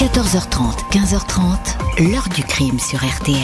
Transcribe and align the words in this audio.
14h30, 0.00 0.90
15h30, 0.92 2.10
l'heure 2.10 2.26
du 2.34 2.42
crime 2.42 2.78
sur 2.78 3.04
RTL. 3.04 3.36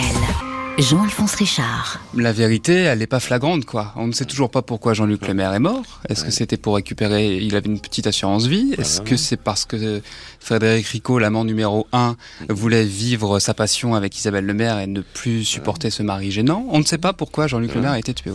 Jean-Alphonse 0.79 1.35
Richard. 1.35 2.01
La 2.15 2.33
vérité, 2.33 2.73
elle 2.73 3.01
n'est 3.01 3.07
pas 3.07 3.21
flagrante, 3.21 3.67
quoi. 3.67 3.93
On 3.95 4.07
ne 4.07 4.13
sait 4.13 4.25
toujours 4.25 4.51
pas 4.51 4.63
pourquoi 4.63 4.95
Jean-Luc 4.95 5.29
Lemaire 5.29 5.53
est 5.53 5.59
mort. 5.59 6.01
Est-ce 6.09 6.25
que 6.25 6.31
c'était 6.31 6.57
pour 6.57 6.77
récupérer, 6.77 7.37
il 7.37 7.57
avait 7.57 7.69
une 7.69 7.79
petite 7.79 8.07
assurance 8.07 8.47
vie? 8.47 8.75
Est-ce 8.79 9.03
que 9.03 9.19
c'est 9.19 9.37
parce 9.37 9.67
que 9.67 10.01
Frédéric 10.41 10.87
Ricot, 10.87 11.19
l'amant 11.19 11.45
numéro 11.45 11.87
1, 11.93 12.17
voulait 12.49 12.85
vivre 12.85 13.39
sa 13.39 13.53
passion 13.53 13.95
avec 13.95 14.17
Isabelle 14.17 14.47
Lemaire 14.47 14.79
et 14.79 14.87
ne 14.87 15.03
plus 15.03 15.45
supporter 15.45 15.91
ce 15.91 16.03
mari 16.03 16.31
gênant? 16.31 16.65
On 16.71 16.79
ne 16.79 16.85
sait 16.85 16.97
pas 16.97 17.13
pourquoi 17.13 17.49
Jean-Luc 17.49 17.75
Lemaire 17.75 17.93
a 17.93 17.99
été 17.99 18.15
tué. 18.15 18.33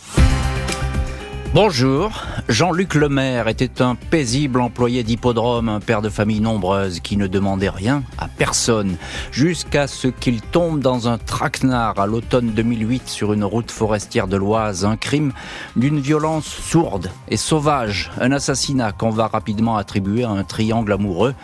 Bonjour, 1.53 2.23
Jean-Luc 2.47 2.95
Lemaire 2.95 3.49
était 3.49 3.81
un 3.81 3.95
paisible 3.95 4.61
employé 4.61 5.03
d'hippodrome, 5.03 5.67
un 5.67 5.81
père 5.81 6.01
de 6.01 6.07
famille 6.07 6.39
nombreuse 6.39 7.01
qui 7.01 7.17
ne 7.17 7.27
demandait 7.27 7.69
rien 7.69 8.03
à 8.17 8.29
personne, 8.29 8.95
jusqu'à 9.33 9.87
ce 9.87 10.07
qu'il 10.07 10.39
tombe 10.39 10.79
dans 10.79 11.09
un 11.09 11.17
traquenard 11.17 11.99
à 11.99 12.07
l'automne 12.07 12.51
2008 12.51 13.09
sur 13.09 13.33
une 13.33 13.43
route 13.43 13.69
forestière 13.69 14.29
de 14.29 14.37
l'Oise, 14.37 14.85
un 14.85 14.95
crime 14.95 15.33
d'une 15.75 15.99
violence 15.99 16.45
sourde 16.45 17.11
et 17.27 17.35
sauvage, 17.35 18.11
un 18.21 18.31
assassinat 18.31 18.93
qu'on 18.93 19.09
va 19.09 19.27
rapidement 19.27 19.75
attribuer 19.75 20.23
à 20.23 20.29
un 20.29 20.45
triangle 20.45 20.93
amoureux, 20.93 21.35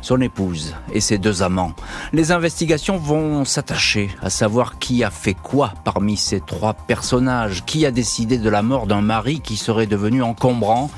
son 0.00 0.20
épouse 0.20 0.74
et 0.92 1.00
ses 1.00 1.18
deux 1.18 1.42
amants. 1.42 1.72
Les 2.12 2.32
investigations 2.32 2.96
vont 2.96 3.44
s'attacher 3.44 4.10
à 4.22 4.30
savoir 4.30 4.78
qui 4.78 5.04
a 5.04 5.10
fait 5.10 5.34
quoi 5.34 5.74
parmi 5.84 6.16
ces 6.16 6.40
trois 6.40 6.74
personnages, 6.74 7.64
qui 7.64 7.86
a 7.86 7.90
décidé 7.90 8.38
de 8.38 8.50
la 8.50 8.62
mort 8.62 8.86
d'un 8.86 9.00
mari 9.00 9.40
qui 9.40 9.56
serait 9.56 9.86
devenu 9.86 10.22
encombrant, 10.22 10.90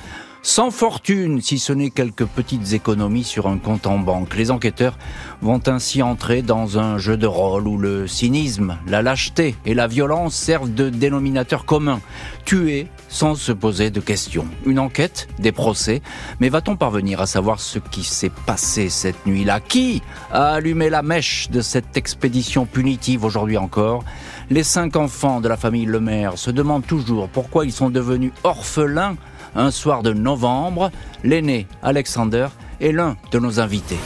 sans 0.42 0.70
fortune, 0.70 1.40
si 1.42 1.58
ce 1.58 1.72
n'est 1.72 1.90
quelques 1.90 2.24
petites 2.24 2.72
économies 2.72 3.24
sur 3.24 3.48
un 3.48 3.58
compte 3.58 3.86
en 3.86 3.98
banque. 3.98 4.36
Les 4.36 4.50
enquêteurs 4.50 4.96
vont 5.42 5.60
ainsi 5.66 6.00
entrer 6.00 6.42
dans 6.42 6.78
un 6.78 6.96
jeu 6.96 7.16
de 7.16 7.26
rôle 7.26 7.66
où 7.66 7.76
le 7.76 8.06
cynisme, 8.06 8.78
la 8.86 9.02
lâcheté 9.02 9.56
et 9.66 9.74
la 9.74 9.86
violence 9.86 10.34
servent 10.34 10.72
de 10.72 10.90
dénominateur 10.90 11.64
commun. 11.64 12.00
Tuer 12.44 12.86
sans 13.08 13.34
se 13.34 13.52
poser 13.52 13.90
de 13.90 14.00
questions. 14.00 14.46
Une 14.66 14.78
enquête, 14.78 15.28
des 15.38 15.52
procès, 15.52 16.02
mais 16.40 16.48
va-t-on 16.48 16.76
parvenir 16.76 17.20
à 17.20 17.26
savoir 17.26 17.60
ce 17.60 17.78
qui 17.78 18.04
s'est 18.04 18.32
passé 18.46 18.88
cette 18.88 19.26
nuit-là 19.26 19.60
Qui 19.60 20.02
a 20.32 20.54
allumé 20.54 20.90
la 20.90 21.02
mèche 21.02 21.50
de 21.50 21.60
cette 21.60 21.96
expédition 21.96 22.66
punitive 22.66 23.24
aujourd'hui 23.24 23.56
encore 23.56 24.04
Les 24.50 24.62
cinq 24.62 24.96
enfants 24.96 25.40
de 25.40 25.48
la 25.48 25.56
famille 25.56 25.86
Lemaire 25.86 26.38
se 26.38 26.50
demandent 26.50 26.86
toujours 26.86 27.28
pourquoi 27.28 27.64
ils 27.64 27.72
sont 27.72 27.90
devenus 27.90 28.32
orphelins 28.44 29.16
un 29.54 29.70
soir 29.70 30.02
de 30.02 30.12
novembre. 30.12 30.90
L'aîné, 31.24 31.66
Alexander, 31.82 32.48
est 32.80 32.92
l'un 32.92 33.16
de 33.32 33.38
nos 33.38 33.60
invités. 33.60 33.98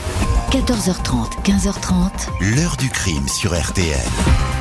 14h30, 0.51 1.43
15h30. 1.43 2.55
L'heure 2.55 2.77
du 2.77 2.89
crime 2.89 3.27
sur 3.27 3.59
RTL. 3.59 4.52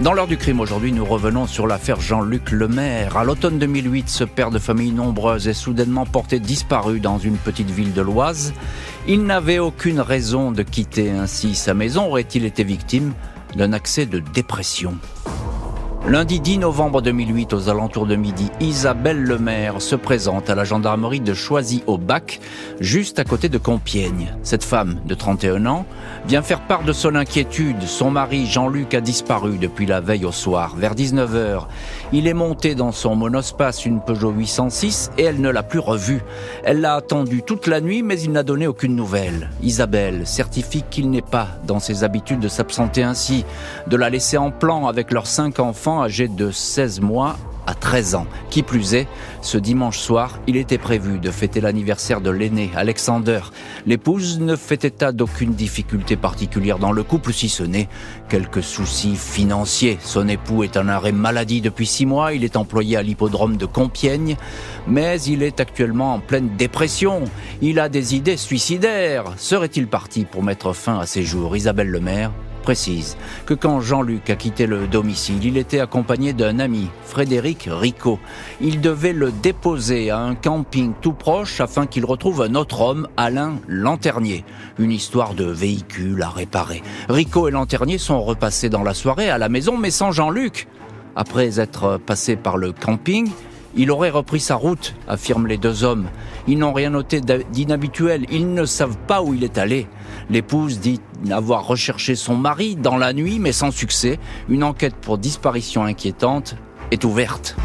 Dans 0.00 0.14
l'heure 0.14 0.26
du 0.26 0.38
crime 0.38 0.60
aujourd'hui, 0.60 0.92
nous 0.92 1.04
revenons 1.04 1.46
sur 1.46 1.66
l'affaire 1.66 2.00
Jean-Luc 2.00 2.52
Lemaire. 2.52 3.18
À 3.18 3.24
l'automne 3.24 3.58
2008, 3.58 4.08
ce 4.08 4.24
père 4.24 4.50
de 4.50 4.58
famille 4.58 4.92
nombreuse 4.92 5.46
est 5.46 5.52
soudainement 5.52 6.06
porté 6.06 6.40
disparu 6.40 7.00
dans 7.00 7.18
une 7.18 7.36
petite 7.36 7.70
ville 7.70 7.92
de 7.92 8.00
l'Oise. 8.00 8.54
Il 9.06 9.24
n'avait 9.24 9.58
aucune 9.58 10.00
raison 10.00 10.52
de 10.52 10.62
quitter 10.62 11.10
ainsi 11.10 11.54
sa 11.54 11.74
maison. 11.74 12.06
Aurait-il 12.06 12.46
été 12.46 12.64
victime 12.64 13.12
d'un 13.56 13.74
accès 13.74 14.06
de 14.06 14.20
dépression? 14.20 14.94
Lundi 16.10 16.40
10 16.40 16.58
novembre 16.58 17.02
2008, 17.02 17.52
aux 17.52 17.68
alentours 17.68 18.04
de 18.04 18.16
midi, 18.16 18.50
Isabelle 18.58 19.22
Lemaire 19.22 19.80
se 19.80 19.94
présente 19.94 20.50
à 20.50 20.56
la 20.56 20.64
gendarmerie 20.64 21.20
de 21.20 21.34
Choisy-au-Bac, 21.34 22.40
juste 22.80 23.20
à 23.20 23.24
côté 23.24 23.48
de 23.48 23.58
Compiègne. 23.58 24.34
Cette 24.42 24.64
femme 24.64 24.98
de 25.06 25.14
31 25.14 25.66
ans 25.66 25.86
vient 26.26 26.42
faire 26.42 26.62
part 26.62 26.82
de 26.82 26.92
son 26.92 27.14
inquiétude. 27.14 27.82
Son 27.82 28.10
mari 28.10 28.46
Jean-Luc 28.46 28.92
a 28.94 29.00
disparu 29.00 29.56
depuis 29.56 29.86
la 29.86 30.00
veille 30.00 30.24
au 30.24 30.32
soir. 30.32 30.74
Vers 30.74 30.96
19h, 30.96 31.68
il 32.12 32.26
est 32.26 32.34
monté 32.34 32.74
dans 32.74 32.90
son 32.90 33.14
monospace 33.14 33.86
une 33.86 34.00
Peugeot 34.00 34.32
806 34.32 35.12
et 35.16 35.22
elle 35.22 35.40
ne 35.40 35.48
l'a 35.48 35.62
plus 35.62 35.78
revu. 35.78 36.22
Elle 36.64 36.80
l'a 36.80 36.96
attendu 36.96 37.44
toute 37.44 37.68
la 37.68 37.80
nuit 37.80 38.02
mais 38.02 38.20
il 38.20 38.32
n'a 38.32 38.42
donné 38.42 38.66
aucune 38.66 38.96
nouvelle. 38.96 39.48
Isabelle 39.62 40.26
certifie 40.26 40.82
qu'il 40.90 41.08
n'est 41.08 41.22
pas 41.22 41.46
dans 41.68 41.78
ses 41.78 42.02
habitudes 42.02 42.40
de 42.40 42.48
s'absenter 42.48 43.04
ainsi, 43.04 43.44
de 43.86 43.96
la 43.96 44.10
laisser 44.10 44.38
en 44.38 44.50
plan 44.50 44.88
avec 44.88 45.12
leurs 45.12 45.28
cinq 45.28 45.60
enfants 45.60 45.99
âgé 46.02 46.28
de 46.28 46.50
16 46.50 47.00
mois 47.00 47.36
à 47.66 47.74
13 47.74 48.14
ans. 48.16 48.26
Qui 48.50 48.62
plus 48.62 48.94
est, 48.94 49.06
ce 49.42 49.58
dimanche 49.58 49.98
soir, 49.98 50.38
il 50.46 50.56
était 50.56 50.78
prévu 50.78 51.18
de 51.18 51.30
fêter 51.30 51.60
l'anniversaire 51.60 52.20
de 52.20 52.30
l'aîné, 52.30 52.70
Alexander. 52.74 53.40
L'épouse 53.86 54.40
ne 54.40 54.56
fait 54.56 54.84
état 54.84 55.12
d'aucune 55.12 55.54
difficulté 55.54 56.16
particulière 56.16 56.78
dans 56.78 56.92
le 56.92 57.02
couple, 57.02 57.32
si 57.32 57.48
ce 57.48 57.62
n'est 57.62 57.88
quelques 58.28 58.62
soucis 58.62 59.16
financiers. 59.16 59.98
Son 60.02 60.28
époux 60.28 60.64
est 60.64 60.76
en 60.76 60.88
arrêt 60.88 61.12
maladie 61.12 61.60
depuis 61.60 61.86
six 61.86 62.06
mois, 62.06 62.32
il 62.32 62.44
est 62.44 62.56
employé 62.56 62.96
à 62.96 63.02
l'hippodrome 63.02 63.56
de 63.56 63.66
Compiègne, 63.66 64.36
mais 64.86 65.20
il 65.22 65.42
est 65.42 65.60
actuellement 65.60 66.14
en 66.14 66.20
pleine 66.20 66.56
dépression. 66.56 67.24
Il 67.62 67.78
a 67.78 67.88
des 67.88 68.14
idées 68.14 68.36
suicidaires. 68.36 69.24
Serait-il 69.36 69.86
parti 69.86 70.24
pour 70.24 70.42
mettre 70.42 70.72
fin 70.72 70.98
à 70.98 71.06
ses 71.06 71.22
jours 71.22 71.56
Isabelle 71.56 71.90
Lemaire? 71.90 72.32
Précise 72.60 73.16
que 73.46 73.54
quand 73.54 73.80
Jean-Luc 73.80 74.30
a 74.30 74.36
quitté 74.36 74.66
le 74.66 74.86
domicile, 74.86 75.44
il 75.44 75.56
était 75.56 75.80
accompagné 75.80 76.32
d'un 76.32 76.58
ami, 76.58 76.88
Frédéric 77.04 77.68
Ricot. 77.70 78.18
Il 78.60 78.80
devait 78.80 79.12
le 79.12 79.32
déposer 79.32 80.10
à 80.10 80.18
un 80.18 80.34
camping 80.34 80.92
tout 81.00 81.12
proche 81.12 81.60
afin 81.60 81.86
qu'il 81.86 82.04
retrouve 82.04 82.42
un 82.42 82.54
autre 82.54 82.80
homme, 82.80 83.08
Alain 83.16 83.56
Lanternier. 83.66 84.44
Une 84.78 84.92
histoire 84.92 85.34
de 85.34 85.44
véhicule 85.44 86.22
à 86.22 86.28
réparer. 86.28 86.82
Ricot 87.08 87.48
et 87.48 87.50
Lanternier 87.50 87.98
sont 87.98 88.22
repassés 88.22 88.68
dans 88.68 88.82
la 88.82 88.94
soirée 88.94 89.30
à 89.30 89.38
la 89.38 89.48
maison, 89.48 89.76
mais 89.76 89.90
sans 89.90 90.12
Jean-Luc. 90.12 90.68
Après 91.16 91.58
être 91.58 91.98
passés 91.98 92.36
par 92.36 92.56
le 92.56 92.72
camping, 92.72 93.30
il 93.76 93.90
aurait 93.90 94.10
repris 94.10 94.40
sa 94.40 94.56
route, 94.56 94.94
affirment 95.08 95.46
les 95.46 95.56
deux 95.56 95.84
hommes. 95.84 96.08
Ils 96.48 96.58
n'ont 96.58 96.72
rien 96.72 96.90
noté 96.90 97.20
d'inhabituel, 97.20 98.26
ils 98.30 98.52
ne 98.52 98.64
savent 98.64 98.96
pas 99.06 99.22
où 99.22 99.34
il 99.34 99.44
est 99.44 99.58
allé. 99.58 99.86
L'épouse 100.30 100.78
dit 100.78 101.00
avoir 101.30 101.66
recherché 101.66 102.14
son 102.14 102.36
mari 102.36 102.76
dans 102.76 102.96
la 102.96 103.12
nuit, 103.12 103.40
mais 103.40 103.50
sans 103.50 103.72
succès. 103.72 104.20
Une 104.48 104.62
enquête 104.62 104.94
pour 104.94 105.18
disparition 105.18 105.82
inquiétante 105.82 106.54
est 106.92 107.04
ouverte. 107.04 107.56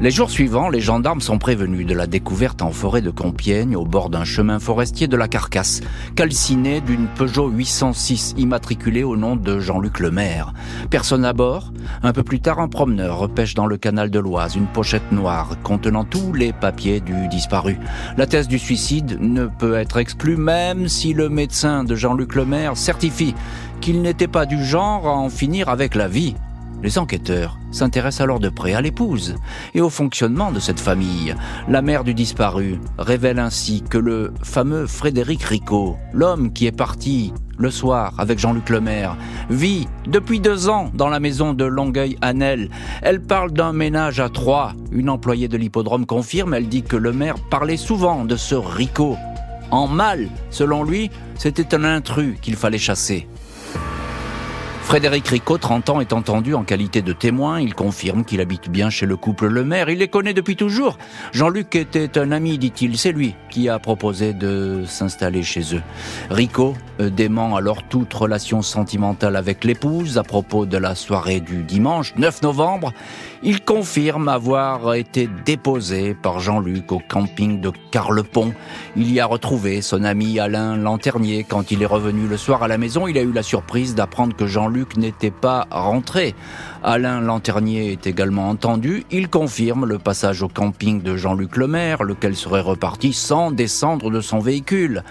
Les 0.00 0.12
jours 0.12 0.30
suivants, 0.30 0.68
les 0.68 0.80
gendarmes 0.80 1.20
sont 1.20 1.38
prévenus 1.38 1.84
de 1.84 1.92
la 1.92 2.06
découverte 2.06 2.62
en 2.62 2.70
forêt 2.70 3.02
de 3.02 3.10
Compiègne, 3.10 3.74
au 3.74 3.84
bord 3.84 4.10
d'un 4.10 4.22
chemin 4.22 4.60
forestier 4.60 5.08
de 5.08 5.16
la 5.16 5.26
Carcasse, 5.26 5.80
calciné 6.14 6.80
d'une 6.80 7.08
Peugeot 7.08 7.48
806 7.48 8.36
immatriculée 8.38 9.02
au 9.02 9.16
nom 9.16 9.34
de 9.34 9.58
Jean-Luc 9.58 9.98
Lemaire. 9.98 10.52
Personne 10.88 11.24
à 11.24 11.32
bord. 11.32 11.72
Un 12.04 12.12
peu 12.12 12.22
plus 12.22 12.38
tard, 12.38 12.60
un 12.60 12.68
promeneur 12.68 13.18
repêche 13.18 13.54
dans 13.54 13.66
le 13.66 13.76
canal 13.76 14.08
de 14.08 14.20
l'Oise 14.20 14.54
une 14.54 14.68
pochette 14.68 15.10
noire 15.10 15.56
contenant 15.64 16.04
tous 16.04 16.32
les 16.32 16.52
papiers 16.52 17.00
du 17.00 17.26
disparu. 17.26 17.76
La 18.16 18.28
thèse 18.28 18.46
du 18.46 18.60
suicide 18.60 19.18
ne 19.20 19.46
peut 19.46 19.74
être 19.74 19.96
exclue 19.96 20.36
même 20.36 20.86
si 20.86 21.12
le 21.12 21.28
médecin 21.28 21.82
de 21.82 21.96
Jean-Luc 21.96 22.36
Lemaire 22.36 22.76
certifie 22.76 23.34
qu'il 23.80 24.00
n'était 24.00 24.28
pas 24.28 24.46
du 24.46 24.64
genre 24.64 25.08
à 25.08 25.16
en 25.16 25.28
finir 25.28 25.68
avec 25.68 25.96
la 25.96 26.06
vie. 26.06 26.36
Les 26.82 26.98
enquêteurs 26.98 27.58
s'intéressent 27.72 28.20
alors 28.20 28.38
de 28.38 28.48
près 28.48 28.74
à 28.74 28.80
l'épouse 28.80 29.34
et 29.74 29.80
au 29.80 29.90
fonctionnement 29.90 30.52
de 30.52 30.60
cette 30.60 30.78
famille. 30.78 31.34
La 31.68 31.82
mère 31.82 32.04
du 32.04 32.14
disparu 32.14 32.80
révèle 32.98 33.40
ainsi 33.40 33.82
que 33.82 33.98
le 33.98 34.32
fameux 34.42 34.86
Frédéric 34.86 35.42
Ricot, 35.42 35.96
l'homme 36.12 36.52
qui 36.52 36.66
est 36.66 36.72
parti 36.72 37.32
le 37.58 37.72
soir 37.72 38.14
avec 38.18 38.38
Jean-Luc 38.38 38.70
Lemaire, 38.70 39.16
vit 39.50 39.88
depuis 40.06 40.38
deux 40.38 40.68
ans 40.68 40.90
dans 40.94 41.08
la 41.08 41.18
maison 41.18 41.52
de 41.52 41.64
Longueuil-Annel. 41.64 42.70
Elle 43.02 43.22
parle 43.22 43.52
d'un 43.52 43.72
ménage 43.72 44.20
à 44.20 44.28
trois. 44.28 44.74
Une 44.92 45.10
employée 45.10 45.48
de 45.48 45.56
l'hippodrome 45.56 46.06
confirme, 46.06 46.54
elle 46.54 46.68
dit 46.68 46.84
que 46.84 46.96
le 46.96 47.12
maire 47.12 47.40
parlait 47.50 47.76
souvent 47.76 48.24
de 48.24 48.36
ce 48.36 48.54
Ricot. 48.54 49.16
En 49.72 49.88
mal, 49.88 50.28
selon 50.50 50.84
lui, 50.84 51.10
c'était 51.34 51.74
un 51.74 51.82
intrus 51.82 52.36
qu'il 52.40 52.54
fallait 52.54 52.78
chasser. 52.78 53.28
Frédéric 54.88 55.28
Ricot, 55.28 55.58
30 55.58 55.90
ans, 55.90 56.00
est 56.00 56.14
entendu 56.14 56.54
en 56.54 56.64
qualité 56.64 57.02
de 57.02 57.12
témoin. 57.12 57.60
Il 57.60 57.74
confirme 57.74 58.24
qu'il 58.24 58.40
habite 58.40 58.70
bien 58.70 58.88
chez 58.88 59.04
le 59.04 59.18
couple 59.18 59.48
Le 59.48 59.62
Maire. 59.62 59.90
Il 59.90 59.98
les 59.98 60.08
connaît 60.08 60.32
depuis 60.32 60.56
toujours. 60.56 60.96
Jean-Luc 61.30 61.76
était 61.76 62.18
un 62.18 62.32
ami, 62.32 62.56
dit-il. 62.56 62.96
C'est 62.96 63.12
lui 63.12 63.34
qui 63.50 63.68
a 63.68 63.78
proposé 63.78 64.32
de 64.32 64.84
s'installer 64.86 65.42
chez 65.42 65.74
eux. 65.74 65.82
Ricot 66.30 66.72
euh, 67.00 67.10
dément 67.10 67.54
alors 67.54 67.82
toute 67.82 68.14
relation 68.14 68.62
sentimentale 68.62 69.36
avec 69.36 69.62
l'épouse 69.64 70.16
à 70.16 70.22
propos 70.22 70.64
de 70.64 70.78
la 70.78 70.94
soirée 70.94 71.40
du 71.40 71.64
dimanche 71.64 72.14
9 72.16 72.40
novembre. 72.40 72.94
Il 73.42 73.62
confirme 73.62 74.28
avoir 74.28 74.94
été 74.94 75.28
déposé 75.44 76.14
par 76.14 76.40
Jean-Luc 76.40 76.90
au 76.92 77.00
camping 77.06 77.60
de 77.60 77.72
Carlepont. 77.90 78.54
Il 78.96 79.12
y 79.12 79.20
a 79.20 79.26
retrouvé 79.26 79.82
son 79.82 80.02
ami 80.02 80.40
Alain 80.40 80.78
Lanternier. 80.78 81.44
Quand 81.44 81.70
il 81.70 81.82
est 81.82 81.86
revenu 81.86 82.26
le 82.26 82.38
soir 82.38 82.62
à 82.62 82.68
la 82.68 82.78
maison, 82.78 83.06
il 83.06 83.18
a 83.18 83.22
eu 83.22 83.32
la 83.32 83.42
surprise 83.42 83.94
d'apprendre 83.94 84.34
que 84.34 84.46
Jean-Luc 84.46 84.77
n'était 84.96 85.30
pas 85.30 85.66
rentré. 85.70 86.34
Alain 86.82 87.20
Lanternier 87.20 87.92
est 87.92 88.06
également 88.06 88.48
entendu. 88.48 89.04
Il 89.10 89.28
confirme 89.28 89.86
le 89.86 89.98
passage 89.98 90.42
au 90.42 90.48
camping 90.48 91.02
de 91.02 91.16
Jean-Luc 91.16 91.56
Lemaire, 91.56 92.02
lequel 92.02 92.36
serait 92.36 92.60
reparti 92.60 93.12
sans 93.12 93.50
descendre 93.50 94.10
de 94.10 94.20
son 94.20 94.38
véhicule. 94.38 95.02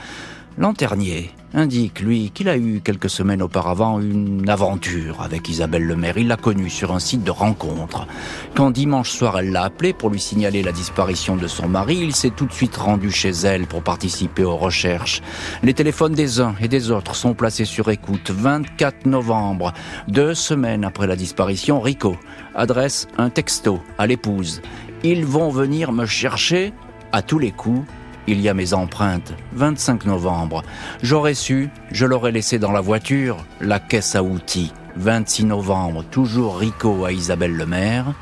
Lanternier 0.57 1.31
indique, 1.53 2.01
lui, 2.01 2.31
qu'il 2.33 2.49
a 2.49 2.57
eu 2.57 2.81
quelques 2.83 3.09
semaines 3.09 3.41
auparavant 3.41 3.99
une 3.99 4.49
aventure 4.49 5.21
avec 5.21 5.47
Isabelle 5.49 5.85
Lemaire. 5.85 6.17
Il 6.17 6.27
l'a 6.27 6.37
connue 6.37 6.69
sur 6.69 6.93
un 6.93 6.99
site 6.99 7.23
de 7.23 7.31
rencontre. 7.31 8.07
Quand 8.55 8.71
dimanche 8.71 9.09
soir 9.09 9.39
elle 9.39 9.51
l'a 9.51 9.63
appelé 9.63 9.93
pour 9.93 10.09
lui 10.09 10.19
signaler 10.19 10.63
la 10.63 10.71
disparition 10.71 11.35
de 11.35 11.47
son 11.47 11.67
mari, 11.67 11.97
il 12.01 12.13
s'est 12.15 12.31
tout 12.31 12.45
de 12.45 12.53
suite 12.53 12.75
rendu 12.75 13.11
chez 13.11 13.31
elle 13.31 13.65
pour 13.65 13.81
participer 13.81 14.43
aux 14.43 14.57
recherches. 14.57 15.21
Les 15.63 15.73
téléphones 15.73 16.13
des 16.13 16.39
uns 16.41 16.55
et 16.61 16.67
des 16.67 16.91
autres 16.91 17.15
sont 17.15 17.33
placés 17.33 17.65
sur 17.65 17.89
écoute. 17.89 18.31
24 18.31 19.05
novembre, 19.05 19.73
deux 20.07 20.33
semaines 20.33 20.83
après 20.83 21.07
la 21.07 21.15
disparition, 21.15 21.79
Rico 21.79 22.17
adresse 22.55 23.07
un 23.17 23.29
texto 23.29 23.81
à 23.97 24.07
l'épouse. 24.07 24.61
Ils 25.03 25.25
vont 25.25 25.49
venir 25.49 25.91
me 25.91 26.05
chercher 26.05 26.73
à 27.11 27.21
tous 27.21 27.39
les 27.39 27.51
coups 27.51 27.85
il 28.27 28.41
y 28.41 28.49
a 28.49 28.53
mes 28.53 28.73
empreintes. 28.73 29.33
25 29.53 30.05
novembre. 30.05 30.63
J'aurais 31.01 31.33
su, 31.33 31.69
je 31.91 32.05
l'aurais 32.05 32.31
laissé 32.31 32.59
dans 32.59 32.71
la 32.71 32.81
voiture, 32.81 33.37
la 33.61 33.79
caisse 33.79 34.15
à 34.15 34.23
outils. 34.23 34.73
26 34.97 35.45
novembre, 35.45 36.03
toujours 36.09 36.57
Rico 36.57 37.05
à 37.05 37.11
Isabelle 37.11 37.55
Lemaire. 37.55 38.13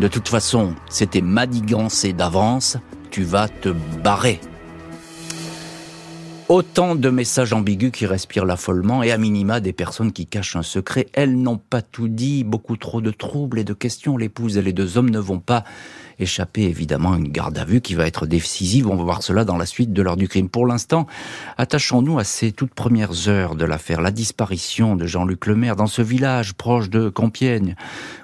De 0.00 0.08
toute 0.08 0.28
façon, 0.28 0.74
c'était 0.90 1.22
madigancé 1.22 2.12
d'avance, 2.12 2.76
tu 3.10 3.22
vas 3.22 3.48
te 3.48 3.70
barrer. 4.02 4.40
Autant 6.48 6.94
de 6.94 7.10
messages 7.10 7.52
ambigus 7.52 7.90
qui 7.90 8.06
respirent 8.06 8.44
l'affolement 8.44 9.02
et 9.02 9.10
à 9.10 9.18
minima 9.18 9.58
des 9.58 9.72
personnes 9.72 10.12
qui 10.12 10.26
cachent 10.26 10.54
un 10.54 10.62
secret. 10.62 11.08
Elles 11.12 11.36
n'ont 11.36 11.58
pas 11.58 11.82
tout 11.82 12.06
dit, 12.06 12.44
beaucoup 12.44 12.76
trop 12.76 13.00
de 13.00 13.10
troubles 13.10 13.58
et 13.58 13.64
de 13.64 13.72
questions. 13.72 14.16
L'épouse 14.16 14.56
et 14.56 14.62
les 14.62 14.72
deux 14.72 14.96
hommes 14.96 15.10
ne 15.10 15.18
vont 15.18 15.40
pas 15.40 15.64
échapper 16.18 16.62
évidemment 16.62 17.12
à 17.12 17.18
une 17.18 17.28
garde 17.28 17.58
à 17.58 17.64
vue 17.64 17.80
qui 17.80 17.94
va 17.94 18.06
être 18.06 18.26
décisive. 18.26 18.88
On 18.88 18.96
va 18.96 19.04
voir 19.04 19.22
cela 19.22 19.44
dans 19.44 19.56
la 19.56 19.66
suite 19.66 19.92
de 19.92 20.02
l'heure 20.02 20.16
du 20.16 20.28
crime. 20.28 20.48
Pour 20.48 20.66
l'instant, 20.66 21.06
attachons-nous 21.58 22.18
à 22.18 22.24
ces 22.24 22.52
toutes 22.52 22.74
premières 22.74 23.28
heures 23.28 23.54
de 23.54 23.64
l'affaire, 23.64 24.00
la 24.00 24.10
disparition 24.10 24.96
de 24.96 25.06
Jean-Luc 25.06 25.46
Lemaire 25.46 25.76
dans 25.76 25.86
ce 25.86 26.02
village 26.02 26.54
proche 26.54 26.90
de 26.90 27.08
Compiègne. 27.08 27.76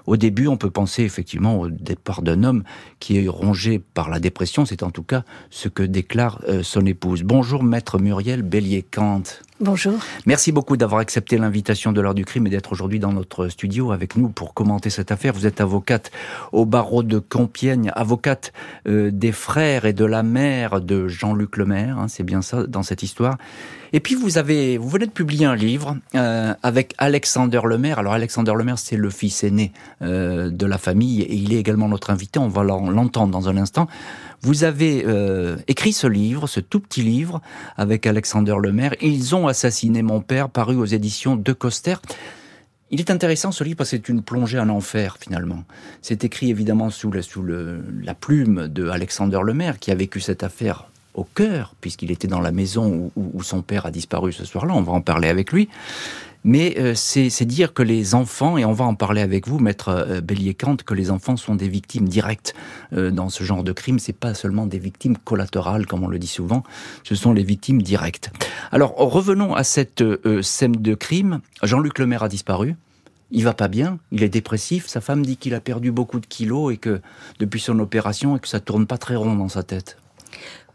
Au 0.06 0.16
début, 0.16 0.48
on 0.48 0.56
peut 0.56 0.70
penser 0.70 1.02
effectivement 1.02 1.60
au 1.60 1.68
départ 1.68 2.22
d'un 2.22 2.42
homme 2.44 2.64
qui 2.98 3.18
est 3.18 3.28
rongé 3.28 3.78
par 3.78 4.08
la 4.08 4.20
dépression. 4.20 4.64
C'est 4.64 4.82
en 4.82 4.90
tout 4.90 5.02
cas 5.04 5.24
ce 5.50 5.68
que 5.68 5.82
déclare 5.82 6.40
euh, 6.48 6.62
son 6.62 6.86
épouse. 6.86 7.22
Bonjour, 7.22 7.62
maître 7.62 7.98
Muriel 7.98 8.42
Bélier-Kant. 8.42 9.22
Bonjour. 9.62 9.94
Merci 10.26 10.50
beaucoup 10.50 10.76
d'avoir 10.76 11.00
accepté 11.00 11.38
l'invitation 11.38 11.92
de 11.92 12.00
l'heure 12.00 12.16
du 12.16 12.24
crime 12.24 12.48
et 12.48 12.50
d'être 12.50 12.72
aujourd'hui 12.72 12.98
dans 12.98 13.12
notre 13.12 13.46
studio 13.46 13.92
avec 13.92 14.16
nous 14.16 14.28
pour 14.28 14.54
commenter 14.54 14.90
cette 14.90 15.12
affaire. 15.12 15.32
Vous 15.34 15.46
êtes 15.46 15.60
avocate 15.60 16.10
au 16.50 16.66
barreau 16.66 17.04
de 17.04 17.20
Compiègne, 17.20 17.92
avocate 17.94 18.52
euh, 18.88 19.12
des 19.12 19.30
frères 19.30 19.84
et 19.84 19.92
de 19.92 20.04
la 20.04 20.24
mère 20.24 20.80
de 20.80 21.06
Jean-Luc 21.06 21.56
Lemaire, 21.58 21.96
hein, 21.96 22.08
c'est 22.08 22.24
bien 22.24 22.42
ça 22.42 22.66
dans 22.66 22.82
cette 22.82 23.04
histoire. 23.04 23.38
Et 23.94 24.00
puis 24.00 24.14
vous 24.14 24.38
avez, 24.38 24.78
vous 24.78 24.88
venez 24.88 25.06
de 25.06 25.10
publier 25.10 25.44
un 25.44 25.54
livre 25.54 25.98
euh, 26.14 26.54
avec 26.62 26.94
Alexander 26.96 27.60
Lemaire. 27.64 27.98
Alors 27.98 28.14
Alexander 28.14 28.52
Lemaire, 28.56 28.78
c'est 28.78 28.96
le 28.96 29.10
fils 29.10 29.44
aîné 29.44 29.72
euh, 30.00 30.48
de 30.50 30.64
la 30.64 30.78
famille 30.78 31.20
et 31.20 31.34
il 31.34 31.52
est 31.52 31.58
également 31.58 31.88
notre 31.88 32.10
invité. 32.10 32.38
On 32.38 32.48
va 32.48 32.62
l'entendre 32.62 33.30
dans 33.30 33.50
un 33.50 33.56
instant. 33.58 33.88
Vous 34.40 34.64
avez 34.64 35.04
euh, 35.06 35.58
écrit 35.68 35.92
ce 35.92 36.06
livre, 36.06 36.46
ce 36.46 36.60
tout 36.60 36.80
petit 36.80 37.02
livre, 37.02 37.42
avec 37.76 38.06
Alexander 38.06 38.54
Lemaire. 38.62 38.94
Ils 39.02 39.34
ont 39.34 39.46
assassiné 39.46 40.00
mon 40.00 40.20
père, 40.20 40.48
paru 40.48 40.76
aux 40.76 40.86
éditions 40.86 41.36
de 41.36 41.52
Coster. 41.52 41.96
Il 42.90 42.98
est 42.98 43.10
intéressant 43.10 43.52
ce 43.52 43.62
livre 43.62 43.76
parce 43.76 43.90
que 43.90 43.96
c'est 43.96 44.08
une 44.08 44.22
plongée 44.22 44.58
en 44.58 44.70
enfer 44.70 45.18
finalement. 45.20 45.64
C'est 46.00 46.24
écrit 46.24 46.50
évidemment 46.50 46.88
sous, 46.88 47.10
la, 47.10 47.20
la 48.02 48.14
plume 48.14 48.68
de 48.68 48.88
Alexander 48.88 49.40
Lemaire 49.44 49.78
qui 49.78 49.90
a 49.90 49.94
vécu 49.94 50.20
cette 50.20 50.42
affaire 50.42 50.91
au 51.14 51.24
cœur 51.24 51.74
puisqu'il 51.80 52.10
était 52.10 52.28
dans 52.28 52.40
la 52.40 52.52
maison 52.52 53.10
où, 53.16 53.42
son 53.42 53.62
père 53.62 53.86
a 53.86 53.90
disparu 53.90 54.32
ce 54.32 54.44
soir-là. 54.44 54.74
On 54.74 54.82
va 54.82 54.92
en 54.92 55.00
parler 55.00 55.28
avec 55.28 55.52
lui. 55.52 55.68
Mais 56.44 56.74
euh, 56.78 56.94
c'est 56.96 57.44
dire 57.44 57.72
que 57.72 57.84
les 57.84 58.16
enfants, 58.16 58.58
et 58.58 58.64
on 58.64 58.72
va 58.72 58.84
en 58.84 58.96
parler 58.96 59.20
avec 59.20 59.46
vous, 59.46 59.60
maître 59.60 59.88
euh, 59.90 60.20
Bélier-Kant, 60.20 60.76
que 60.84 60.94
les 60.94 61.12
enfants 61.12 61.36
sont 61.36 61.54
des 61.54 61.68
victimes 61.68 62.08
directes 62.08 62.54
euh, 62.92 63.12
dans 63.12 63.28
ce 63.28 63.44
genre 63.44 63.62
de 63.62 63.72
crime. 63.72 64.00
C'est 64.00 64.12
pas 64.12 64.34
seulement 64.34 64.66
des 64.66 64.78
victimes 64.78 65.16
collatérales, 65.16 65.86
comme 65.86 66.02
on 66.02 66.08
le 66.08 66.18
dit 66.18 66.26
souvent, 66.26 66.64
ce 67.04 67.14
sont 67.14 67.32
les 67.32 67.44
victimes 67.44 67.80
directes. 67.80 68.32
Alors 68.72 68.94
revenons 68.96 69.54
à 69.54 69.62
cette 69.62 70.02
scène 70.42 70.72
de 70.72 70.94
crime. 70.94 71.40
Jean-Luc 71.62 71.98
Lemaire 72.00 72.24
a 72.24 72.28
disparu. 72.28 72.74
Il 73.30 73.44
va 73.44 73.54
pas 73.54 73.68
bien, 73.68 73.98
il 74.10 74.22
est 74.22 74.28
dépressif. 74.28 74.88
Sa 74.88 75.00
femme 75.00 75.24
dit 75.24 75.38
qu'il 75.38 75.54
a 75.54 75.60
perdu 75.60 75.90
beaucoup 75.90 76.20
de 76.20 76.26
kilos 76.26 76.74
et 76.74 76.76
que 76.76 77.00
depuis 77.38 77.60
son 77.60 77.78
opération 77.78 78.36
et 78.36 78.40
que 78.40 78.48
ça 78.48 78.60
tourne 78.60 78.86
pas 78.86 78.98
très 78.98 79.16
rond 79.16 79.34
dans 79.34 79.48
sa 79.48 79.62
tête. 79.62 79.96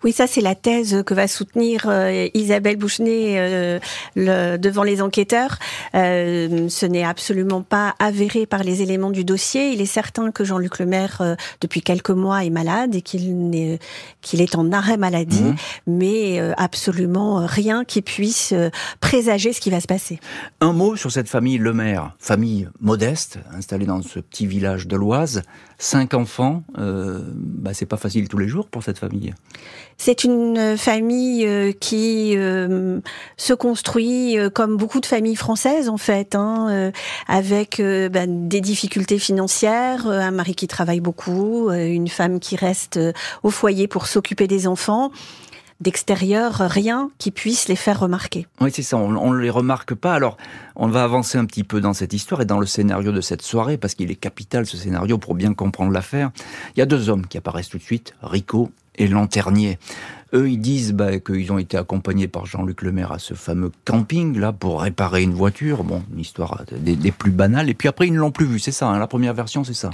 Oui, 0.04 0.12
ça 0.12 0.28
c'est 0.28 0.42
la 0.42 0.54
thèse 0.54 1.04
que 1.06 1.14
va 1.14 1.28
soutenir 1.28 1.86
euh, 1.88 2.28
Isabelle 2.36 2.78
Bouchenet 2.78 3.36
euh, 3.38 3.80
le, 4.16 4.58
devant 4.58 4.84
les 4.84 5.02
enquêteurs. 5.02 5.58
Euh, 5.96 6.70
ce 6.70 6.86
n'est 6.86 7.04
absolument 7.04 7.64
pas 7.64 7.96
avéré 7.98 8.46
par 8.46 8.64
les 8.64 8.84
éléments 8.84 9.10
du 9.10 9.24
dossier. 9.24 9.72
Il 9.72 9.82
est 9.82 9.88
certain 9.88 10.32
que 10.32 10.44
Jean-Luc 10.44 10.78
Lemaire, 10.78 11.38
depuis 11.62 11.82
quelques 11.82 12.12
mois, 12.12 12.46
est 12.46 12.52
malade 12.52 12.94
et 12.94 13.02
qu'il 13.02 13.56
est, 13.56 13.80
qu'il 14.22 14.42
est 14.42 14.56
en 14.56 14.72
arrêt 14.72 14.98
maladie, 14.98 15.42
mmh. 15.42 15.56
mais 15.88 16.40
absolument 16.58 17.46
rien 17.46 17.84
qui 17.84 18.02
puisse 18.02 18.54
présager 19.00 19.52
ce 19.54 19.62
qui 19.62 19.72
va 19.72 19.80
se 19.80 19.88
passer. 19.88 20.20
Un 20.62 20.74
mot 20.74 20.96
sur 20.96 21.12
cette 21.12 21.30
famille 21.30 21.58
Lemaire, 21.58 22.16
famille 22.20 22.68
modeste, 22.80 23.40
installée 23.54 23.86
dans 23.86 24.02
ce 24.02 24.20
petit 24.20 24.46
village 24.46 24.88
de 24.88 24.96
l'Oise, 24.96 25.42
cinq 25.78 26.14
enfants. 26.14 26.64
bah, 26.76 27.74
c'est 27.74 27.86
pas 27.86 27.98
facile 27.98 28.28
tous 28.28 28.38
les 28.38 28.48
jours 28.48 28.68
pour 28.68 28.84
cette 28.84 28.98
famille. 28.98 29.34
C'est 30.00 30.24
une 30.24 30.78
famille 30.78 31.46
euh, 31.48 31.72
qui 31.72 32.34
euh, 32.38 33.00
se 33.36 33.54
construit 33.54 34.38
euh, 34.38 34.50
comme 34.52 34.78
beaucoup 34.78 35.00
de 35.00 35.08
familles 35.08 35.36
françaises 35.36 35.90
en 35.90 35.98
fait, 35.98 36.36
hein, 36.36 36.92
avec 37.28 37.82
ben, 37.82 38.48
des 38.48 38.62
difficultés 38.62 39.18
financières, 39.18 40.08
un 40.08 40.32
mari 40.32 40.54
qui 40.56 40.68
travaille 40.68 41.00
beaucoup, 41.00 41.70
une 41.72 42.08
femme 42.08 42.40
qui 42.40 42.56
reste 42.56 43.00
au 43.44 43.50
foyer 43.50 43.88
pour 43.88 44.08
s'occuper 44.08 44.48
des 44.48 44.68
enfants 44.68 45.12
d'extérieur, 45.80 46.54
rien 46.56 47.10
qui 47.18 47.32
puisse 47.32 47.68
les 47.68 47.76
faire 47.76 48.00
remarquer. 48.00 48.48
Oui, 48.62 48.72
c'est 48.74 48.84
ça, 48.84 48.98
on 48.98 49.32
ne 49.32 49.40
les 49.40 49.50
remarque 49.50 49.94
pas. 49.94 50.14
Alors, 50.14 50.38
on 50.76 50.88
va 50.88 51.04
avancer 51.04 51.38
un 51.38 51.46
petit 51.46 51.64
peu 51.64 51.82
dans 51.82 51.94
cette 51.94 52.14
histoire 52.14 52.42
et 52.42 52.46
dans 52.46 52.60
le 52.60 52.66
scénario 52.66 53.12
de 53.12 53.22
cette 53.22 53.42
soirée, 53.42 53.78
parce 53.78 53.96
qu'il 53.96 54.12
est 54.12 54.16
capital 54.16 54.66
ce 54.66 54.78
scénario 54.78 55.18
pour 55.18 55.36
bien 55.36 55.54
comprendre 55.54 55.92
l'affaire. 55.92 56.32
Il 56.76 56.80
y 56.80 56.82
a 56.82 56.86
deux 56.86 57.10
hommes 57.10 57.28
qui 57.28 57.38
apparaissent 57.38 57.70
tout 57.70 57.78
de 57.78 57.84
suite, 57.84 58.14
Rico 58.22 58.72
et 58.96 59.08
Lanternier. 59.08 59.78
Eux, 60.34 60.50
ils 60.50 60.60
disent 60.60 60.94
bah, 60.94 61.20
qu'ils 61.20 61.52
ont 61.52 61.58
été 61.58 61.78
accompagnés 61.78 62.28
par 62.28 62.46
Jean-Luc 62.46 62.82
Lemaire 62.82 63.12
à 63.12 63.20
ce 63.20 63.34
fameux 63.34 63.72
camping 63.86 64.38
là 64.38 64.52
pour 64.52 64.82
réparer 64.82 65.24
une 65.24 65.34
voiture. 65.34 65.84
Bon, 65.84 66.04
une 66.14 66.20
histoire 66.20 66.64
des, 66.72 67.12
plus 67.12 67.32
banales. 67.32 67.70
Et 67.70 67.74
puis 67.74 67.88
après, 67.88 68.08
ils 68.08 68.14
ne 68.14 68.20
l'ont 68.20 68.32
plus 68.32 68.46
vu. 68.46 68.60
C'est 68.60 68.72
ça. 68.72 68.88
Hein, 68.88 69.00
la 69.00 69.08
première 69.08 69.34
version, 69.34 69.64
c'est 69.64 69.74
ça. 69.74 69.90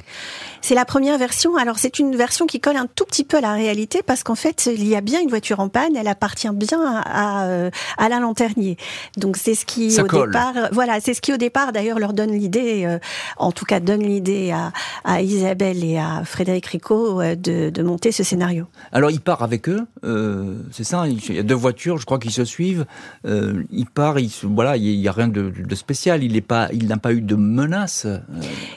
C'est 0.61 0.75
la 0.75 0.85
première 0.85 1.17
version. 1.17 1.55
Alors 1.57 1.77
c'est 1.77 1.99
une 1.99 2.15
version 2.15 2.45
qui 2.47 2.59
colle 2.59 2.77
un 2.77 2.87
tout 2.87 3.05
petit 3.05 3.23
peu 3.23 3.37
à 3.37 3.41
la 3.41 3.53
réalité 3.53 4.01
parce 4.01 4.23
qu'en 4.23 4.35
fait, 4.35 4.69
il 4.73 4.87
y 4.87 4.95
a 4.95 5.01
bien 5.01 5.21
une 5.21 5.29
voiture 5.29 5.59
en 5.59 5.69
panne. 5.69 5.95
Elle 5.95 6.07
appartient 6.07 6.49
bien 6.51 6.81
à, 6.83 7.43
à 7.43 7.69
Alain 7.97 8.19
Lanternier. 8.19 8.77
Donc 9.17 9.37
c'est 9.37 9.55
ce 9.55 9.65
qui 9.65 9.99
au 9.99 10.07
départ, 10.07 10.53
voilà, 10.71 10.99
c'est 10.99 11.13
ce 11.13 11.21
qui 11.21 11.33
au 11.33 11.37
départ 11.37 11.71
d'ailleurs 11.73 11.99
leur 11.99 12.13
donne 12.13 12.31
l'idée, 12.31 12.85
euh, 12.85 12.99
en 13.37 13.51
tout 13.51 13.65
cas 13.65 13.79
donne 13.79 14.01
l'idée 14.01 14.51
à, 14.51 14.71
à, 15.03 15.21
Isabelle 15.21 15.83
et 15.83 15.97
à 15.97 16.23
Frédéric 16.25 16.65
Ricot 16.67 17.21
euh, 17.21 17.35
de, 17.35 17.69
de, 17.69 17.83
monter 17.83 18.11
ce 18.11 18.23
scénario. 18.23 18.65
Alors 18.91 19.11
il 19.11 19.21
part 19.21 19.43
avec 19.43 19.69
eux. 19.69 19.85
Euh 20.03 20.22
euh, 20.23 20.55
c'est 20.71 20.83
ça. 20.83 21.05
Il 21.07 21.35
y 21.35 21.39
a 21.39 21.43
deux 21.43 21.53
voitures, 21.53 21.97
je 21.97 22.05
crois, 22.05 22.19
qui 22.19 22.31
se 22.31 22.45
suivent. 22.45 22.85
Euh, 23.25 23.63
il 23.71 23.85
part, 23.85 24.19
il, 24.19 24.31
voilà, 24.43 24.77
il 24.77 24.99
n'y 24.99 25.07
a 25.07 25.11
rien 25.11 25.27
de, 25.27 25.51
spécial. 25.75 26.23
Il 26.23 26.41
pas, 26.41 26.69
n'a 26.71 26.97
pas 26.97 27.13
eu 27.13 27.21
de 27.21 27.35
menace. 27.35 28.05
Euh, 28.05 28.19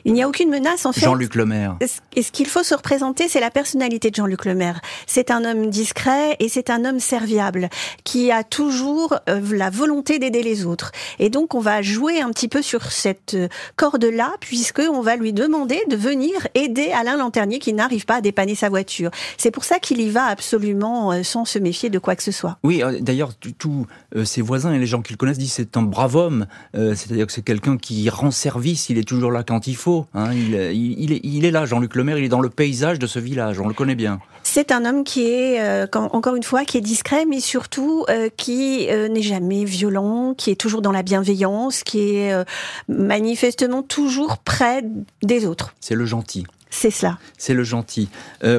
il 0.05 0.13
n'y 0.13 0.23
a 0.23 0.29
aucune 0.29 0.51
menace 0.51 0.87
en 0.87 0.93
fait. 0.93 1.01
Jean-Luc 1.01 1.35
Lemaire. 1.35 1.77
Et 2.15 2.23
ce 2.23 2.33
qu'il 2.33 2.47
faut 2.47 2.63
se 2.63 2.75
représenter, 2.75 3.29
c'est 3.29 3.41
la 3.41 3.51
personnalité 3.51 4.11
de 4.11 4.17
Jean-Luc 4.17 4.45
Lemaire. 4.45 4.81
C'est 5.07 5.31
un 5.31 5.45
homme 5.45 5.71
discret 5.71 6.37
et 6.41 6.49
c'est 6.49 6.71
un 6.71 6.85
homme 6.85 7.01
serviable 7.01 7.69
qui 8.05 8.31
a 8.31 8.45
toujours 8.45 9.19
la 9.27 9.71
volonté 9.71 10.19
d'aider 10.19 10.43
les 10.43 10.67
autres. 10.67 10.93
Et 11.19 11.31
donc, 11.31 11.55
on 11.55 11.61
va 11.61 11.83
jouer 11.83 12.21
un 12.21 12.31
petit 12.31 12.49
peu 12.49 12.63
sur 12.63 12.91
cette 12.91 13.37
corde-là, 13.77 14.33
puisque 14.41 14.83
on 14.91 15.01
va 15.01 15.17
lui 15.17 15.33
demander 15.33 15.83
de 15.89 15.97
venir 15.97 16.33
aider 16.55 16.91
Alain 16.93 17.17
Lanternier 17.17 17.59
qui 17.59 17.73
n'arrive 17.73 18.07
pas 18.07 18.17
à 18.17 18.21
dépanner 18.21 18.55
sa 18.55 18.69
voiture. 18.69 19.11
C'est 19.37 19.51
pour 19.51 19.65
ça 19.65 19.79
qu'il 19.79 20.01
y 20.01 20.11
va 20.11 20.25
absolument 20.25 21.23
sans 21.23 21.36
se 21.45 21.59
méfier 21.59 21.91
de 21.91 21.99
quoi 21.99 22.17
que 22.17 22.23
ce 22.23 22.33
soit. 22.33 22.59
Oui, 22.63 22.83
euh, 22.83 22.99
d'ailleurs, 23.01 23.35
tous 23.35 23.87
euh, 24.15 24.25
ses 24.25 24.43
voisins 24.43 24.73
et 24.73 24.79
les 24.79 24.87
gens 24.87 25.03
qui 25.03 25.13
le 25.13 25.17
connaissent 25.17 25.39
disent 25.39 25.53
c'est 25.53 25.77
un 25.77 25.83
brave 25.83 26.17
homme, 26.17 26.47
euh, 26.75 26.95
c'est-à-dire 26.95 27.27
que 27.27 27.33
c'est 27.33 27.43
quelqu'un 27.43 27.77
qui 27.77 28.09
rend 28.09 28.31
service, 28.31 28.89
il 28.89 28.99
est 28.99 29.07
toujours 29.07 29.31
là 29.31 29.43
quand 29.43 29.67
il 29.67 29.77
faut. 29.77 30.07
Hein. 30.15 30.33
il, 30.33 30.55
est, 30.55 30.75
il, 30.75 31.45
est, 31.45 31.51
là, 31.51 31.67
Jean-Luc 31.67 31.95
Lemaire, 31.95 32.19
il 32.19 32.25
est 32.25 32.29
dans 32.29 32.41
le 32.41 32.51
paysage 32.51 32.99
de 32.99 33.07
ce 33.07 33.19
village, 33.19 33.61
on 33.61 33.69
le 33.69 33.75
connaît 33.75 33.95
bien. 33.95 34.21
C'est 34.43 34.71
un 34.71 34.85
homme 34.85 35.05
qui 35.05 35.29
est, 35.29 35.95
encore 35.95 36.37
une 36.37 36.43
fois, 36.43 36.65
qui 36.65 36.79
est 36.79 36.83
discret, 36.83 37.25
mais 37.27 37.41
surtout 37.41 38.07
qui 38.37 38.87
n'est 38.87 39.23
jamais 39.23 39.65
violent, 39.65 40.35
qui 40.35 40.51
est 40.51 40.57
toujours 40.57 40.83
dans 40.83 40.93
la 40.93 41.03
bienveillance, 41.03 41.83
qui 41.83 42.17
est 42.17 42.45
manifestement 42.89 43.83
toujours 43.83 44.39
près 44.39 44.85
des 45.23 45.47
autres. 45.47 45.75
C'est 45.81 45.97
le 45.97 46.07
gentil. 46.07 46.47
C'est 46.71 46.91
cela. 46.91 47.19
C'est 47.39 47.55
le 47.55 47.65
gentil. 47.65 48.09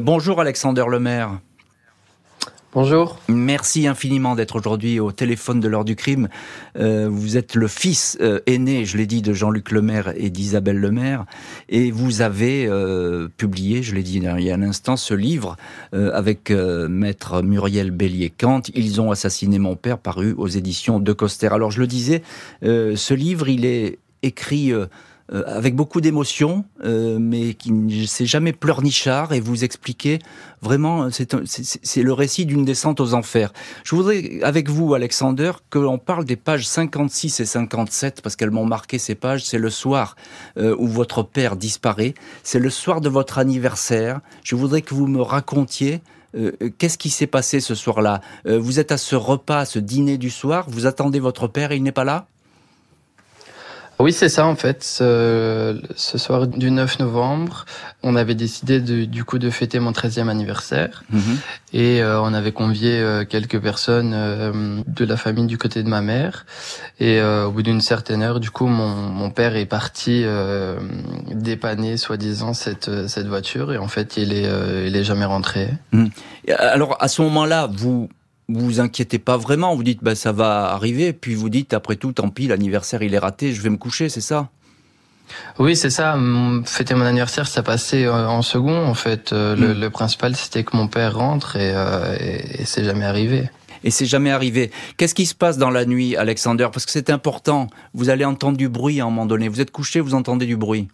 bonjour 0.01 0.41
Alexander 0.41 0.83
Lemaire. 0.89 1.39
Bonjour. 2.79 3.17
Merci 3.27 3.87
infiniment 3.87 4.35
d'être 4.35 4.55
aujourd'hui 4.55 4.99
au 4.99 5.11
téléphone 5.11 5.59
de 5.59 5.67
l'heure 5.67 5.83
du 5.83 5.95
crime. 5.95 6.27
Euh, 6.77 7.07
vous 7.09 7.35
êtes 7.35 7.55
le 7.55 7.67
fils 7.67 8.19
euh, 8.21 8.39
aîné, 8.45 8.85
je 8.85 8.97
l'ai 8.97 9.07
dit, 9.07 9.23
de 9.23 9.33
Jean-Luc 9.33 9.71
Lemaire 9.71 10.13
et 10.15 10.29
d'Isabelle 10.29 10.79
Lemaire. 10.79 11.25
Et 11.69 11.89
vous 11.89 12.21
avez 12.21 12.67
euh, 12.67 13.29
publié, 13.35 13.81
je 13.81 13.95
l'ai 13.95 14.03
dit 14.03 14.17
il 14.17 14.43
y 14.43 14.51
a 14.51 14.53
un 14.53 14.61
instant, 14.61 14.95
ce 14.95 15.15
livre 15.15 15.55
avec 15.91 16.51
maître 16.51 17.41
Muriel 17.41 17.89
Bélier-Kant. 17.89 18.61
Ils 18.75 19.01
ont 19.01 19.09
assassiné 19.09 19.57
mon 19.57 19.75
père, 19.75 19.97
paru 19.97 20.35
aux 20.37 20.47
éditions 20.47 20.99
de 20.99 21.13
Coster. 21.13 21.47
Alors 21.47 21.71
je 21.71 21.79
le 21.79 21.87
disais, 21.87 22.21
ce 22.61 23.13
livre, 23.15 23.49
il 23.49 23.65
est 23.65 23.97
écrit 24.21 24.71
euh, 25.33 25.43
avec 25.45 25.75
beaucoup 25.75 25.99
d'émotion, 25.99 26.63
euh, 26.85 27.17
mais 27.19 27.53
qui 27.53 27.73
ne 27.73 28.05
sait 28.05 28.25
jamais 28.25 28.53
pleurnichard, 28.53 29.33
et 29.33 29.41
vous 29.41 29.65
expliquez 29.65 30.19
vraiment, 30.61 31.09
c'est 31.11 32.01
le 32.01 32.13
récit 32.13 32.45
d'une 32.45 32.63
descente 32.63 33.01
aux 33.01 33.13
enfers. 33.13 33.51
Je 33.83 33.95
voudrais, 33.95 34.39
avec 34.41 34.69
vous, 34.69 34.93
Alexander, 34.93 35.51
que 35.69 35.79
l'on 35.79 35.97
parle 35.97 36.23
des 36.23 36.37
pages 36.37 36.65
56 36.65 37.41
et 37.41 37.45
57, 37.45 38.21
parce 38.21 38.37
qu'elles 38.37 38.51
m'ont 38.51 38.65
marqué 38.65 38.99
ces 38.99 39.15
pages. 39.15 39.43
C'est 39.43 39.57
le 39.57 39.69
soir 39.69 40.15
euh, 40.57 40.73
où 40.79 40.87
votre 40.87 41.23
père 41.23 41.57
disparaît. 41.57 42.13
C'est 42.43 42.59
le 42.59 42.69
soir 42.69 43.01
de 43.01 43.09
votre 43.09 43.37
anniversaire. 43.37 44.21
Je 44.43 44.55
voudrais 44.55 44.81
que 44.81 44.95
vous 44.95 45.07
me 45.07 45.21
racontiez 45.21 46.01
qu'est-ce 46.77 46.99
qui 46.99 47.09
s'est 47.09 47.25
passé 47.25 47.59
ce 47.61 47.73
soir-là 47.73 48.21
Vous 48.45 48.79
êtes 48.79 48.91
à 48.91 48.97
ce 48.97 49.15
repas, 49.15 49.65
ce 49.65 49.79
dîner 49.79 50.19
du 50.19 50.29
soir, 50.29 50.65
vous 50.69 50.85
attendez 50.85 51.19
votre 51.19 51.47
père 51.47 51.71
et 51.71 51.77
il 51.77 51.83
n'est 51.83 51.91
pas 51.91 52.03
là? 52.03 52.27
Oui, 53.99 54.13
c'est 54.13 54.29
ça 54.29 54.45
en 54.45 54.55
fait. 54.55 54.83
Ce, 54.83 55.81
soir 55.95 56.47
du 56.47 56.69
9 56.69 56.99
novembre, 56.99 57.65
on 58.03 58.15
avait 58.15 58.35
décidé 58.35 58.79
de, 58.79 59.05
du 59.05 59.23
coup 59.23 59.39
de 59.39 59.49
fêter 59.49 59.79
mon 59.79 59.91
13e 59.91 60.29
anniversaire 60.29 61.03
mhm. 61.09 61.37
et 61.73 62.01
euh, 62.01 62.21
on 62.21 62.33
avait 62.33 62.51
convié 62.51 62.99
euh, 62.99 63.25
quelques 63.25 63.59
personnes 63.59 64.13
euh, 64.13 64.81
de 64.85 65.05
la 65.05 65.17
famille 65.17 65.47
du 65.47 65.57
côté 65.57 65.81
de 65.81 65.89
ma 65.89 66.01
mère 66.01 66.45
et 66.99 67.21
au 67.21 67.51
bout 67.51 67.61
d'une 67.61 67.81
certaine 67.81 68.23
heure, 68.23 68.39
du 68.39 68.49
coup, 68.49 68.67
mon, 68.67 68.87
mon 68.87 69.29
père 69.29 69.55
est 69.55 69.65
parti 69.65 70.25
dépanner 71.31 71.97
soi-disant 71.97 72.53
cette 72.53 73.07
cette 73.07 73.27
voiture 73.27 73.71
et 73.71 73.77
en 73.77 73.87
fait, 73.87 74.17
il 74.17 74.33
est 74.33 74.47
il 74.85 74.95
est 74.95 75.03
jamais 75.03 75.25
rentré. 75.25 75.69
Mhm. 75.91 76.09
Alors 76.57 76.97
à 76.99 77.07
ce 77.07 77.21
moment-là, 77.21 77.69
vous 77.71 78.09
vous 78.49 78.61
vous 78.61 78.79
inquiétez 78.79 79.19
pas 79.19 79.37
vraiment, 79.37 79.75
vous 79.75 79.83
dites 79.83 80.03
bah 80.03 80.15
ça 80.15 80.31
va 80.31 80.71
arriver, 80.71 81.13
puis 81.13 81.35
vous 81.35 81.49
dites 81.49 81.73
après 81.73 81.95
tout 81.95 82.13
tant 82.13 82.29
pis 82.29 82.47
l'anniversaire 82.47 83.01
il 83.01 83.13
est 83.13 83.19
raté, 83.19 83.53
je 83.53 83.61
vais 83.61 83.69
me 83.69 83.77
coucher, 83.77 84.09
c'est 84.09 84.21
ça? 84.21 84.49
Oui, 85.59 85.75
c'est 85.75 85.89
ça. 85.89 86.17
Fêter 86.65 86.95
mon 86.95 87.05
anniversaire, 87.05 87.47
ça 87.47 87.63
passait 87.63 88.05
euh, 88.05 88.27
en 88.27 88.41
second. 88.41 88.85
En 88.85 88.93
fait, 88.93 89.33
euh, 89.33 89.55
hmm. 89.55 89.79
le, 89.79 89.89
principal, 89.89 90.35
c'était 90.35 90.63
que 90.63 90.75
mon 90.75 90.87
père 90.87 91.17
rentre 91.17 91.55
et, 91.55 91.73
euh, 91.75 92.15
et, 92.19 92.65
c'est 92.65 92.83
jamais 92.83 93.05
arrivé. 93.05 93.49
Et 93.83 93.91
c'est 93.91 94.05
jamais 94.05 94.31
arrivé. 94.31 94.71
Qu'est-ce 94.97 95.13
qui 95.15 95.25
se 95.25 95.35
passe 95.35 95.57
dans 95.57 95.69
la 95.69 95.85
nuit, 95.85 96.15
Alexander? 96.15 96.67
Parce 96.71 96.85
que 96.85 96.91
c'est 96.91 97.09
important. 97.09 97.67
Vous 97.93 98.09
allez 98.09 98.25
entendre 98.25 98.57
du 98.57 98.69
bruit 98.69 98.99
à 98.99 99.03
un 99.03 99.07
moment 99.07 99.25
donné. 99.25 99.49
Vous 99.49 99.61
êtes 99.61 99.71
couché, 99.71 99.99
vous 99.99 100.13
entendez 100.13 100.45
du 100.45 100.57
bruit. 100.57 100.87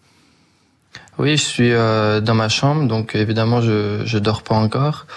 Oui, 1.17 1.37
je 1.37 1.43
suis 1.43 1.69
dans 1.71 2.35
ma 2.35 2.49
chambre, 2.49 2.87
donc 2.87 3.15
évidemment, 3.15 3.61
je 3.61 4.03
je 4.05 4.17
dors 4.17 4.43
pas 4.43 4.55
encore 4.55 5.07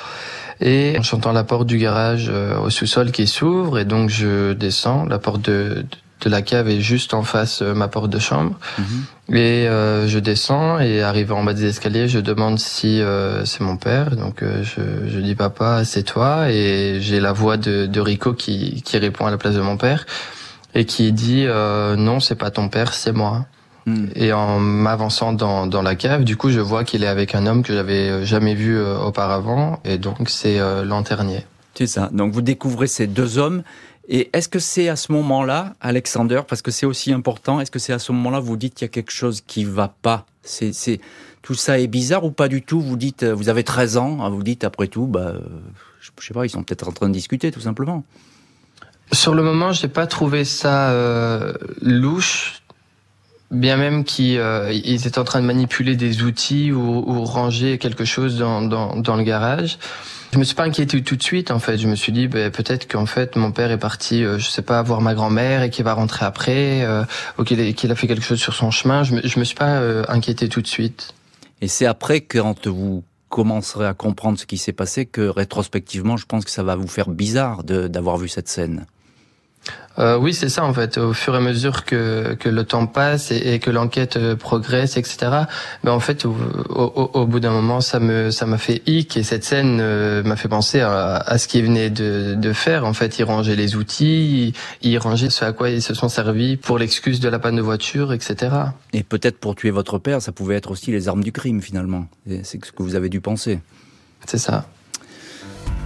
et 0.60 0.96
en 0.98 1.02
chantant 1.02 1.32
la 1.32 1.44
porte 1.44 1.66
du 1.66 1.78
garage 1.78 2.28
euh, 2.30 2.58
au 2.58 2.70
sous-sol 2.70 3.10
qui 3.10 3.26
s'ouvre 3.26 3.78
et 3.78 3.84
donc 3.84 4.10
je 4.10 4.52
descends. 4.52 5.04
La 5.04 5.18
porte 5.18 5.42
de, 5.42 5.84
de 6.20 6.30
la 6.30 6.42
cave 6.42 6.68
est 6.68 6.80
juste 6.80 7.14
en 7.14 7.22
face 7.22 7.62
euh, 7.62 7.74
ma 7.74 7.88
porte 7.88 8.10
de 8.10 8.18
chambre 8.18 8.58
mhm. 8.78 9.36
et 9.36 9.68
euh, 9.68 10.08
je 10.08 10.18
descends 10.18 10.78
et 10.78 11.02
arrivé 11.02 11.32
en 11.32 11.44
bas 11.44 11.52
des 11.52 11.66
escaliers, 11.66 12.08
je 12.08 12.20
demande 12.20 12.58
si 12.58 13.02
c'est 13.44 13.60
mon 13.60 13.76
père. 13.76 14.16
Donc 14.16 14.42
je, 14.42 15.08
je 15.08 15.18
dis 15.18 15.34
papa, 15.34 15.84
c'est 15.84 16.02
toi 16.02 16.50
et 16.50 16.98
j'ai 17.00 17.20
la 17.20 17.32
voix 17.32 17.56
de, 17.56 17.86
de 17.86 18.00
Rico 18.00 18.32
qui, 18.32 18.82
qui 18.82 18.98
répond 18.98 19.26
à 19.26 19.30
la 19.30 19.38
place 19.38 19.54
de 19.54 19.60
mon 19.60 19.76
père 19.76 20.06
et 20.74 20.84
qui 20.84 21.12
dit 21.12 21.46
non, 21.96 22.20
c'est 22.20 22.34
pas 22.34 22.50
ton 22.50 22.68
père, 22.68 22.94
c'est 22.94 23.12
moi. 23.12 23.46
Hmm. 23.86 24.06
Et 24.16 24.32
en 24.32 24.58
m'avançant 24.58 25.32
dans, 25.32 25.68
dans 25.68 25.82
la 25.82 25.94
cave, 25.94 26.24
du 26.24 26.36
coup, 26.36 26.50
je 26.50 26.58
vois 26.58 26.82
qu'il 26.82 27.04
est 27.04 27.08
avec 27.08 27.36
un 27.36 27.46
homme 27.46 27.62
que 27.62 27.72
j'avais 27.72 28.08
euh, 28.08 28.24
jamais 28.24 28.54
vu 28.54 28.76
euh, 28.76 28.98
auparavant, 28.98 29.80
et 29.84 29.96
donc 29.96 30.28
c'est 30.28 30.58
euh, 30.58 30.84
Lanternier. 30.84 31.46
C'est 31.74 31.86
ça. 31.86 32.10
Donc 32.12 32.32
vous 32.32 32.42
découvrez 32.42 32.88
ces 32.88 33.06
deux 33.06 33.38
hommes. 33.38 33.62
Et 34.08 34.30
est-ce 34.32 34.48
que 34.48 34.58
c'est 34.58 34.88
à 34.88 34.96
ce 34.96 35.12
moment-là, 35.12 35.74
Alexander, 35.80 36.42
parce 36.48 36.62
que 36.62 36.70
c'est 36.70 36.86
aussi 36.86 37.12
important, 37.12 37.60
est-ce 37.60 37.70
que 37.70 37.78
c'est 37.78 37.92
à 37.92 37.98
ce 37.98 38.12
moment-là 38.12 38.40
vous 38.40 38.56
dites 38.56 38.74
qu'il 38.74 38.84
y 38.84 38.90
a 38.90 38.92
quelque 38.92 39.12
chose 39.12 39.40
qui 39.40 39.64
va 39.64 39.94
pas? 40.02 40.26
C'est, 40.42 40.72
c'est 40.72 41.00
tout 41.42 41.54
ça 41.54 41.78
est 41.78 41.88
bizarre 41.88 42.24
ou 42.24 42.30
pas 42.30 42.48
du 42.48 42.62
tout? 42.62 42.80
Vous 42.80 42.96
dites, 42.96 43.24
vous 43.24 43.48
avez 43.48 43.64
13 43.64 43.96
ans, 43.96 44.18
hein, 44.20 44.30
vous 44.30 44.44
dites 44.44 44.62
après 44.62 44.86
tout, 44.86 45.06
bah, 45.06 45.34
je 46.00 46.26
sais 46.26 46.34
pas, 46.34 46.44
ils 46.44 46.50
sont 46.50 46.62
peut-être 46.62 46.88
en 46.88 46.92
train 46.92 47.08
de 47.08 47.14
discuter, 47.14 47.50
tout 47.50 47.60
simplement. 47.60 48.04
Sur 49.12 49.34
le 49.34 49.42
moment, 49.42 49.72
j'ai 49.72 49.88
pas 49.88 50.06
trouvé 50.06 50.44
ça 50.44 50.90
euh, 50.90 51.52
louche 51.80 52.62
bien 53.50 53.76
même 53.76 54.04
qu'ils 54.04 54.38
euh, 54.38 54.70
étaient 54.72 55.18
en 55.18 55.24
train 55.24 55.40
de 55.40 55.46
manipuler 55.46 55.96
des 55.96 56.22
outils 56.22 56.72
ou, 56.72 57.04
ou 57.06 57.24
ranger 57.24 57.78
quelque 57.78 58.04
chose 58.04 58.38
dans, 58.38 58.62
dans, 58.62 58.96
dans, 58.96 59.16
le 59.16 59.22
garage. 59.22 59.78
Je 60.32 60.38
me 60.38 60.44
suis 60.44 60.54
pas 60.54 60.64
inquiété 60.64 61.02
tout 61.02 61.16
de 61.16 61.22
suite 61.22 61.50
en 61.50 61.58
fait. 61.58 61.78
Je 61.78 61.88
me 61.88 61.94
suis 61.94 62.12
dit 62.12 62.28
ben, 62.28 62.50
peut-être 62.50 62.90
qu'en 62.90 63.06
fait 63.06 63.36
mon 63.36 63.52
père 63.52 63.70
est 63.70 63.78
parti, 63.78 64.24
euh, 64.24 64.38
je 64.38 64.48
sais 64.48 64.62
pas, 64.62 64.82
voir 64.82 65.00
ma 65.00 65.14
grand-mère 65.14 65.62
et 65.62 65.70
qu'il 65.70 65.84
va 65.84 65.94
rentrer 65.94 66.26
après, 66.26 66.82
euh, 66.84 67.04
ou 67.38 67.44
qu'il 67.44 67.60
a 67.60 67.94
fait 67.94 68.06
quelque 68.06 68.24
chose 68.24 68.40
sur 68.40 68.54
son 68.54 68.70
chemin. 68.70 69.04
Je 69.04 69.14
me, 69.14 69.26
je 69.26 69.38
me 69.38 69.44
suis 69.44 69.56
pas 69.56 69.76
euh, 69.76 70.04
inquiété 70.08 70.48
tout 70.48 70.62
de 70.62 70.66
suite. 70.66 71.14
Et 71.60 71.68
c'est 71.68 71.86
après 71.86 72.20
quand 72.20 72.66
vous 72.66 73.04
commencerez 73.28 73.86
à 73.86 73.94
comprendre 73.94 74.38
ce 74.38 74.46
qui 74.46 74.58
s'est 74.58 74.72
passé 74.72 75.06
que 75.06 75.22
rétrospectivement, 75.22 76.16
je 76.16 76.26
pense 76.26 76.44
que 76.44 76.50
ça 76.50 76.62
va 76.62 76.76
vous 76.76 76.88
faire 76.88 77.08
bizarre 77.08 77.64
d'avoir 77.64 78.18
vu 78.18 78.28
cette 78.28 78.48
scène. 78.48 78.86
Euh, 79.98 80.16
oui, 80.18 80.34
c'est 80.34 80.48
ça 80.48 80.64
en 80.64 80.74
fait. 80.74 80.98
Au 80.98 81.12
fur 81.12 81.34
et 81.34 81.38
à 81.38 81.40
mesure 81.40 81.84
que, 81.84 82.34
que 82.34 82.48
le 82.48 82.64
temps 82.64 82.86
passe 82.86 83.30
et, 83.30 83.58
que 83.58 83.70
l'enquête 83.70 84.16
euh, 84.16 84.36
progresse, 84.36 84.96
etc. 84.96 85.16
Mais 85.22 85.46
ben, 85.84 85.92
en 85.92 86.00
fait, 86.00 86.24
au, 86.26 86.34
au, 86.70 87.26
bout 87.26 87.40
d'un 87.40 87.52
moment, 87.52 87.80
ça 87.80 87.98
me 87.98 88.30
ça 88.30 88.46
m'a 88.46 88.58
fait 88.58 88.82
hic 88.86 89.16
et 89.16 89.22
cette 89.22 89.44
scène 89.44 89.78
euh, 89.80 90.22
m'a 90.22 90.36
fait 90.36 90.48
penser 90.48 90.80
à, 90.80 91.16
à 91.16 91.38
ce 91.38 91.48
qu'il 91.48 91.64
venait 91.64 91.90
de, 91.90 92.34
de, 92.36 92.52
faire. 92.52 92.84
En 92.84 92.92
fait, 92.92 93.18
il 93.18 93.24
rangeait 93.24 93.56
les 93.56 93.76
outils, 93.76 94.54
il, 94.82 94.98
rangeait 94.98 95.30
ce 95.30 95.44
à 95.44 95.52
quoi 95.52 95.70
ils 95.70 95.82
se 95.82 95.94
sont 95.94 96.08
servis 96.08 96.56
pour 96.56 96.78
l'excuse 96.78 97.20
de 97.20 97.28
la 97.28 97.38
panne 97.38 97.56
de 97.56 97.62
voiture, 97.62 98.12
etc. 98.12 98.54
Et 98.92 99.02
peut-être 99.02 99.38
pour 99.38 99.54
tuer 99.54 99.70
votre 99.70 99.98
père, 99.98 100.20
ça 100.20 100.32
pouvait 100.32 100.56
être 100.56 100.70
aussi 100.70 100.90
les 100.90 101.08
armes 101.08 101.24
du 101.24 101.32
crime 101.32 101.62
finalement. 101.62 102.06
C'est 102.42 102.64
ce 102.64 102.72
que 102.72 102.82
vous 102.82 102.94
avez 102.94 103.08
dû 103.08 103.20
penser. 103.20 103.60
C'est 104.26 104.38
ça. 104.38 104.66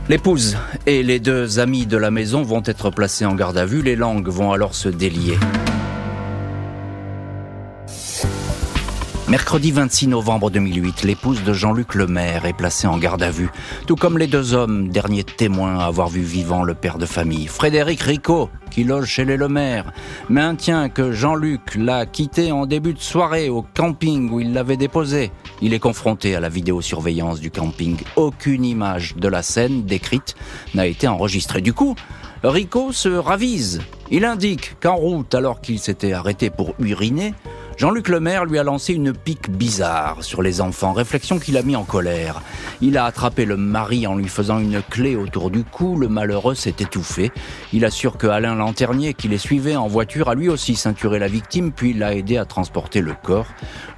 L'épouse 0.08 0.56
et 0.86 1.02
les 1.02 1.20
deux 1.20 1.60
amis 1.60 1.86
de 1.86 1.96
la 1.96 2.10
maison 2.10 2.42
vont 2.42 2.62
être 2.64 2.90
placés 2.90 3.24
en 3.24 3.34
garde 3.34 3.58
à 3.58 3.64
vue. 3.64 3.82
Les 3.82 3.96
langues 3.96 4.28
vont 4.28 4.52
alors 4.52 4.74
se 4.74 4.88
délier. 4.88 5.38
Mercredi 9.30 9.70
26 9.70 10.08
novembre 10.08 10.50
2008, 10.50 11.04
l'épouse 11.04 11.44
de 11.44 11.52
Jean-Luc 11.52 11.94
Lemaire 11.94 12.46
est 12.46 12.52
placée 12.52 12.88
en 12.88 12.98
garde 12.98 13.22
à 13.22 13.30
vue, 13.30 13.48
tout 13.86 13.94
comme 13.94 14.18
les 14.18 14.26
deux 14.26 14.54
hommes, 14.54 14.88
derniers 14.88 15.22
témoins 15.22 15.78
à 15.78 15.84
avoir 15.84 16.08
vu 16.08 16.20
vivant 16.20 16.64
le 16.64 16.74
père 16.74 16.98
de 16.98 17.06
famille. 17.06 17.46
Frédéric 17.46 18.00
Ricot, 18.00 18.50
qui 18.72 18.82
loge 18.82 19.06
chez 19.06 19.24
les 19.24 19.36
Lemaire, 19.36 19.92
maintient 20.28 20.88
que 20.88 21.12
Jean-Luc 21.12 21.76
l'a 21.76 22.06
quitté 22.06 22.50
en 22.50 22.66
début 22.66 22.92
de 22.92 22.98
soirée 22.98 23.48
au 23.48 23.64
camping 23.72 24.28
où 24.32 24.40
il 24.40 24.52
l'avait 24.52 24.76
déposé. 24.76 25.30
Il 25.62 25.74
est 25.74 25.78
confronté 25.78 26.34
à 26.34 26.40
la 26.40 26.48
vidéosurveillance 26.48 27.38
du 27.38 27.52
camping. 27.52 27.98
Aucune 28.16 28.64
image 28.64 29.14
de 29.14 29.28
la 29.28 29.44
scène 29.44 29.84
décrite 29.84 30.34
n'a 30.74 30.86
été 30.86 31.06
enregistrée. 31.06 31.60
Du 31.60 31.72
coup, 31.72 31.94
Rico 32.42 32.90
se 32.90 33.08
ravise. 33.08 33.80
Il 34.10 34.24
indique 34.24 34.74
qu'en 34.80 34.96
route, 34.96 35.36
alors 35.36 35.60
qu'il 35.60 35.78
s'était 35.78 36.14
arrêté 36.14 36.50
pour 36.50 36.74
uriner, 36.80 37.32
Jean-Luc 37.80 38.08
Lemaire 38.08 38.44
lui 38.44 38.58
a 38.58 38.62
lancé 38.62 38.92
une 38.92 39.14
pique 39.14 39.50
bizarre 39.50 40.22
sur 40.22 40.42
les 40.42 40.60
enfants, 40.60 40.92
réflexion 40.92 41.38
qui 41.38 41.50
l'a 41.50 41.62
mis 41.62 41.76
en 41.76 41.84
colère. 41.84 42.42
Il 42.82 42.98
a 42.98 43.06
attrapé 43.06 43.46
le 43.46 43.56
mari 43.56 44.06
en 44.06 44.16
lui 44.16 44.28
faisant 44.28 44.58
une 44.58 44.82
clé 44.82 45.16
autour 45.16 45.50
du 45.50 45.64
cou, 45.64 45.96
le 45.96 46.06
malheureux 46.06 46.54
s'est 46.54 46.74
étouffé. 46.78 47.32
Il 47.72 47.86
assure 47.86 48.18
que 48.18 48.26
Alain 48.26 48.54
Lanternier, 48.54 49.14
qui 49.14 49.28
les 49.28 49.38
suivait 49.38 49.76
en 49.76 49.88
voiture, 49.88 50.28
a 50.28 50.34
lui 50.34 50.50
aussi 50.50 50.76
ceinturé 50.76 51.18
la 51.18 51.28
victime, 51.28 51.72
puis 51.72 51.94
l'a 51.94 52.14
aidé 52.14 52.36
à 52.36 52.44
transporter 52.44 53.00
le 53.00 53.14
corps. 53.14 53.48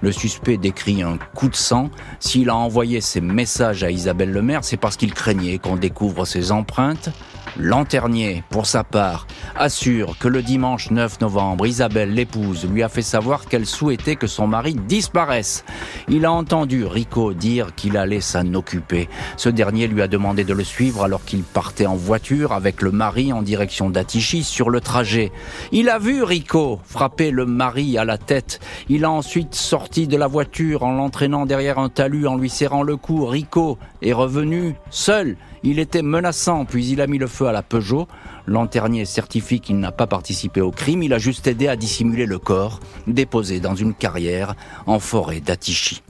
Le 0.00 0.12
suspect 0.12 0.58
décrit 0.58 1.02
un 1.02 1.18
coup 1.34 1.48
de 1.48 1.56
sang. 1.56 1.90
S'il 2.20 2.50
a 2.50 2.54
envoyé 2.54 3.00
ces 3.00 3.20
messages 3.20 3.82
à 3.82 3.90
Isabelle 3.90 4.30
Lemaire, 4.30 4.62
c'est 4.62 4.76
parce 4.76 4.96
qu'il 4.96 5.12
craignait 5.12 5.58
qu'on 5.58 5.74
découvre 5.74 6.24
ses 6.24 6.52
empreintes. 6.52 7.10
Lanternier, 7.58 8.42
pour 8.48 8.66
sa 8.66 8.82
part, 8.82 9.26
assure 9.56 10.16
que 10.18 10.28
le 10.28 10.42
dimanche 10.42 10.90
9 10.90 11.20
novembre, 11.20 11.66
Isabelle, 11.66 12.14
l'épouse, 12.14 12.66
lui 12.66 12.82
a 12.82 12.88
fait 12.88 13.02
savoir 13.02 13.46
qu'elle 13.46 13.66
souhaitait 13.66 14.16
que 14.16 14.26
son 14.26 14.46
mari 14.46 14.74
disparaisse. 14.74 15.64
Il 16.08 16.24
a 16.24 16.32
entendu 16.32 16.86
Rico 16.86 17.34
dire 17.34 17.74
qu'il 17.74 17.96
allait 17.98 18.22
s'en 18.22 18.54
occuper. 18.54 19.08
Ce 19.36 19.50
dernier 19.50 19.86
lui 19.86 20.00
a 20.00 20.08
demandé 20.08 20.44
de 20.44 20.54
le 20.54 20.64
suivre 20.64 21.04
alors 21.04 21.24
qu'il 21.24 21.42
partait 21.42 21.86
en 21.86 21.94
voiture 21.94 22.52
avec 22.52 22.80
le 22.80 22.90
mari 22.90 23.32
en 23.32 23.42
direction 23.42 23.90
d'Atichi 23.90 24.44
sur 24.44 24.70
le 24.70 24.80
trajet. 24.80 25.30
Il 25.72 25.90
a 25.90 25.98
vu 25.98 26.22
Rico 26.22 26.80
frapper 26.84 27.30
le 27.30 27.44
mari 27.44 27.98
à 27.98 28.04
la 28.04 28.16
tête. 28.16 28.60
Il 28.88 29.04
a 29.04 29.10
ensuite 29.10 29.54
sorti 29.54 30.06
de 30.06 30.16
la 30.16 30.26
voiture 30.26 30.84
en 30.84 30.92
l'entraînant 30.92 31.44
derrière 31.44 31.78
un 31.78 31.90
talus 31.90 32.26
en 32.26 32.36
lui 32.36 32.48
serrant 32.48 32.82
le 32.82 32.96
cou. 32.96 33.26
Rico 33.26 33.78
est 34.00 34.14
revenu 34.14 34.74
seul. 34.90 35.36
Il 35.64 35.78
était 35.78 36.02
menaçant, 36.02 36.64
puis 36.64 36.88
il 36.88 37.00
a 37.00 37.06
mis 37.06 37.18
le 37.18 37.28
feu 37.28 37.41
à 37.46 37.52
la 37.52 37.62
Peugeot. 37.62 38.08
Lanternier 38.46 39.04
certifie 39.04 39.60
qu'il 39.60 39.78
n'a 39.78 39.92
pas 39.92 40.06
participé 40.06 40.60
au 40.60 40.70
crime, 40.70 41.02
il 41.02 41.12
a 41.12 41.18
juste 41.18 41.46
aidé 41.46 41.68
à 41.68 41.76
dissimuler 41.76 42.26
le 42.26 42.38
corps, 42.38 42.80
déposé 43.06 43.60
dans 43.60 43.74
une 43.74 43.94
carrière 43.94 44.54
en 44.86 44.98
forêt 44.98 45.40
d'Atichy. 45.40 46.02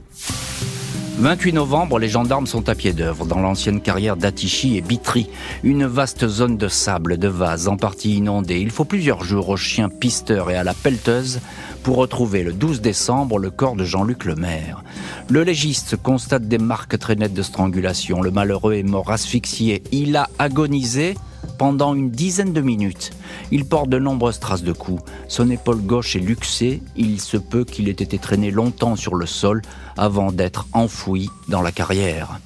28 1.19 1.53
novembre, 1.53 1.99
les 1.99 2.09
gendarmes 2.09 2.47
sont 2.47 2.67
à 2.69 2.75
pied 2.75 2.91
d'œuvre 2.91 3.25
dans 3.25 3.39
l'ancienne 3.39 3.81
carrière 3.81 4.17
d'Atichy 4.17 4.77
et 4.77 4.81
Bitry, 4.81 5.29
une 5.63 5.85
vaste 5.85 6.27
zone 6.27 6.57
de 6.57 6.67
sable, 6.67 7.19
de 7.19 7.27
vase, 7.27 7.67
en 7.67 7.77
partie 7.77 8.15
inondée. 8.15 8.59
Il 8.59 8.71
faut 8.71 8.83
plusieurs 8.83 9.23
jours 9.23 9.49
aux 9.49 9.57
chiens 9.57 9.89
pisteurs 9.89 10.49
et 10.49 10.55
à 10.55 10.63
la 10.63 10.73
pelleteuse 10.73 11.39
pour 11.83 11.97
retrouver 11.97 12.43
le 12.43 12.53
12 12.53 12.81
décembre 12.81 13.37
le 13.37 13.51
corps 13.51 13.75
de 13.75 13.83
Jean-Luc 13.83 14.23
Lemaire. 14.23 14.83
Le 15.29 15.43
légiste 15.43 15.97
constate 15.97 16.47
des 16.47 16.57
marques 16.57 16.97
très 16.97 17.15
nettes 17.15 17.33
de 17.33 17.41
strangulation. 17.41 18.21
Le 18.21 18.31
malheureux 18.31 18.73
est 18.73 18.83
mort 18.83 19.11
asphyxié. 19.11 19.83
Il 19.91 20.15
a 20.15 20.29
agonisé 20.39 21.15
pendant 21.57 21.93
une 21.93 22.09
dizaine 22.09 22.53
de 22.53 22.61
minutes. 22.61 23.11
Il 23.51 23.65
porte 23.65 23.89
de 23.89 23.99
nombreuses 23.99 24.39
traces 24.39 24.63
de 24.63 24.71
coups. 24.71 25.03
Son 25.27 25.49
épaule 25.49 25.81
gauche 25.81 26.15
est 26.15 26.19
luxée. 26.19 26.81
Il 26.95 27.19
se 27.19 27.37
peut 27.37 27.65
qu'il 27.65 27.89
ait 27.89 27.91
été 27.91 28.17
traîné 28.17 28.49
longtemps 28.49 28.95
sur 28.95 29.15
le 29.15 29.25
sol 29.25 29.61
avant 29.97 30.31
d'être 30.31 30.67
enfoui 30.71 31.29
dans 31.49 31.61
la 31.61 31.73
carrière. 31.73 32.39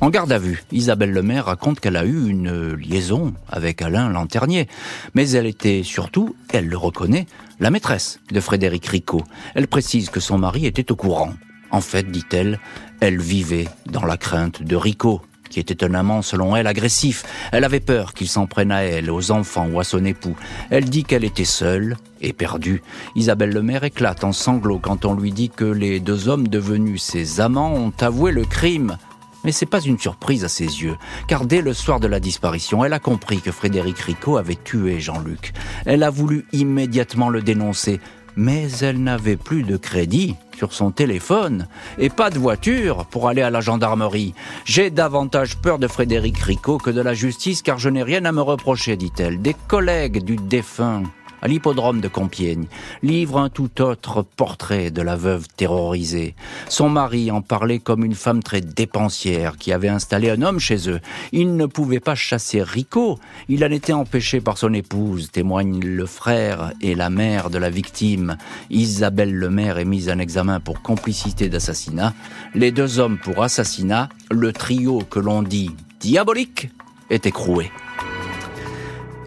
En 0.00 0.10
garde 0.10 0.30
à 0.30 0.38
vue, 0.38 0.62
Isabelle 0.70 1.10
Lemaire 1.10 1.46
raconte 1.46 1.80
qu'elle 1.80 1.96
a 1.96 2.04
eu 2.04 2.28
une 2.28 2.74
liaison 2.74 3.34
avec 3.48 3.82
Alain 3.82 4.08
Lanternier. 4.08 4.68
Mais 5.14 5.28
elle 5.30 5.46
était 5.46 5.82
surtout, 5.82 6.36
elle 6.52 6.68
le 6.68 6.76
reconnaît, 6.76 7.26
la 7.58 7.72
maîtresse 7.72 8.20
de 8.30 8.40
Frédéric 8.40 8.86
Ricot. 8.86 9.24
Elle 9.56 9.66
précise 9.66 10.08
que 10.08 10.20
son 10.20 10.38
mari 10.38 10.66
était 10.66 10.92
au 10.92 10.96
courant. 10.96 11.32
En 11.72 11.80
fait, 11.80 12.08
dit-elle, 12.12 12.60
elle 13.00 13.20
vivait 13.20 13.66
dans 13.86 14.04
la 14.04 14.16
crainte 14.16 14.62
de 14.62 14.76
Ricot, 14.76 15.20
qui 15.50 15.58
était 15.58 15.82
un 15.82 15.94
amant 15.94 16.22
selon 16.22 16.54
elle 16.54 16.68
agressif. 16.68 17.24
Elle 17.50 17.64
avait 17.64 17.80
peur 17.80 18.14
qu'il 18.14 18.28
s'en 18.28 18.46
prenne 18.46 18.70
à 18.70 18.84
elle, 18.84 19.10
aux 19.10 19.32
enfants 19.32 19.68
ou 19.68 19.80
à 19.80 19.84
son 19.84 20.04
époux. 20.04 20.36
Elle 20.70 20.84
dit 20.84 21.02
qu'elle 21.02 21.24
était 21.24 21.44
seule 21.44 21.96
et 22.20 22.32
perdue. 22.32 22.82
Isabelle 23.16 23.50
Lemaire 23.50 23.82
éclate 23.82 24.22
en 24.22 24.32
sanglots 24.32 24.78
quand 24.78 25.04
on 25.04 25.14
lui 25.14 25.32
dit 25.32 25.50
que 25.50 25.64
les 25.64 25.98
deux 25.98 26.28
hommes 26.28 26.46
devenus 26.46 27.02
ses 27.02 27.40
amants 27.40 27.74
ont 27.74 27.92
avoué 28.00 28.30
le 28.30 28.44
crime. 28.44 28.96
Mais 29.44 29.52
c'est 29.52 29.66
pas 29.66 29.80
une 29.80 29.98
surprise 29.98 30.44
à 30.44 30.48
ses 30.48 30.64
yeux, 30.64 30.96
car 31.28 31.46
dès 31.46 31.62
le 31.62 31.72
soir 31.72 32.00
de 32.00 32.06
la 32.06 32.20
disparition, 32.20 32.84
elle 32.84 32.92
a 32.92 32.98
compris 32.98 33.40
que 33.40 33.52
Frédéric 33.52 33.98
Ricot 33.98 34.36
avait 34.36 34.56
tué 34.56 35.00
Jean-Luc. 35.00 35.52
Elle 35.86 36.02
a 36.02 36.10
voulu 36.10 36.44
immédiatement 36.52 37.28
le 37.28 37.42
dénoncer, 37.42 38.00
mais 38.36 38.68
elle 38.80 39.02
n'avait 39.02 39.36
plus 39.36 39.62
de 39.62 39.76
crédit 39.76 40.36
sur 40.56 40.72
son 40.72 40.90
téléphone 40.90 41.68
et 41.98 42.08
pas 42.08 42.30
de 42.30 42.38
voiture 42.38 43.06
pour 43.06 43.28
aller 43.28 43.42
à 43.42 43.50
la 43.50 43.60
gendarmerie. 43.60 44.34
J'ai 44.64 44.90
davantage 44.90 45.56
peur 45.56 45.78
de 45.78 45.86
Frédéric 45.86 46.38
Ricot 46.38 46.78
que 46.78 46.90
de 46.90 47.00
la 47.00 47.14
justice 47.14 47.62
car 47.62 47.78
je 47.78 47.88
n'ai 47.88 48.02
rien 48.02 48.24
à 48.24 48.32
me 48.32 48.42
reprocher, 48.42 48.96
dit-elle. 48.96 49.40
Des 49.40 49.54
collègues 49.54 50.24
du 50.24 50.34
défunt 50.34 51.04
à 51.42 51.48
l'hippodrome 51.48 52.00
de 52.00 52.08
Compiègne, 52.08 52.66
livre 53.02 53.38
un 53.38 53.48
tout 53.48 53.80
autre 53.80 54.22
portrait 54.22 54.90
de 54.90 55.02
la 55.02 55.16
veuve 55.16 55.46
terrorisée. 55.56 56.34
Son 56.68 56.88
mari 56.88 57.30
en 57.30 57.42
parlait 57.42 57.78
comme 57.78 58.04
une 58.04 58.14
femme 58.14 58.42
très 58.42 58.60
dépensière 58.60 59.56
qui 59.56 59.72
avait 59.72 59.88
installé 59.88 60.30
un 60.30 60.42
homme 60.42 60.58
chez 60.58 60.88
eux. 60.90 61.00
Il 61.32 61.56
ne 61.56 61.66
pouvait 61.66 62.00
pas 62.00 62.14
chasser 62.14 62.62
Rico, 62.62 63.18
il 63.48 63.64
en 63.64 63.70
était 63.70 63.92
empêché 63.92 64.40
par 64.40 64.58
son 64.58 64.72
épouse, 64.74 65.30
témoignent 65.30 65.80
le 65.80 66.06
frère 66.06 66.72
et 66.80 66.94
la 66.94 67.10
mère 67.10 67.50
de 67.50 67.58
la 67.58 67.70
victime. 67.70 68.36
Isabelle 68.70 69.34
Lemaire 69.34 69.78
est 69.78 69.84
mise 69.84 70.10
en 70.10 70.18
examen 70.18 70.60
pour 70.60 70.82
complicité 70.82 71.48
d'assassinat, 71.48 72.14
les 72.54 72.72
deux 72.72 72.98
hommes 72.98 73.18
pour 73.18 73.42
assassinat, 73.42 74.08
le 74.30 74.52
trio 74.52 75.00
que 75.08 75.18
l'on 75.18 75.42
dit 75.42 75.70
diabolique 76.00 76.68
est 77.10 77.26
écroué. 77.26 77.70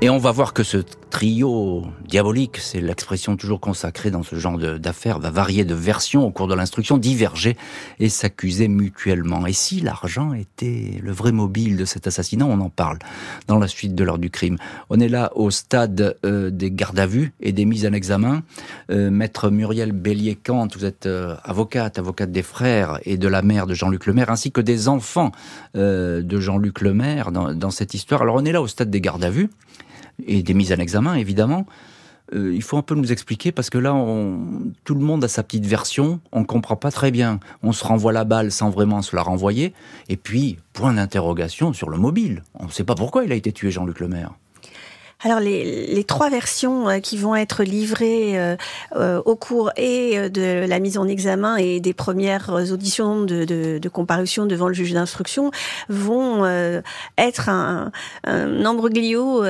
Et 0.01 0.10
on 0.10 0.18
va 0.18 0.32
voir 0.32 0.53
que 0.53 0.63
ce 0.63 0.77
trio 1.12 1.86
diabolique, 2.08 2.58
c'est 2.58 2.82
l'expression 2.82 3.38
toujours 3.38 3.60
consacrée 3.60 4.10
dans 4.10 4.24
ce 4.24 4.38
genre 4.38 4.58
d'affaires, 4.58 5.20
va 5.20 5.30
varier 5.30 5.65
de 5.65 5.76
versions 5.76 6.26
au 6.26 6.32
cours 6.32 6.47
de 6.47 6.56
l'instruction, 6.56 6.97
diverger 6.97 7.58
et 8.00 8.10
s'accuser 8.10 8.67
mutuellement. 8.67 9.45
Et 9.45 9.54
si 9.54 9.82
l'argent 9.82 10.34
était 10.34 11.00
le 11.04 11.12
vrai 11.12 11.32
mobile 11.32 11.78
de 11.78 11.86
cet 11.86 12.08
assassinat, 12.08 12.45
on 12.45 12.60
en 12.62 12.69
parle 12.69 12.97
dans 13.47 13.60
la 13.60 13.67
suite 13.67 13.93
de 13.93 14.04
l'heure 14.04 14.17
du 14.17 14.32
crime. 14.32 14.58
On 14.89 15.00
est 15.00 15.10
là 15.10 15.32
au 15.36 15.52
stade 15.52 16.17
euh, 16.26 16.50
des 16.50 16.71
gardes 16.71 17.00
à 17.00 17.06
vue 17.06 17.34
et 17.41 17.52
des 17.52 17.65
mises 17.65 17.86
en 17.86 17.93
examen. 17.93 18.41
Euh, 18.89 19.12
Maître 19.12 19.50
Muriel 19.50 19.91
Bélier-Kant, 19.91 20.69
vous 20.76 20.86
êtes 20.86 21.06
euh, 21.06 21.36
avocate, 21.43 22.00
avocate 22.00 22.32
des 22.32 22.41
frères 22.41 23.00
et 23.04 23.17
de 23.17 23.28
la 23.28 23.41
mère 23.41 23.67
de 23.67 23.74
Jean-Luc 23.74 24.06
Lemaire, 24.06 24.30
ainsi 24.30 24.52
que 24.52 24.62
des 24.62 24.88
enfants 24.88 25.32
de 25.76 26.39
Jean-Luc 26.39 26.82
Lemaire 26.82 27.32
dans, 27.32 27.54
dans 27.54 27.69
cette 27.69 27.93
histoire. 27.93 28.21
Alors 28.21 28.36
on 28.36 28.45
est 28.45 28.52
là 28.52 28.62
au 28.62 28.67
stade 28.67 28.89
des 28.89 29.02
gardes 29.02 29.24
à 29.24 29.30
vue 29.30 29.50
et 30.27 30.43
des 30.43 30.53
mises 30.53 30.71
en 30.71 30.77
examen, 30.77 31.15
évidemment. 31.15 31.65
Euh, 32.34 32.53
il 32.53 32.62
faut 32.62 32.77
un 32.77 32.81
peu 32.81 32.95
nous 32.95 33.12
expliquer 33.12 33.51
parce 33.51 33.69
que 33.69 33.77
là, 33.77 33.93
tout 34.84 34.95
le 34.95 35.01
monde 35.01 35.23
a 35.23 35.27
sa 35.27 35.43
petite 35.43 35.65
version, 35.65 36.21
on 36.31 36.43
comprend 36.43 36.75
pas 36.75 36.91
très 36.91 37.12
bien. 37.12 37.39
On 37.62 37.71
se 37.71 37.84
renvoie 37.84 38.13
la 38.13 38.23
balle 38.23 38.51
sans 38.51 38.69
vraiment 38.69 39.01
se 39.01 39.15
la 39.15 39.21
renvoyer. 39.21 39.73
Et 40.07 40.17
puis, 40.17 40.57
point 40.73 40.93
d'interrogation 40.93 41.73
sur 41.73 41.89
le 41.89 41.97
mobile. 41.97 42.43
On 42.57 42.65
ne 42.65 42.71
sait 42.71 42.84
pas 42.84 42.95
pourquoi 42.95 43.25
il 43.25 43.31
a 43.31 43.36
été 43.36 43.51
tué, 43.51 43.71
Jean-Luc 43.71 43.99
Lemaire. 43.99 44.31
Alors 45.23 45.39
les, 45.39 46.03
trois 46.07 46.29
versions 46.29 46.89
euh, 46.89 46.99
qui 46.99 47.17
vont 47.17 47.36
être 47.36 47.63
livrées 47.63 48.39
euh, 48.39 48.55
euh, 48.95 49.21
au 49.25 49.36
cours 49.36 49.71
et 49.77 50.29
de 50.29 50.65
la 50.65 50.79
mise 50.79 50.97
en 50.97 51.07
examen 51.07 51.57
et 51.57 51.79
des 51.79 51.93
premières 51.93 52.49
auditions 52.71 53.21
de, 53.21 53.79
comparution 53.89 54.45
devant 54.45 54.67
le 54.67 54.73
juge 54.73 54.93
d'instruction 54.93 55.51
vont 55.89 56.45
être 57.17 57.49
un, 57.49 57.91
un 58.23 58.65
embroglio 58.65 59.43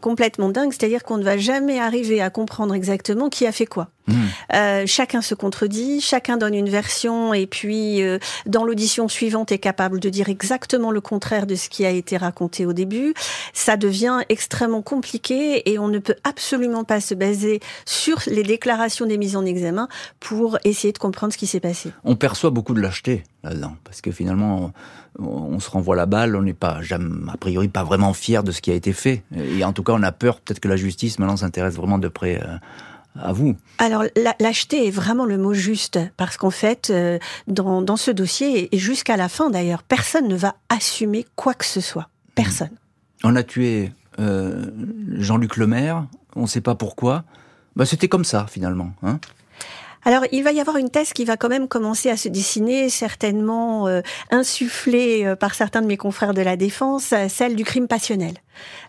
complètement 0.00 0.48
dingue, 0.48 0.72
c'est-à-dire 0.72 1.02
qu'on 1.02 1.18
ne 1.18 1.24
va 1.24 1.36
jamais 1.36 1.78
arriver 1.78 2.20
à 2.20 2.30
comprendre 2.30 2.74
exactement 2.74 3.28
qui 3.28 3.46
a 3.46 3.52
fait 3.52 3.66
quoi. 3.66 3.88
Mmh. 4.08 4.14
Euh, 4.54 4.84
chacun 4.86 5.22
se 5.22 5.34
contredit, 5.34 6.00
chacun 6.00 6.36
donne 6.36 6.54
une 6.54 6.68
version 6.68 7.34
et 7.34 7.46
puis 7.46 8.02
euh, 8.02 8.18
dans 8.46 8.64
l'audition 8.64 9.08
suivante 9.08 9.52
est 9.52 9.58
capable 9.58 10.00
de 10.00 10.08
dire 10.08 10.28
exactement 10.28 10.90
le 10.90 11.00
contraire 11.00 11.46
de 11.46 11.54
ce 11.54 11.68
qui 11.68 11.84
a 11.84 11.90
été 11.90 12.16
raconté 12.16 12.66
au 12.66 12.72
début. 12.72 13.14
Ça 13.52 13.76
devient 13.76 14.20
extrêmement 14.28 14.82
compliqué 14.82 15.70
et 15.70 15.78
on 15.78 15.88
ne 15.88 15.98
peut 15.98 16.16
absolument 16.24 16.84
pas 16.84 17.00
se 17.00 17.14
baser 17.14 17.60
sur 17.84 18.18
les 18.26 18.42
déclarations 18.42 19.06
des 19.06 19.18
mises 19.18 19.36
en 19.36 19.44
examen 19.44 19.88
pour 20.18 20.58
essayer 20.64 20.92
de 20.92 20.98
comprendre 20.98 21.32
ce 21.32 21.38
qui 21.38 21.46
s'est 21.46 21.60
passé. 21.60 21.92
On 22.04 22.16
perçoit 22.16 22.50
beaucoup 22.50 22.74
de 22.74 22.80
lâcheté 22.80 23.22
là-dedans 23.44 23.76
parce 23.84 24.00
que 24.00 24.10
finalement 24.10 24.72
on, 25.18 25.60
se 25.60 25.70
renvoie 25.70 25.96
la 25.96 26.06
balle, 26.06 26.34
on 26.36 26.42
n'est 26.42 26.54
pas, 26.54 26.80
a 26.80 27.36
priori, 27.36 27.68
pas 27.68 27.84
vraiment 27.84 28.14
fier 28.14 28.42
de 28.42 28.50
ce 28.50 28.60
qui 28.60 28.70
a 28.70 28.74
été 28.74 28.92
fait. 28.92 29.22
Et 29.36 29.64
en 29.64 29.72
tout 29.72 29.82
cas, 29.82 29.92
on 29.92 30.02
a 30.02 30.12
peur 30.12 30.40
peut-être 30.40 30.60
que 30.60 30.68
la 30.68 30.76
justice 30.76 31.18
maintenant 31.18 31.36
s'intéresse 31.36 31.74
vraiment 31.74 31.98
de 31.98 32.08
près. 32.08 32.40
Euh, 32.42 32.56
à 33.20 33.32
vous. 33.32 33.56
Alors, 33.78 34.04
l'acheter 34.40 34.86
est 34.86 34.90
vraiment 34.90 35.24
le 35.24 35.38
mot 35.38 35.54
juste, 35.54 35.98
parce 36.16 36.36
qu'en 36.36 36.50
fait, 36.50 36.90
euh, 36.90 37.18
dans, 37.46 37.82
dans, 37.82 37.96
ce 37.96 38.10
dossier, 38.10 38.74
et 38.74 38.78
jusqu'à 38.78 39.16
la 39.16 39.28
fin 39.28 39.50
d'ailleurs, 39.50 39.82
personne 39.82 40.28
ne 40.28 40.36
va 40.36 40.54
assumer 40.68 41.26
quoi 41.36 41.54
que 41.54 41.64
ce 41.64 41.80
soit. 41.80 42.08
Personne. 42.34 42.70
On 43.24 43.36
a 43.36 43.42
tué 43.42 43.92
euh, 44.18 44.70
Jean-Luc 45.18 45.56
Lemaire, 45.56 46.06
on 46.36 46.42
ne 46.42 46.46
sait 46.46 46.60
pas 46.60 46.74
pourquoi. 46.74 47.24
Bah, 47.76 47.86
C'était 47.86 48.08
comme 48.08 48.24
ça, 48.24 48.46
finalement. 48.48 48.92
Hein 49.02 49.18
alors, 50.04 50.24
il 50.32 50.42
va 50.42 50.50
y 50.50 50.60
avoir 50.60 50.78
une 50.78 50.90
thèse 50.90 51.12
qui 51.12 51.24
va 51.24 51.36
quand 51.36 51.48
même 51.48 51.68
commencer 51.68 52.10
à 52.10 52.16
se 52.16 52.28
dessiner, 52.28 52.88
certainement 52.88 53.86
euh, 53.86 54.00
insufflée 54.32 55.32
par 55.38 55.54
certains 55.54 55.80
de 55.80 55.86
mes 55.86 55.96
confrères 55.96 56.34
de 56.34 56.42
la 56.42 56.56
défense, 56.56 57.14
celle 57.28 57.54
du 57.54 57.62
crime 57.62 57.86
passionnel. 57.86 58.34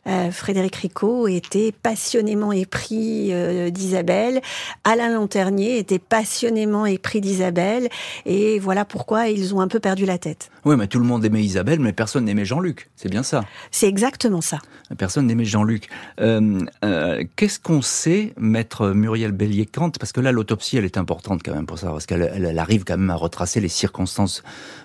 Euh, 0.08 0.32
Frédéric 0.32 0.76
Ricot 0.76 1.28
était 1.28 1.72
passionnément 1.72 2.52
épris 2.52 3.30
euh, 3.32 3.70
d'Isabelle. 3.70 4.42
Alain 4.84 5.14
Lanternier 5.14 5.78
était 5.78 6.00
passionnément 6.00 6.86
épris 6.86 7.22
d'Isabelle. 7.22 7.90
Et 8.26 8.60
voilà 8.60 8.86
pourquoi 8.86 9.30
ils 9.30 9.56
ont 9.56 9.62
un 9.62 9.68
peu 9.68 9.80
perdu 9.80 10.06
la 10.06 10.18
tête. 10.18 10.50
Oui, 10.66 10.76
mais 10.78 10.88
tout 10.88 11.00
le 11.00 11.06
monde 11.06 11.24
aimait 11.26 11.44
Isabelle, 11.44 11.80
mais 11.80 11.94
personne 11.94 12.26
n'aimait 12.26 12.46
Jean-Luc. 12.46 12.90
C'est 12.96 13.10
bien 13.10 13.24
ça. 13.24 13.44
C'est 13.72 13.88
exactement 13.88 14.42
ça. 14.42 14.60
Personne 14.98 15.28
n'aimait 15.28 15.46
Jean-Luc. 15.46 15.90
Euh, 16.20 17.24
qu'est-ce 17.36 17.60
qu'on 17.60 17.82
sait, 17.82 18.34
maître 18.38 18.90
Muriel 18.90 19.32
Bélier-Kant? 19.32 19.92
Parce 20.00 20.12
que 20.12 20.22
là, 20.22 20.32
l'autopsie, 20.32 20.78
elle 20.78 20.86
est 20.86 20.98
importante 20.98 21.42
quand 21.44 21.54
même 21.54 21.66
pour 21.66 21.80
ça, 21.80 21.88
parce 21.88 22.06
qu'elle 22.06 22.60
arrive 22.60 22.84
quand 22.84 22.98
même 22.98 23.10
à 23.10 23.16
retracer 23.16 23.60
les 23.60 23.70
circonstances 23.70 24.44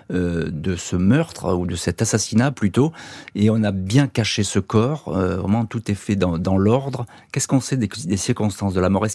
de 0.09 0.75
ce 0.75 0.95
meurtre, 0.95 1.53
ou 1.53 1.65
de 1.65 1.75
cet 1.75 2.01
assassinat 2.01 2.51
plutôt. 2.51 2.91
Et 3.35 3.49
on 3.49 3.63
a 3.63 3.71
bien 3.71 4.07
caché 4.07 4.43
ce 4.43 4.59
corps, 4.59 4.78
vraiment 4.79 5.65
tout 5.65 5.91
est 5.91 5.95
fait 5.95 6.15
dans, 6.15 6.57
l'ordre. 6.57 7.05
Qu'est-ce 7.31 7.47
qu'on 7.47 7.61
sait 7.61 7.77
des, 7.77 8.17
circonstances 8.17 8.73
de 8.73 8.81
la 8.81 8.89
mort? 8.89 9.05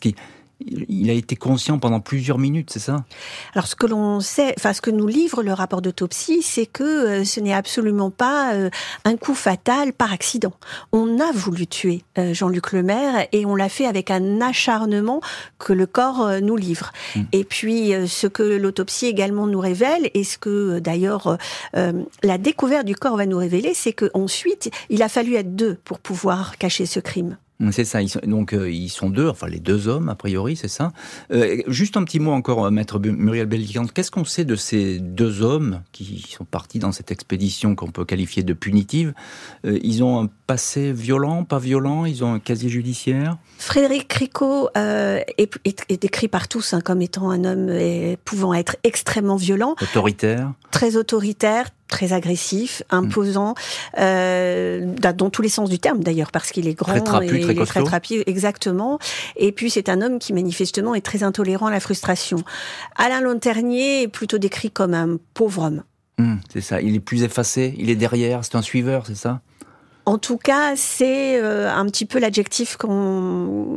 Il 0.61 1.11
a 1.11 1.12
été 1.12 1.37
conscient 1.37 1.79
pendant 1.79 2.01
plusieurs 2.01 2.38
minutes, 2.38 2.71
c'est 2.73 2.79
ça? 2.79 3.05
Alors 3.55 3.67
ce 3.67 3.75
que 3.75 3.87
l'on 3.87 4.21
sait, 4.21 4.55
enfin 4.59 4.73
ce 4.73 4.81
que 4.81 4.90
nous 4.90 5.07
livre 5.07 5.43
le 5.43 5.53
rapport 5.53 5.83
d'autopsie, 5.83 6.43
c'est 6.43 6.67
que 6.67 6.83
euh, 6.83 7.25
ce 7.25 7.40
n'est 7.40 7.53
absolument 7.53 8.11
pas 8.11 8.55
euh, 8.55 8.71
un 9.05 9.17
coup 9.17 9.35
fatal 9.35 9.93
par 9.93 10.12
accident. 10.12 10.53
On 10.93 11.21
a 11.21 11.33
voulu 11.33 11.67
tuer 11.67 12.03
euh, 12.19 12.33
Jean-Luc 12.35 12.73
Lemaire 12.73 13.27
et 13.33 13.45
on 13.47 13.55
l'a 13.55 13.69
fait 13.69 13.87
avec 13.87 14.11
un 14.11 14.40
acharnement 14.40 15.21
que 15.59 15.73
le 15.73 15.87
corps 15.87 16.40
nous 16.40 16.57
livre. 16.57 16.93
Hmm. 17.17 17.23
Et 17.33 17.45
puis 17.45 17.93
ce 18.07 18.27
que 18.27 18.43
l'autopsie 18.43 19.07
également 19.07 19.47
nous 19.47 19.61
révèle 19.61 20.11
et 20.14 20.25
ce 20.25 20.38
que 20.38 20.79
d'ailleurs 20.79 21.38
la 21.75 22.38
découverte 22.38 22.87
du 22.87 22.95
corps 22.95 23.17
va 23.17 23.27
nous 23.27 23.38
révéler, 23.38 23.73
c'est 23.75 23.93
qu'ensuite 23.93 24.71
il 24.90 25.03
a 25.03 25.09
fallu 25.09 25.35
être 25.35 25.55
deux 25.55 25.77
pour 25.85 25.99
pouvoir 25.99 26.59
cacher 26.59 26.87
ce 26.87 27.01
crime. 27.01 27.37
C'est 27.71 27.85
ça. 27.85 28.01
donc 28.27 28.53
euh, 28.53 28.71
ils 28.71 28.88
sont 28.88 29.09
deux, 29.11 29.29
enfin 29.29 29.47
les 29.47 29.61
deux 29.61 29.87
hommes 29.87 30.09
a 30.09 30.17
priori, 30.17 30.57
c'est 30.57 30.69
ça. 30.69 30.93
Euh, 31.31 31.62
juste 31.69 31.97
un 31.97 32.03
petit 32.03 32.19
mot 32.19 32.33
encore, 32.33 32.67
euh, 32.67 32.71
maître 32.71 32.99
Muriel 32.99 33.47
Bellicante. 33.47 33.93
Qu'est-ce 33.93 34.11
qu'on 34.11 34.25
sait 34.25 34.45
de 34.45 34.57
ces 34.57 34.99
deux 34.99 35.40
hommes 35.40 35.83
qui 35.93 36.25
sont 36.29 36.45
partis 36.45 36.81
dans 36.81 36.90
cette 36.90 37.12
expédition 37.12 37.77
qu'on 37.77 37.90
peut 37.90 38.05
qualifier 38.05 38.43
de 38.43 38.55
punitive? 38.55 39.14
Ils 39.64 40.03
ont 40.03 40.25
un 40.25 40.31
passé 40.47 40.93
violent, 40.93 41.45
pas 41.45 41.59
violent 41.59 42.05
Ils 42.05 42.25
ont 42.25 42.35
un 42.35 42.39
casier 42.39 42.69
judiciaire 42.69 43.39
Frédéric 43.59 44.09
Cricot 44.09 44.69
est, 44.75 46.01
décrit 46.01 46.29
par 46.29 46.49
tous 46.49 46.75
hein, 46.75 46.81
comme 46.81 47.03
étant 47.03 47.31
un 47.31 47.45
homme 47.45 48.17
pouvant 48.25 48.55
être 48.55 48.77
extrêmement 48.85 49.37
violent, 49.37 49.75
autoritaire, 49.81 50.53
très 50.71 50.97
autoritaire, 50.97 51.71
très 51.95 52.13
agressif, 52.13 52.83
imposant, 52.91 53.55
euh, 53.99 54.95
dans 55.01 55.31
tous 55.31 55.43
les 55.43 55.49
sens 55.49 55.71
du 55.71 55.79
terme 55.79 56.03
d'ailleurs, 56.03 56.33
parce 56.33 56.51
qu'il 56.51 56.67
est 56.67 56.75
grand 56.75 56.93
très 56.93 57.01
trapu, 57.03 57.27
et 57.27 57.41
très 57.41 57.55
il 57.55 57.61
est 57.61 57.67
très 57.67 57.85
trapu, 57.85 58.23
exactement. 58.27 58.99
Et 59.37 59.53
puis 59.53 59.71
c'est 59.71 59.89
un 59.89 60.03
homme 60.03 60.19
qui 60.19 60.33
manifestement 60.33 60.97
est 60.97 61.01
très 61.01 61.23
intolérant 61.23 61.67
à 61.67 61.71
la 61.71 61.81
frustration. 61.81 62.39
Alain 62.97 63.21
Lanternier 63.21 64.03
est 64.03 64.09
plutôt 64.09 64.39
décrit 64.39 64.73
comme 64.73 64.95
un 64.95 65.19
pauvre 65.35 65.63
homme. 65.63 65.83
Hum, 66.19 66.41
c'est 66.53 66.61
ça, 66.61 66.81
il 66.81 66.97
est 66.97 67.01
plus 67.01 67.23
effacé, 67.23 67.75
il 67.79 67.91
est 67.91 67.97
derrière, 67.97 68.45
c'est 68.45 68.57
un 68.57 68.63
suiveur, 68.63 69.07
c'est 69.07 69.17
ça? 69.17 69.41
En 70.07 70.19
tout 70.19 70.37
cas, 70.37 70.77
c'est 70.77 71.40
euh, 71.40 71.73
un 71.73 71.87
petit 71.87 72.05
peu 72.05 72.19
l'adjectif 72.19 72.77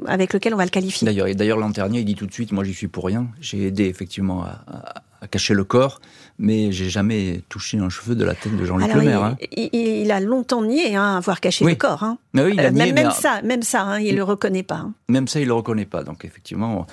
avec 0.08 0.34
lequel 0.34 0.54
on 0.54 0.58
va 0.58 0.66
le 0.66 0.70
qualifier. 0.70 1.06
D'ailleurs, 1.06 1.34
d'ailleurs, 1.34 1.58
Lanternier, 1.58 2.02
il 2.02 2.06
dit 2.06 2.16
tout 2.16 2.26
de 2.26 2.34
suite, 2.34 2.52
moi, 2.52 2.64
j'y 2.64 2.74
suis 2.74 2.88
pour 2.88 3.06
rien. 3.06 3.28
J'ai 3.40 3.68
aidé 3.68 3.86
effectivement 3.86 4.44
à, 4.44 5.04
à 5.22 5.28
cacher 5.28 5.54
le 5.54 5.64
corps, 5.64 6.00
mais 6.38 6.72
j'ai 6.72 6.90
jamais 6.90 7.42
touché 7.50 7.80
un 7.80 7.90
cheveu 7.90 8.16
de 8.16 8.24
la 8.24 8.36
tête 8.36 8.56
de 8.56 8.66
Jean-Luc 8.66 8.94
Lemaire. 8.94 9.24
Hein. 9.24 9.38
Il, 9.56 10.12
a 10.12 10.20
longtemps 10.20 10.64
nié 10.64 10.96
hein, 10.96 11.18
avoir 11.18 11.40
caché 11.40 11.66
le 11.66 11.76
corps. 11.76 12.04
Hein. 12.04 12.18
oui, 12.36 12.52
il 12.54 12.60
a 12.60 12.66
euh, 12.66 12.70
nié, 12.70 12.94
même, 12.94 13.12
ça, 13.12 13.42
même 13.42 13.64
ça, 13.64 13.82
hein, 13.82 14.00
il 14.00 14.16
le 14.16 14.24
reconnaît 14.24 14.64
pas. 14.64 14.86
Même 15.10 15.28
ça, 15.28 15.40
il 15.40 15.48
le 15.48 15.54
reconnaît 15.54 15.86
pas. 15.86 16.04
Donc 16.04 16.26
effectivement, 16.26 16.86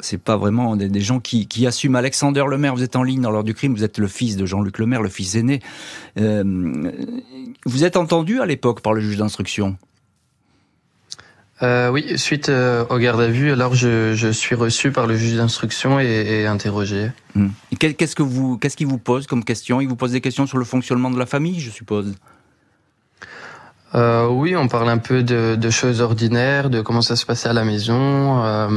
c'est 0.00 0.22
pas 0.22 0.36
vraiment 0.36 0.76
des, 0.76 1.00
gens 1.00 1.20
qui, 1.20 1.66
assument. 1.66 1.96
Alexander 1.96 2.44
Lemaire, 2.48 2.74
vous 2.74 2.82
êtes 2.82 2.96
en 2.96 3.02
ligne 3.02 3.20
dans 3.20 3.30
l'heure 3.30 3.44
du 3.44 3.54
crime, 3.54 3.74
vous 3.74 3.84
êtes 3.84 3.98
le 3.98 4.06
fils 4.06 4.36
de 4.36 4.46
Jean-Luc 4.46 4.78
Lemaire, 4.78 5.02
le 5.02 5.08
fils 5.08 5.34
aîné. 5.34 5.60
Euh, 6.18 6.92
vous 7.66 7.84
êtes 7.84 7.96
entendu 7.96 8.40
à 8.40 8.46
l'époque 8.46 8.80
par 8.80 8.92
le 8.94 9.00
juge 9.00 9.16
d'instruction? 9.16 9.76
Euh, 11.62 11.90
oui, 11.90 12.18
suite 12.18 12.48
euh, 12.48 12.86
au 12.88 12.98
garde 12.98 13.20
à 13.20 13.28
vue, 13.28 13.52
alors 13.52 13.74
je, 13.74 14.14
je 14.14 14.28
suis 14.28 14.54
reçu 14.54 14.92
par 14.92 15.06
le 15.06 15.16
juge 15.16 15.36
d'instruction 15.36 16.00
et, 16.00 16.06
et, 16.06 16.46
interrogé. 16.46 17.10
Hmm. 17.34 17.48
Qu'est-ce 17.78 18.16
que 18.16 18.22
vous, 18.22 18.56
qu'est-ce 18.56 18.78
qu'il 18.78 18.86
vous 18.86 18.98
pose 18.98 19.26
comme 19.26 19.44
question? 19.44 19.80
Il 19.82 19.88
vous 19.88 19.96
pose 19.96 20.12
des 20.12 20.22
questions 20.22 20.46
sur 20.46 20.56
le 20.56 20.64
fonctionnement 20.64 21.10
de 21.10 21.18
la 21.18 21.26
famille, 21.26 21.60
je 21.60 21.70
suppose. 21.70 22.14
Euh, 23.94 24.28
oui, 24.28 24.54
on 24.54 24.68
parle 24.68 24.88
un 24.88 24.98
peu 24.98 25.22
de, 25.22 25.56
de, 25.56 25.70
choses 25.70 26.00
ordinaires, 26.00 26.70
de 26.70 26.80
comment 26.80 27.02
ça 27.02 27.16
se 27.16 27.26
passait 27.26 27.48
à 27.48 27.52
la 27.52 27.64
maison, 27.64 28.44
euh, 28.44 28.68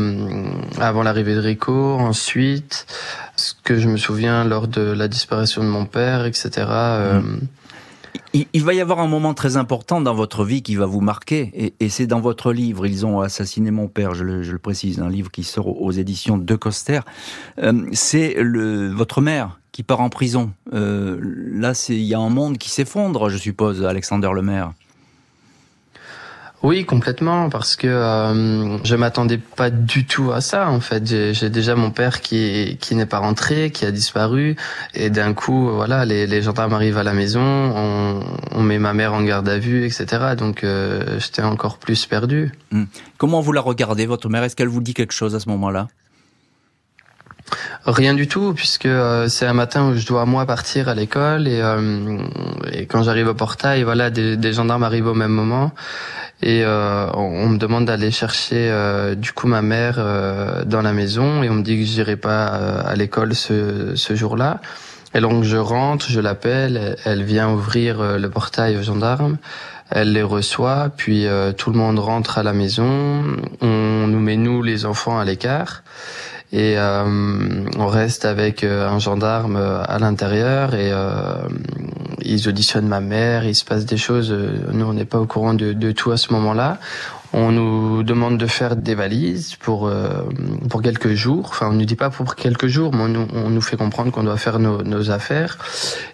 avant 0.80 1.04
l'arrivée 1.04 1.36
de 1.36 1.40
Rico, 1.40 1.98
ensuite, 2.00 2.88
ce 3.36 3.54
que 3.64 3.78
je 3.78 3.88
me 3.88 3.98
souviens 3.98 4.44
lors 4.44 4.68
de 4.68 4.82
la 4.82 5.08
disparition 5.08 5.64
de 5.64 5.70
mon 5.70 5.86
père, 5.86 6.26
etc. 6.26 6.52
Euh, 6.68 7.20
hmm. 7.20 7.40
Il, 8.34 8.64
va 8.64 8.74
y 8.74 8.82
avoir 8.82 9.00
un 9.00 9.08
moment 9.08 9.36
très 9.36 9.58
important 9.58 10.02
dans 10.02 10.16
votre 10.16 10.44
vie 10.44 10.64
qui 10.64 10.76
va 10.76 10.88
vous 10.88 11.02
marquer, 11.02 11.76
et, 11.80 11.90
c'est 11.90 12.08
dans 12.08 12.20
votre 12.20 12.52
livre. 12.52 12.88
Ils 12.88 13.06
ont 13.06 13.22
assassiné 13.22 13.70
mon 13.70 13.88
père, 13.88 14.16
je 14.16 14.24
le, 14.24 14.58
précise, 14.58 15.00
un 15.00 15.10
livre 15.10 15.30
qui 15.30 15.44
sort 15.44 15.80
aux, 15.80 15.92
éditions 15.92 16.38
de 16.40 16.56
Coster. 16.56 17.02
Euh, 17.60 17.86
c'est 17.92 18.36
votre 18.92 19.22
mère 19.22 19.60
qui 19.72 19.84
part 19.84 20.02
en 20.02 20.10
prison. 20.10 20.52
Euh, 20.74 21.20
là, 21.22 21.74
il 21.90 22.04
y 22.04 22.14
a 22.14 22.20
un 22.20 22.30
monde 22.30 22.58
qui 22.58 22.70
s'effondre, 22.70 23.30
je 23.30 23.38
suppose, 23.38 23.84
Alexander 23.84 24.30
Lemaire. 24.34 24.72
Oui, 26.64 26.86
complètement, 26.86 27.50
parce 27.50 27.76
que 27.76 27.88
euh, 27.88 28.82
je 28.86 28.96
m'attendais 28.96 29.38
pas 29.38 29.70
du 29.70 30.06
tout 30.06 30.32
à 30.32 30.40
ça. 30.40 30.70
En 30.70 30.80
fait, 30.80 31.06
j'ai 31.06 31.50
déjà 31.50 31.76
mon 31.76 31.92
père 31.92 32.22
qui 32.22 32.78
qui 32.80 32.96
n'est 32.96 33.06
pas 33.06 33.20
rentré, 33.20 33.70
qui 33.70 33.86
a 33.86 33.92
disparu, 33.92 34.56
et 34.94 35.10
d'un 35.10 35.34
coup, 35.34 35.70
voilà, 35.70 36.06
les, 36.06 36.26
les, 36.26 36.42
gendarmes 36.42 36.74
arrivent 36.74 36.98
à 36.98 37.04
la 37.04 37.12
maison, 37.12 37.42
on, 37.42 38.24
on, 38.52 38.64
met 38.64 38.80
ma 38.80 38.94
mère 38.94 39.14
en 39.14 39.22
garde 39.24 39.50
à 39.50 39.60
vue, 39.60 39.86
etc. 39.86 40.36
Donc, 40.38 40.64
euh, 40.64 41.20
j'étais 41.20 41.42
encore 41.42 41.80
plus 41.80 42.06
perdu. 42.06 42.54
Hmm. 42.72 42.86
Comment 43.18 43.42
vous 43.42 43.52
la 43.52 43.62
regardez, 43.62 44.06
votre 44.06 44.30
mère? 44.30 44.44
Est-ce 44.44 44.56
qu'elle 44.56 44.70
vous 44.70 44.82
dit 44.82 44.94
quelque 44.94 45.14
chose 45.14 45.36
à 45.36 45.42
ce 45.42 45.50
moment-là? 45.50 45.90
Rien 47.86 48.14
du 48.14 48.28
tout, 48.28 48.54
puisque 48.54 48.86
euh, 48.86 49.28
c'est 49.28 49.46
un 49.46 49.54
matin 49.54 49.90
où 49.90 49.96
je 49.96 50.06
dois 50.06 50.26
moi 50.26 50.46
partir 50.46 50.88
à 50.88 50.96
l'école 50.96 51.48
et, 51.48 51.60
euh, 51.62 52.18
et 52.72 52.86
quand 52.86 53.04
j'arrive 53.04 53.28
au 53.28 53.34
portail, 53.34 53.84
voilà, 53.84 54.10
des, 54.10 54.38
des, 54.38 54.54
gendarmes 54.54 54.84
arrivent 54.84 55.08
au 55.08 55.14
même 55.14 55.32
moment 55.32 55.72
et 56.44 56.64
euh, 56.66 57.08
on, 57.14 57.48
me 57.48 57.58
demande 57.58 57.86
d'aller 57.86 58.12
chercher 58.12 58.70
euh, 58.70 59.16
du 59.16 59.32
coup 59.32 59.48
ma 59.48 59.62
mère 59.62 59.96
euh, 59.98 60.66
dans 60.66 60.82
la 60.82 60.92
maison 60.92 61.42
et 61.42 61.50
on 61.50 61.56
me 61.56 61.64
dit 61.64 61.78
que 61.78 61.86
j'irai 61.86 62.18
pas 62.18 62.46
à 62.46 62.96
l'école 62.96 63.34
ce, 63.34 63.96
ce 63.96 64.16
jour-là. 64.16 64.60
Et 65.16 65.22
donc 65.22 65.44
je 65.44 65.58
rentre, 65.58 66.10
je 66.10 66.20
l'appelle, 66.20 66.98
elle 67.06 67.24
vient 67.24 67.50
ouvrir 67.52 68.18
le 68.18 68.30
portail 68.30 68.76
aux 68.78 68.82
gendarmes, 68.82 69.38
elle 69.92 70.12
les 70.12 70.24
reçoit, 70.24 70.90
puis 70.98 71.28
tout 71.56 71.70
le 71.70 71.78
monde 71.78 72.00
rentre 72.00 72.40
à 72.40 72.44
la 72.44 72.52
maison, 72.52 73.24
on 73.62 74.08
nous 74.08 74.20
met 74.20 74.38
nous 74.38 74.64
les 74.64 74.86
enfants 74.86 75.20
à 75.20 75.24
l'écart 75.24 75.84
et 76.54 76.78
on 76.78 77.88
reste 77.88 78.26
avec 78.26 78.64
un 78.64 79.00
gendarme 79.00 79.58
à 79.58 79.98
l'intérieur 80.00 80.76
et 80.76 80.94
ils 82.26 82.48
auditionnent 82.48 82.88
ma 82.88 83.00
mère, 83.00 83.46
il 83.46 83.56
se 83.56 83.66
passe 83.66 83.86
des 83.86 83.98
choses. 83.98 84.32
Euh, 84.32 84.70
nous, 84.72 84.86
on 84.86 84.94
n'est 84.94 85.06
pas 85.06 85.20
au 85.20 85.26
courant 85.26 85.54
de, 85.54 85.74
de, 85.74 85.92
tout 85.92 86.12
à 86.12 86.18
ce 86.18 86.32
moment-là. 86.34 86.80
On 87.36 87.52
nous 87.52 88.04
demande 88.04 88.38
de 88.38 88.46
faire 88.46 88.76
des 88.76 88.94
valises 88.94 89.56
pour 89.56 89.88
euh, 89.88 90.10
pour 90.70 90.84
quelques 90.84 91.14
jours. 91.14 91.48
Enfin, 91.50 91.70
on 91.72 91.74
nous 91.74 91.86
dit 91.86 91.96
pas 91.96 92.12
pour 92.12 92.36
quelques 92.36 92.68
jours, 92.68 92.94
mais 92.94 93.02
on 93.02 93.08
nous, 93.08 93.28
on 93.34 93.50
nous 93.50 93.62
fait 93.62 93.76
comprendre 93.76 94.12
qu'on 94.12 94.24
doit 94.24 94.38
faire 94.38 94.60
nos, 94.60 94.84
nos 94.84 95.10
affaires 95.10 95.58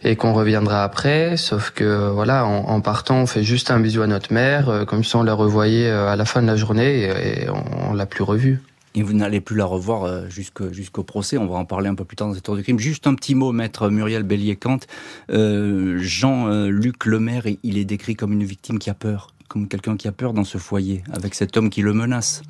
et 0.04 0.16
qu'on 0.16 0.32
reviendra 0.32 0.84
après. 0.84 1.36
Sauf 1.36 1.72
que 1.72 2.10
voilà, 2.10 2.46
en, 2.46 2.70
en, 2.70 2.80
partant, 2.80 3.18
on 3.18 3.26
fait 3.26 3.44
juste 3.44 3.70
un 3.70 3.82
bisou 3.82 4.02
à 4.02 4.08
notre 4.08 4.32
mère, 4.34 4.70
euh, 4.70 4.86
comme 4.86 5.04
si 5.04 5.16
on 5.18 5.24
la 5.24 5.34
revoyait 5.34 5.90
à 5.92 6.16
la 6.16 6.24
fin 6.24 6.42
de 6.42 6.48
la 6.48 6.56
journée 6.56 7.02
et, 7.02 7.44
et 7.44 7.50
on, 7.50 7.92
on 7.92 7.94
l'a 7.94 8.06
plus 8.06 8.24
revue. 8.24 8.62
Et 8.96 9.04
vous 9.04 9.14
n'allez 9.14 9.40
plus 9.42 9.56
la 9.56 9.66
revoir 9.66 10.04
euh, 10.04 10.28
jusqu'au 10.30 11.04
procès. 11.04 11.38
On 11.38 11.46
va 11.46 11.58
en 11.58 11.66
parler 11.66 11.90
un 11.90 11.96
peu 11.96 12.06
plus 12.06 12.16
tard 12.16 12.28
dans 12.28 12.34
cette 12.34 12.48
heure 12.50 12.56
de 12.56 12.62
crime. 12.62 12.80
Juste 12.80 13.08
un 13.08 13.14
petit 13.14 13.36
mot, 13.36 13.52
maître 13.52 13.90
Muriel 13.90 14.24
Bélier-Kant. 14.24 14.80
Euh, 15.30 15.98
Jean-Luc 16.00 17.06
Lemaire, 17.06 17.44
il 17.64 17.78
est 17.78 17.86
décrit 17.86 18.16
comme 18.16 18.34
une 18.34 18.44
victime 18.44 18.80
qui 18.80 18.90
a 18.90 18.96
peur 18.96 19.28
comme 19.50 19.68
quelqu'un 19.68 19.98
qui 19.98 20.08
a 20.08 20.12
peur 20.12 20.32
dans 20.34 20.44
ce 20.44 20.60
foyer, 20.60 21.04
avec 21.12 21.34
cet 21.34 21.58
homme 21.58 21.70
qui 21.70 21.82
le 21.82 21.94
menace. 21.94 22.44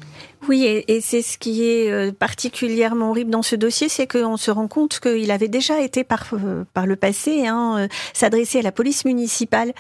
Oui, 0.48 0.66
et, 0.66 1.02
c'est 1.02 1.22
ce 1.22 1.38
qui 1.38 1.64
est 1.66 1.92
euh, 1.92 2.12
particulièrement 2.12 3.10
horrible 3.10 3.32
dans 3.32 3.42
ce 3.42 3.56
dossier, 3.56 3.88
c'est 3.90 4.06
qu'on 4.06 4.38
se 4.38 4.52
rend 4.52 4.68
compte 4.68 5.00
qu'il 5.00 5.32
avait 5.32 5.48
déjà 5.48 5.82
été 5.82 6.04
par, 6.04 6.28
euh, 6.34 6.66
par 6.74 6.86
le 6.86 6.98
passé 6.98 7.48
hein, 7.48 7.78
euh, 7.80 7.88
s'adresser 8.14 8.60
à 8.60 8.62
la 8.62 8.72
police 8.72 9.06
municipale 9.06 9.74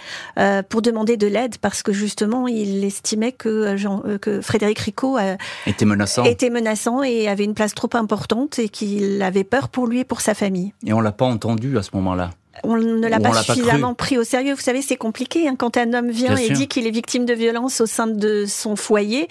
pour 0.70 0.82
demander 0.82 1.18
de 1.18 1.28
l'aide, 1.28 1.58
parce 1.58 1.84
que 1.84 1.92
justement, 1.92 2.48
il 2.48 2.84
estimait 2.84 3.34
que, 3.34 3.76
Jean, 3.76 4.02
que 4.22 4.40
Frédéric 4.42 4.80
Ricot 4.80 5.18
était 5.66 5.86
menaçant. 5.86 6.24
était 6.24 6.50
menaçant 6.50 7.04
et 7.04 7.28
avait 7.28 7.44
une 7.44 7.54
place 7.54 7.76
trop 7.76 7.90
importante 7.94 8.58
et 8.60 8.70
qu'il 8.70 9.22
avait 9.22 9.44
peur 9.44 9.68
pour 9.68 9.88
lui 9.88 10.00
et 10.00 10.04
pour 10.06 10.22
sa 10.22 10.34
famille. 10.34 10.74
Et 10.86 10.94
on 10.94 11.02
l'a 11.02 11.12
pas 11.12 11.26
entendu 11.26 11.78
à 11.78 11.84
ce 11.84 11.90
moment-là 11.96 12.32
on 12.64 12.78
ne 12.78 13.08
l'a 13.08 13.20
pas 13.20 13.34
suffisamment 13.34 13.94
pris 13.94 14.18
au 14.18 14.24
sérieux. 14.24 14.54
Vous 14.54 14.62
savez, 14.62 14.82
c'est 14.82 14.98
compliqué 14.98 15.48
hein. 15.48 15.56
quand 15.58 15.78
un 15.78 15.94
homme 15.94 16.10
vient 16.10 16.36
et 16.36 16.50
dit 16.50 16.68
qu'il 16.68 16.88
est 16.88 16.92
victime 16.92 17.26
de 17.26 17.34
violence 17.34 17.82
au 17.82 17.86
sein 17.86 18.08
de 18.08 18.46
son 18.48 18.76
foyer. 18.76 19.28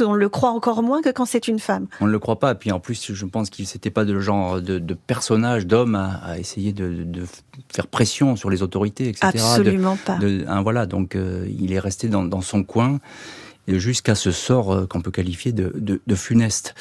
On 0.00 0.14
le 0.14 0.28
croit 0.28 0.50
encore 0.50 0.82
moins 0.82 1.02
que 1.02 1.10
quand 1.10 1.24
c'est 1.24 1.48
une 1.48 1.58
femme. 1.58 1.86
On 2.00 2.06
ne 2.06 2.12
le 2.12 2.18
croit 2.18 2.38
pas. 2.38 2.52
Et 2.52 2.54
puis 2.54 2.72
en 2.72 2.80
plus, 2.80 3.12
je 3.12 3.26
pense 3.26 3.50
qu'il 3.50 3.66
n'était 3.66 3.90
pas 3.90 4.04
de 4.04 4.18
genre 4.20 4.60
de, 4.60 4.94
personnage, 4.94 5.66
d'homme 5.66 5.94
à, 5.94 6.38
essayer 6.38 6.72
de, 6.72 7.06
faire 7.72 7.86
pression 7.86 8.36
sur 8.36 8.50
les 8.50 8.62
autorités, 8.62 9.08
etc. 9.08 9.28
Absolument 9.28 9.98
pas. 10.04 10.18
voilà, 10.62 10.86
donc 10.86 11.16
euh, 11.16 11.46
il 11.58 11.72
est 11.72 11.78
resté 11.78 12.08
dans, 12.08 12.24
dans 12.24 12.40
son 12.40 12.62
coin 12.62 13.00
jusqu'à 13.68 14.14
ce 14.14 14.30
sort 14.30 14.72
euh, 14.72 14.86
qu'on 14.86 15.00
peut 15.00 15.10
qualifier 15.10 15.52
de, 15.52 15.72
de, 15.74 16.14
funeste. 16.14 16.74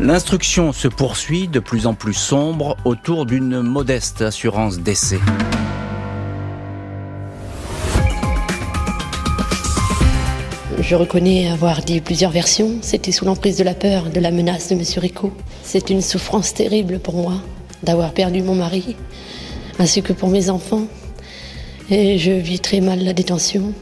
L'instruction 0.00 0.72
se 0.72 0.88
poursuit 0.88 1.48
de 1.48 1.60
plus 1.60 1.86
en 1.86 1.94
plus 1.94 2.14
sombre 2.14 2.76
autour 2.84 3.26
d'une 3.26 3.60
modeste 3.60 4.22
assurance 4.22 4.78
d'essai. 4.78 5.20
je 10.88 10.94
reconnais 10.94 11.48
avoir 11.48 11.82
dit 11.82 12.00
plusieurs 12.00 12.30
versions. 12.30 12.76
C'était 12.80 13.10
sous 13.10 13.24
l'emprise 13.24 13.56
de 13.56 13.64
la 13.64 13.74
peur, 13.74 14.08
de 14.08 14.20
la 14.20 14.30
menace 14.30 14.68
de 14.68 14.74
M. 14.74 14.82
Rico. 14.98 15.32
C'est 15.64 15.90
une 15.90 16.00
souffrance 16.00 16.54
terrible 16.54 17.00
pour 17.00 17.14
moi 17.14 17.42
d'avoir 17.82 18.12
perdu 18.12 18.40
mon 18.40 18.54
mari, 18.54 18.94
ainsi 19.80 20.02
que 20.02 20.12
pour 20.12 20.28
mes 20.28 20.48
enfants. 20.48 20.86
Et 21.90 22.18
je 22.18 22.30
vis 22.30 22.60
très 22.60 22.80
mal 22.80 23.02
la 23.02 23.12
détention. 23.12 23.72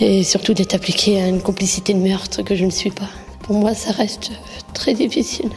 Et 0.00 0.24
surtout 0.24 0.54
d'être 0.54 0.74
appliqué 0.74 1.20
à 1.20 1.28
une 1.28 1.42
complicité 1.42 1.92
de 1.92 1.98
meurtre 1.98 2.42
que 2.42 2.54
je 2.54 2.64
ne 2.64 2.70
suis 2.70 2.90
pas. 2.90 3.10
Pour 3.42 3.58
moi, 3.58 3.74
ça 3.74 3.92
reste 3.92 4.32
très 4.72 4.94
difficile. 4.94 5.50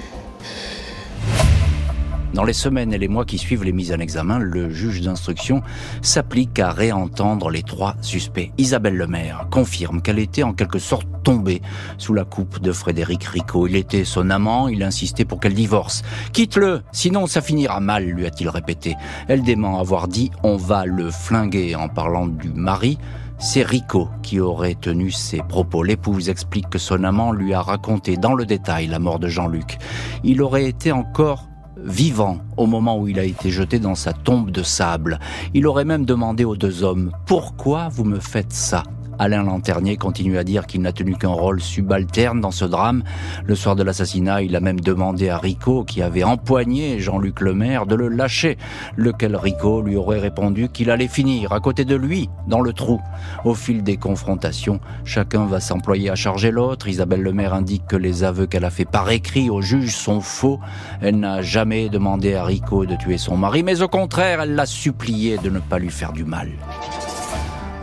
Dans 2.33 2.43
les 2.43 2.53
semaines 2.53 2.91
et 2.93 2.97
les 2.97 3.07
mois 3.07 3.25
qui 3.25 3.37
suivent 3.37 3.63
les 3.63 3.71
mises 3.71 3.93
en 3.93 3.99
examen, 3.99 4.39
le 4.39 4.71
juge 4.71 5.01
d'instruction 5.01 5.61
s'applique 6.01 6.57
à 6.57 6.71
réentendre 6.71 7.51
les 7.51 7.61
trois 7.61 7.95
suspects. 8.01 8.51
Isabelle 8.57 8.97
Lemaire 8.97 9.47
confirme 9.51 10.01
qu'elle 10.01 10.17
était 10.17 10.41
en 10.41 10.51
quelque 10.51 10.79
sorte 10.79 11.07
tombée 11.23 11.61
sous 11.99 12.15
la 12.15 12.25
coupe 12.25 12.59
de 12.59 12.71
Frédéric 12.71 13.23
Ricot. 13.25 13.67
Il 13.67 13.75
était 13.75 14.03
son 14.03 14.31
amant, 14.31 14.67
il 14.67 14.81
insistait 14.81 15.25
pour 15.25 15.39
qu'elle 15.39 15.53
divorce. 15.53 16.01
Quitte-le, 16.33 16.81
sinon 16.91 17.27
ça 17.27 17.41
finira 17.41 17.79
mal, 17.79 18.05
lui 18.05 18.25
a-t-il 18.25 18.49
répété. 18.49 18.95
Elle 19.27 19.43
dément 19.43 19.79
avoir 19.79 20.07
dit 20.07 20.31
on 20.41 20.57
va 20.57 20.85
le 20.87 21.11
flinguer 21.11 21.75
en 21.75 21.87
parlant 21.87 22.25
du 22.25 22.49
mari. 22.49 22.97
C'est 23.45 23.63
Rico 23.63 24.07
qui 24.21 24.39
aurait 24.39 24.75
tenu 24.75 25.11
ces 25.11 25.39
propos. 25.39 25.83
L'épouse 25.83 26.29
explique 26.29 26.69
que 26.69 26.79
son 26.79 27.03
amant 27.03 27.33
lui 27.33 27.53
a 27.53 27.61
raconté 27.61 28.15
dans 28.15 28.35
le 28.35 28.45
détail 28.45 28.87
la 28.87 28.99
mort 28.99 29.19
de 29.19 29.27
Jean-Luc. 29.27 29.79
Il 30.23 30.41
aurait 30.41 30.63
été 30.63 30.93
encore 30.93 31.49
vivant 31.75 32.37
au 32.55 32.67
moment 32.67 32.97
où 32.97 33.09
il 33.09 33.19
a 33.19 33.25
été 33.25 33.49
jeté 33.49 33.79
dans 33.79 33.95
sa 33.95 34.13
tombe 34.13 34.49
de 34.49 34.63
sable. 34.63 35.19
Il 35.53 35.67
aurait 35.67 35.83
même 35.83 36.05
demandé 36.05 36.45
aux 36.45 36.55
deux 36.55 36.83
hommes 36.83 37.11
Pourquoi 37.25 37.89
vous 37.89 38.05
me 38.05 38.21
faites 38.21 38.53
ça? 38.53 38.83
Alain 39.19 39.43
Lanternier 39.43 39.97
continue 39.97 40.37
à 40.37 40.43
dire 40.43 40.65
qu'il 40.65 40.81
n'a 40.81 40.91
tenu 40.91 41.15
qu'un 41.15 41.29
rôle 41.29 41.61
subalterne 41.61 42.41
dans 42.41 42.51
ce 42.51 42.65
drame. 42.65 43.03
Le 43.45 43.55
soir 43.55 43.75
de 43.75 43.83
l'assassinat, 43.83 44.41
il 44.41 44.55
a 44.55 44.59
même 44.59 44.79
demandé 44.79 45.29
à 45.29 45.37
Rico, 45.37 45.83
qui 45.83 46.01
avait 46.01 46.23
empoigné 46.23 46.99
Jean-Luc 46.99 47.41
Lemaire, 47.41 47.85
de 47.85 47.95
le 47.95 48.07
lâcher, 48.07 48.57
lequel 48.95 49.35
Rico 49.35 49.81
lui 49.81 49.95
aurait 49.95 50.19
répondu 50.19 50.69
qu'il 50.69 50.89
allait 50.89 51.07
finir 51.07 51.51
à 51.53 51.59
côté 51.59 51.85
de 51.85 51.95
lui, 51.95 52.29
dans 52.47 52.61
le 52.61 52.73
trou. 52.73 53.01
Au 53.45 53.53
fil 53.53 53.83
des 53.83 53.97
confrontations, 53.97 54.79
chacun 55.05 55.45
va 55.45 55.59
s'employer 55.59 56.09
à 56.09 56.15
charger 56.15 56.51
l'autre. 56.51 56.87
Isabelle 56.87 57.21
Lemaire 57.21 57.53
indique 57.53 57.85
que 57.87 57.95
les 57.95 58.23
aveux 58.23 58.47
qu'elle 58.47 58.65
a 58.65 58.69
fait 58.69 58.85
par 58.85 59.09
écrit 59.09 59.49
au 59.49 59.61
juge 59.61 59.95
sont 59.95 60.21
faux. 60.21 60.59
Elle 61.01 61.19
n'a 61.19 61.41
jamais 61.41 61.89
demandé 61.89 62.35
à 62.35 62.43
Rico 62.43 62.85
de 62.85 62.95
tuer 62.95 63.17
son 63.17 63.37
mari, 63.37 63.63
mais 63.63 63.81
au 63.81 63.87
contraire, 63.87 64.41
elle 64.41 64.55
l'a 64.55 64.65
supplié 64.65 65.37
de 65.37 65.49
ne 65.49 65.59
pas 65.59 65.79
lui 65.79 65.89
faire 65.89 66.13
du 66.13 66.23
mal. 66.23 66.49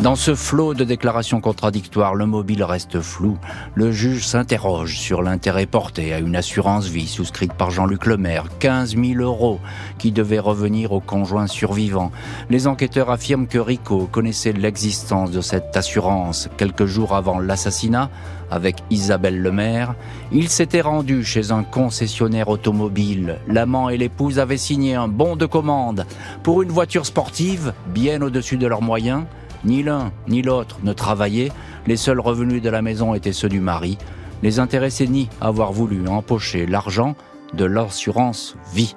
Dans 0.03 0.17
ce 0.17 0.35
flot 0.35 0.73
de 0.73 0.85
déclarations 0.85 1.43
contradictoires, 1.43 2.15
le 2.15 2.25
mobile 2.25 2.65
reste 2.65 3.03
flou. 3.03 3.37
Le 3.75 3.93
juge 3.93 4.27
s'interroge 4.27 4.99
sur 4.99 5.21
l'intérêt 5.21 5.67
porté 5.67 6.15
à 6.15 6.21
une 6.21 6.37
assurance 6.37 6.87
vie 6.87 7.07
souscrite 7.07 7.53
par 7.53 7.71
Jean-Luc 7.71 8.07
Lemaire, 8.07 8.47
15 8.61 8.97
000 8.97 9.21
euros, 9.21 9.61
qui 9.99 10.11
devait 10.11 10.39
revenir 10.39 10.93
au 10.93 11.01
conjoint 11.01 11.47
survivant. 11.47 12.13
Les 12.49 12.67
enquêteurs 12.67 13.11
affirment 13.11 13.47
que 13.47 13.59
Rico 13.59 14.09
connaissait 14.11 14.55
l'existence 14.55 15.33
de 15.33 15.43
cette 15.43 15.77
assurance 15.77 16.49
quelques 16.57 16.87
jours 16.87 17.15
avant 17.15 17.39
l'assassinat 17.39 18.09
avec 18.51 18.77
Isabelle 18.89 19.43
Lemaire. 19.43 19.95
Il 20.33 20.49
s'était 20.49 20.81
rendu 20.81 21.25
chez 21.25 21.53
un 21.53 21.63
concessionnaire 21.63 22.49
automobile. 22.49 23.37
L'amant 23.49 23.91
et 23.91 23.99
l'épouse 23.99 24.39
avaient 24.39 24.57
signé 24.57 24.95
un 24.95 25.09
bon 25.09 25.37
de 25.37 25.45
commande 25.45 26.07
pour 26.43 26.63
une 26.63 26.71
voiture 26.71 27.05
sportive 27.05 27.75
bien 27.89 28.23
au-dessus 28.23 28.57
de 28.57 28.67
leurs 28.67 28.81
moyens. 28.81 29.25
Ni 29.65 29.83
l'un 29.83 30.13
ni 30.29 30.43
l'autre 30.43 30.79
ne 30.83 30.93
travaillaient, 30.93 31.53
les 31.87 31.97
seuls 31.97 32.21
revenus 32.21 32.63
de 32.63 32.71
la 32.71 32.83
maison 32.83 33.15
étaient 33.15 33.33
ceux 33.33 33.49
du 33.49 33.61
mari. 33.61 33.99
Les 34.43 34.59
intéressés 34.59 35.07
ni 35.07 35.29
avoir 35.41 35.73
voulu 35.73 36.09
empocher 36.09 36.67
l'argent 36.67 37.15
de 37.55 37.65
l'assurance 37.65 38.57
vie. 38.73 38.95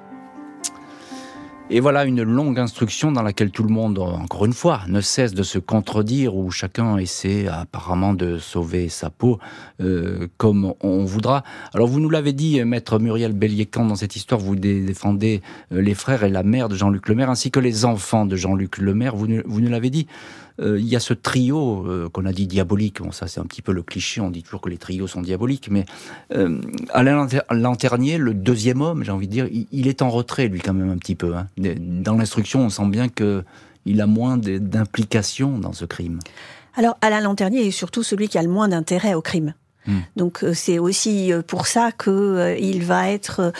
Et 1.74 1.80
voilà 1.80 2.04
une 2.04 2.22
longue 2.22 2.60
instruction 2.60 3.10
dans 3.10 3.22
laquelle 3.22 3.50
tout 3.50 3.64
le 3.64 3.68
monde, 3.68 3.98
encore 3.98 4.44
une 4.44 4.52
fois, 4.52 4.82
ne 4.86 5.00
cesse 5.00 5.34
de 5.34 5.42
se 5.42 5.58
contredire, 5.58 6.36
où 6.36 6.52
chacun 6.52 6.98
essaie 6.98 7.48
apparemment 7.48 8.14
de 8.14 8.38
sauver 8.38 8.88
sa 8.88 9.10
peau 9.10 9.40
euh, 9.80 10.28
comme 10.36 10.74
on 10.82 11.04
voudra. 11.04 11.42
Alors 11.74 11.88
vous 11.88 11.98
nous 11.98 12.10
l'avez 12.10 12.32
dit, 12.32 12.62
maître 12.64 13.00
Muriel 13.00 13.32
Bélier-Camp, 13.32 13.86
dans 13.86 13.96
cette 13.96 14.14
histoire, 14.14 14.40
vous 14.40 14.54
défendez 14.54 15.42
euh, 15.72 15.82
les 15.82 15.94
frères 15.94 16.22
et 16.22 16.30
la 16.30 16.44
mère 16.44 16.68
de 16.68 16.76
Jean-Luc 16.76 17.08
Lemaire, 17.08 17.28
ainsi 17.28 17.50
que 17.50 17.58
les 17.58 17.84
enfants 17.84 18.24
de 18.24 18.36
Jean-Luc 18.36 18.78
Lemaire. 18.78 19.16
Vous, 19.16 19.26
vous 19.44 19.60
nous 19.60 19.68
l'avez 19.68 19.90
dit, 19.90 20.06
euh, 20.60 20.78
il 20.78 20.86
y 20.86 20.94
a 20.94 21.00
ce 21.00 21.12
trio 21.12 22.08
qu'on 22.12 22.24
a 22.24 22.32
dit 22.32 22.46
diabolique. 22.46 23.02
Bon, 23.02 23.10
ça 23.10 23.26
c'est 23.26 23.40
un 23.40 23.44
petit 23.46 23.62
peu 23.62 23.72
le 23.72 23.82
cliché. 23.82 24.20
On 24.20 24.30
dit 24.30 24.42
toujours 24.42 24.60
que 24.60 24.68
les 24.68 24.78
trios 24.78 25.06
sont 25.06 25.22
diaboliques, 25.22 25.68
mais 25.70 25.84
euh, 26.34 26.60
Alain 26.90 27.26
Lanternier, 27.50 28.18
le 28.18 28.34
deuxième 28.34 28.80
homme, 28.80 29.02
j'ai 29.02 29.10
envie 29.10 29.26
de 29.26 29.32
dire, 29.32 29.48
il, 29.50 29.88
est 29.88 30.02
en 30.02 30.10
retrait 30.10 30.48
lui 30.48 30.60
quand 30.60 30.74
même 30.74 30.90
un 30.90 30.96
petit 30.96 31.16
peu. 31.16 31.34
Hein. 31.34 31.48
Dans 31.74 32.14
l'instruction, 32.14 32.60
on 32.60 32.70
sent 32.70 32.86
bien 32.86 33.08
que 33.08 33.44
il 33.86 34.00
a 34.00 34.06
moins 34.06 34.38
d'implication 34.38 35.58
dans 35.58 35.72
ce 35.72 35.84
crime. 35.84 36.18
Alors 36.74 36.96
Alain 37.02 37.20
Lanternier 37.20 37.66
est 37.66 37.70
surtout 37.70 38.02
celui 38.02 38.28
qui 38.28 38.38
a 38.38 38.42
le 38.42 38.48
moins 38.48 38.68
d'intérêt 38.68 39.14
au 39.14 39.20
crime. 39.20 39.54
Hmm. 39.86 40.00
Donc 40.16 40.42
c'est 40.54 40.78
aussi 40.78 41.32
pour 41.46 41.66
ça 41.66 41.92
que 41.92 42.56
il 42.58 42.82
va 42.84 43.10
être 43.10 43.52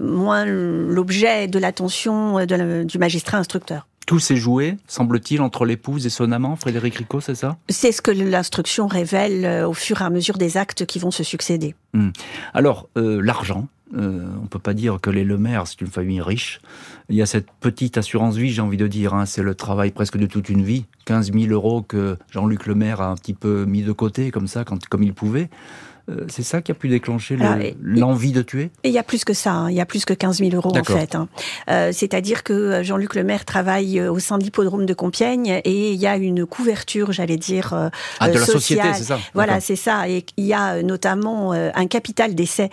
moins 0.00 0.44
l'objet 0.44 1.46
de 1.46 1.58
l'attention 1.60 2.44
du 2.44 2.98
magistrat 2.98 3.38
instructeur. 3.38 3.86
Tout 4.06 4.18
s'est 4.18 4.36
joué, 4.36 4.76
semble-t-il, 4.88 5.40
entre 5.40 5.64
l'épouse 5.64 6.06
et 6.06 6.10
son 6.10 6.32
amant, 6.32 6.56
Frédéric 6.56 6.96
Ricot, 6.96 7.20
c'est 7.20 7.36
ça? 7.36 7.56
C'est 7.68 7.92
ce 7.92 8.02
que 8.02 8.10
l'instruction 8.10 8.86
révèle 8.86 9.44
euh, 9.44 9.68
au 9.68 9.74
fur 9.74 10.00
et 10.00 10.04
à 10.04 10.10
mesure 10.10 10.38
des 10.38 10.56
actes 10.56 10.86
qui 10.86 10.98
vont 10.98 11.12
se 11.12 11.22
succéder. 11.22 11.74
Hmm. 11.94 12.10
Alors, 12.52 12.88
euh, 12.96 13.20
l'argent, 13.22 13.68
euh, 13.94 14.26
on 14.42 14.46
peut 14.46 14.58
pas 14.58 14.74
dire 14.74 14.98
que 15.00 15.10
les 15.10 15.24
Lemaire, 15.24 15.66
c'est 15.66 15.80
une 15.80 15.88
famille 15.88 16.20
riche. 16.20 16.60
Il 17.08 17.16
y 17.16 17.22
a 17.22 17.26
cette 17.26 17.50
petite 17.60 17.98
assurance 17.98 18.36
vie, 18.36 18.50
j'ai 18.50 18.62
envie 18.62 18.76
de 18.76 18.86
dire, 18.86 19.14
hein, 19.14 19.26
c'est 19.26 19.42
le 19.42 19.54
travail 19.54 19.90
presque 19.90 20.16
de 20.16 20.26
toute 20.26 20.48
une 20.48 20.62
vie. 20.62 20.86
15 21.04 21.32
000 21.32 21.52
euros 21.52 21.82
que 21.82 22.16
Jean-Luc 22.30 22.66
Lemaire 22.66 23.00
a 23.00 23.08
un 23.08 23.16
petit 23.16 23.34
peu 23.34 23.64
mis 23.64 23.82
de 23.82 23.92
côté, 23.92 24.30
comme 24.30 24.46
ça, 24.46 24.64
quand, 24.64 24.86
comme 24.86 25.02
il 25.02 25.12
pouvait. 25.12 25.50
Euh, 26.10 26.24
c'est 26.28 26.42
ça 26.42 26.62
qui 26.62 26.72
a 26.72 26.74
pu 26.74 26.88
déclencher 26.88 27.36
l'envie 27.82 28.32
de 28.32 28.42
tuer? 28.42 28.70
Et 28.82 28.88
il 28.88 28.94
y 28.94 28.98
a 28.98 29.02
plus 29.02 29.24
que 29.24 29.34
ça, 29.34 29.52
hein. 29.52 29.70
il 29.70 29.76
y 29.76 29.80
a 29.80 29.86
plus 29.86 30.04
que 30.04 30.14
15 30.14 30.38
000 30.38 30.50
euros 30.54 30.72
en 30.76 30.84
fait. 30.84 31.14
Hein. 31.14 31.28
Euh, 31.70 31.90
c'est-à-dire 31.92 32.42
que 32.42 32.52
euh, 32.52 32.82
Jean-Luc 32.82 33.14
Lemaire 33.14 33.44
travaille 33.44 34.00
au 34.00 34.18
sein 34.18 34.38
de 34.38 34.44
l'hippodrome 34.44 34.86
de 34.86 34.94
Compiègne 34.94 35.60
et 35.64 35.92
il 35.92 36.00
y 36.00 36.06
a 36.06 36.16
une 36.16 36.46
couverture, 36.46 37.12
j'allais 37.12 37.36
dire, 37.36 37.90
ah, 38.18 38.28
de 38.28 38.38
la 38.38 38.44
société, 38.44 38.82
c'est 38.94 39.04
ça 39.04 39.20
Voilà, 39.34 39.60
c'est 39.60 39.76
ça. 39.76 40.08
Et 40.08 40.24
il 40.36 40.44
y 40.44 40.54
a 40.54 40.82
notamment 40.82 41.52
un 41.52 41.86
capital 41.86 42.34
d'essai 42.34 42.70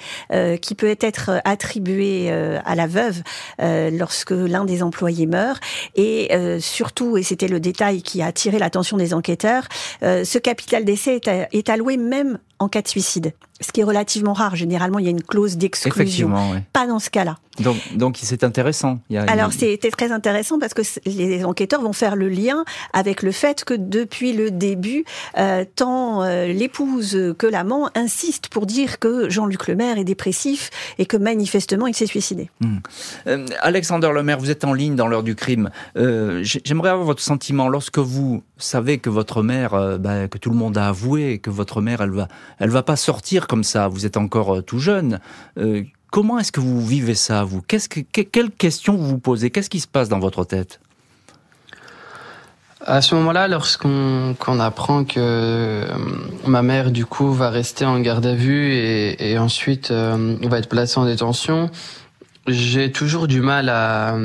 qui 0.61 0.75
peut 0.75 0.95
être 0.99 1.41
attribué 1.45 2.31
à 2.31 2.75
la 2.75 2.87
veuve 2.87 3.21
lorsque 3.59 4.31
l'un 4.31 4.65
des 4.65 4.83
employés 4.83 5.25
meurt. 5.25 5.61
Et 5.95 6.29
surtout, 6.59 7.17
et 7.17 7.23
c'était 7.23 7.47
le 7.47 7.59
détail 7.59 8.01
qui 8.01 8.21
a 8.21 8.27
attiré 8.27 8.59
l'attention 8.59 8.97
des 8.97 9.13
enquêteurs, 9.13 9.67
ce 10.01 10.37
capital 10.37 10.85
d'essai 10.85 11.21
est 11.51 11.69
alloué 11.69 11.97
même 11.97 12.39
en 12.59 12.67
cas 12.69 12.81
de 12.81 12.89
suicide 12.89 13.33
ce 13.61 13.71
qui 13.71 13.81
est 13.81 13.83
relativement 13.83 14.33
rare. 14.33 14.55
Généralement, 14.55 14.99
il 14.99 15.05
y 15.05 15.07
a 15.07 15.11
une 15.11 15.23
clause 15.23 15.57
d'exclusion. 15.57 16.31
Pas 16.73 16.87
dans 16.87 16.99
ce 16.99 17.09
cas-là. 17.09 17.37
Donc, 17.59 17.77
donc 17.95 18.17
c'est 18.21 18.43
intéressant. 18.43 18.99
Il 19.09 19.15
y 19.15 19.17
a 19.17 19.23
Alors, 19.23 19.51
c'était 19.53 19.91
très 19.91 20.11
intéressant 20.11 20.59
parce 20.59 20.73
que 20.73 20.81
les 21.05 21.43
enquêteurs 21.43 21.81
vont 21.81 21.93
faire 21.93 22.15
le 22.15 22.29
lien 22.29 22.63
avec 22.93 23.21
le 23.21 23.31
fait 23.31 23.63
que 23.63 23.73
depuis 23.73 24.33
le 24.33 24.51
début, 24.51 25.03
euh, 25.37 25.65
tant 25.75 26.23
euh, 26.23 26.47
l'épouse 26.47 27.35
que 27.37 27.47
l'amant 27.47 27.89
insistent 27.95 28.47
pour 28.47 28.65
dire 28.65 28.99
que 28.99 29.29
Jean-Luc 29.29 29.67
Lemaire 29.67 29.97
est 29.97 30.03
dépressif 30.03 30.69
et 30.97 31.05
que 31.05 31.17
manifestement 31.17 31.87
il 31.87 31.95
s'est 31.95 32.05
suicidé. 32.05 32.49
Hmm. 32.61 32.77
Euh, 33.27 33.45
Alexander 33.61 34.11
Lemaire, 34.13 34.39
vous 34.39 34.51
êtes 34.51 34.63
en 34.63 34.73
ligne 34.73 34.95
dans 34.95 35.07
l'heure 35.07 35.23
du 35.23 35.35
crime. 35.35 35.69
J'aimerais 35.95 36.89
avoir 36.89 37.05
votre 37.05 37.21
sentiment 37.21 37.67
lorsque 37.67 37.99
vous 37.99 38.43
savez 38.57 38.99
que 38.99 39.09
votre 39.09 39.43
mère, 39.43 39.99
bah, 39.99 40.27
que 40.27 40.37
tout 40.37 40.49
le 40.49 40.55
monde 40.55 40.77
a 40.77 40.87
avoué, 40.87 41.39
que 41.39 41.49
votre 41.49 41.81
mère, 41.81 42.01
elle 42.01 42.11
va, 42.11 42.27
elle 42.59 42.69
va 42.69 42.83
pas 42.83 42.95
sortir 42.95 43.47
comme 43.49 43.63
ça, 43.63 43.87
vous 43.87 44.05
êtes 44.05 44.15
encore 44.15 44.57
euh, 44.57 44.61
tout 44.61 44.79
jeune. 44.79 45.19
Euh, 45.57 45.83
comment 46.11 46.39
est-ce 46.39 46.51
que 46.51 46.59
vous 46.59 46.85
vivez 46.85 47.15
ça, 47.15 47.43
vous? 47.43 47.61
Qu'est-ce 47.61 47.89
que, 47.89 47.99
Quelles 47.99 48.51
questions 48.51 48.95
vous 48.95 49.07
vous 49.07 49.17
posez? 49.17 49.49
Qu'est-ce 49.49 49.71
qui 49.71 49.79
se 49.79 49.87
passe 49.87 50.07
dans 50.07 50.19
votre 50.19 50.45
tête? 50.45 50.79
À 52.85 53.01
ce 53.01 53.15
moment-là, 53.15 53.47
lorsqu'on 53.47 54.35
apprend 54.59 55.03
que 55.03 55.15
euh, 55.17 55.87
ma 56.47 56.61
mère 56.61 56.91
du 56.91 57.05
coup 57.05 57.33
va 57.33 57.49
rester 57.49 57.85
en 57.85 57.99
garde 57.99 58.25
à 58.25 58.35
vue 58.35 58.71
et, 58.73 59.37
ensuite 59.37 59.91
va 59.91 60.57
être 60.57 60.69
placée 60.69 60.97
en 60.97 61.05
détention, 61.05 61.69
j'ai 62.47 62.91
toujours 62.91 63.27
du 63.27 63.41
mal 63.41 63.67
à, 63.67 64.15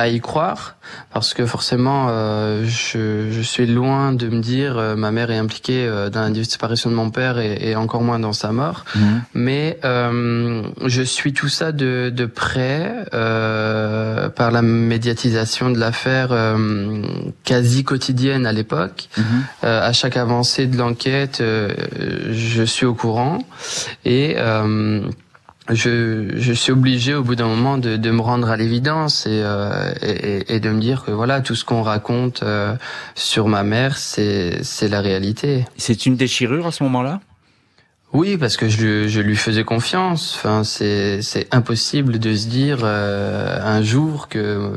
à 0.00 0.08
y 0.08 0.20
croire 0.20 0.76
parce 1.12 1.34
que 1.34 1.44
forcément 1.44 2.06
euh, 2.08 2.64
je, 2.64 3.30
je, 3.30 3.40
suis 3.42 3.66
loin 3.66 4.12
de 4.12 4.28
me 4.28 4.40
dire 4.40 4.78
euh, 4.78 4.96
ma 4.96 5.10
mère 5.10 5.30
est 5.30 5.36
impliquée 5.36 5.84
euh, 5.86 6.08
dans 6.08 6.22
la 6.22 6.30
disparition 6.30 6.90
de 6.90 6.94
mon 6.94 7.10
père 7.10 7.38
et, 7.38 7.70
et 7.70 7.76
encore 7.76 8.02
moins 8.02 8.18
dans 8.18 8.32
sa 8.32 8.50
mort 8.50 8.84
mhm. 8.94 9.22
mais 9.34 9.78
euh, 9.84 10.62
je 10.86 11.02
suis 11.02 11.34
tout 11.34 11.50
ça 11.50 11.72
de, 11.72 12.10
de 12.14 12.26
près 12.26 13.04
par 13.10 14.50
la 14.50 14.62
médiatisation 14.62 15.70
de 15.70 15.78
l'affaire 15.78 16.30
quasi 17.44 17.84
quotidienne 17.84 18.46
à 18.46 18.52
l'époque 18.52 19.08
mhm. 19.18 19.44
à 19.62 19.92
chaque 19.92 20.16
avancée 20.16 20.66
de 20.66 20.76
l'enquête 20.78 21.42
je 21.42 22.62
suis 22.64 22.86
au 22.86 22.94
courant 22.94 23.38
et 24.04 24.36
je, 25.72 26.32
je, 26.36 26.52
suis 26.52 26.72
obligé 26.72 27.14
au 27.14 27.22
bout 27.22 27.36
d'un 27.36 27.46
moment 27.46 27.78
de, 27.78 27.96
de, 27.96 28.10
me 28.10 28.20
rendre 28.20 28.50
à 28.50 28.56
l'évidence 28.56 29.26
et, 29.26 29.40
euh, 29.42 29.92
et, 30.02 30.54
et, 30.54 30.60
de 30.60 30.70
me 30.70 30.80
dire 30.80 31.04
que 31.04 31.10
voilà 31.10 31.40
tout 31.40 31.54
ce 31.54 31.64
qu'on 31.64 31.82
raconte 31.82 32.42
euh, 32.42 32.74
sur 33.14 33.48
ma 33.48 33.62
mère 33.62 33.96
c'est 33.96 34.62
c'est 34.62 34.88
la 34.88 35.00
réalité. 35.00 35.64
C'est 35.76 36.06
une 36.06 36.16
déchirure 36.16 36.66
à 36.66 36.72
ce 36.72 36.82
moment-là? 36.84 37.20
Oui, 38.12 38.36
parce 38.36 38.56
que 38.56 38.68
je, 38.68 39.06
je, 39.06 39.20
lui 39.20 39.36
faisais 39.36 39.62
confiance. 39.62 40.34
Enfin, 40.36 40.64
c'est 40.64 41.22
c'est 41.22 41.46
impossible 41.54 42.18
de 42.18 42.34
se 42.34 42.48
dire 42.48 42.80
euh, 42.82 43.58
un 43.62 43.82
jour 43.82 44.28
que 44.28 44.72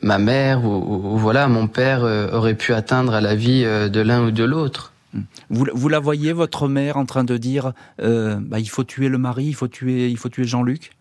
ma 0.00 0.18
mère 0.18 0.64
ou, 0.64 1.14
ou, 1.14 1.18
voilà 1.18 1.48
mon 1.48 1.66
père 1.66 2.02
aurait 2.32 2.54
pu 2.54 2.72
atteindre 2.72 3.14
à 3.14 3.20
la 3.20 3.34
vie 3.34 3.64
de 3.64 4.00
l'un 4.00 4.22
ou 4.22 4.30
de 4.30 4.44
l'autre. 4.44 4.93
Vous, 5.50 5.66
vous, 5.72 5.88
la 5.88 6.00
voyez, 6.00 6.32
votre 6.32 6.68
mère, 6.68 6.96
en 6.96 7.04
train 7.04 7.24
de 7.24 7.36
dire 7.36 7.72
euh, 8.00 8.38
bah, 8.40 8.58
il 8.58 8.68
faut 8.68 8.84
tuer 8.84 9.08
le 9.08 9.18
mari, 9.18 9.46
il 9.46 9.54
faut 9.54 9.68
tuer, 9.68 10.08
il 10.08 10.16
faut 10.16 10.28
tuer 10.28 10.44
Jean-Luc? 10.44 10.92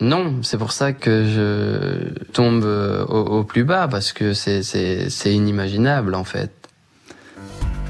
Non, 0.00 0.42
c'est 0.42 0.56
pour 0.56 0.72
ça 0.72 0.92
que 0.92 1.26
je 1.26 2.24
tombe 2.32 2.64
euh, 2.64 3.04
au, 3.04 3.44
plus 3.44 3.64
bas, 3.64 3.86
parce 3.86 4.12
que 4.12 4.32
c'est 4.32 5.10
inimaginable 5.26 6.14
en 6.14 6.24
fait. 6.24 6.52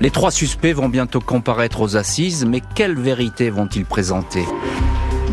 Les 0.01 0.11
trois 0.11 0.31
suspects 0.31 0.73
vont 0.73 0.89
bientôt 0.89 1.21
comparaître 1.21 1.83
aux 1.83 1.97
assises, 1.97 2.47
mais 2.47 2.63
quelle 2.75 2.99
vérité 2.99 3.51
vont-ils 3.51 3.85
présenter? 3.85 4.45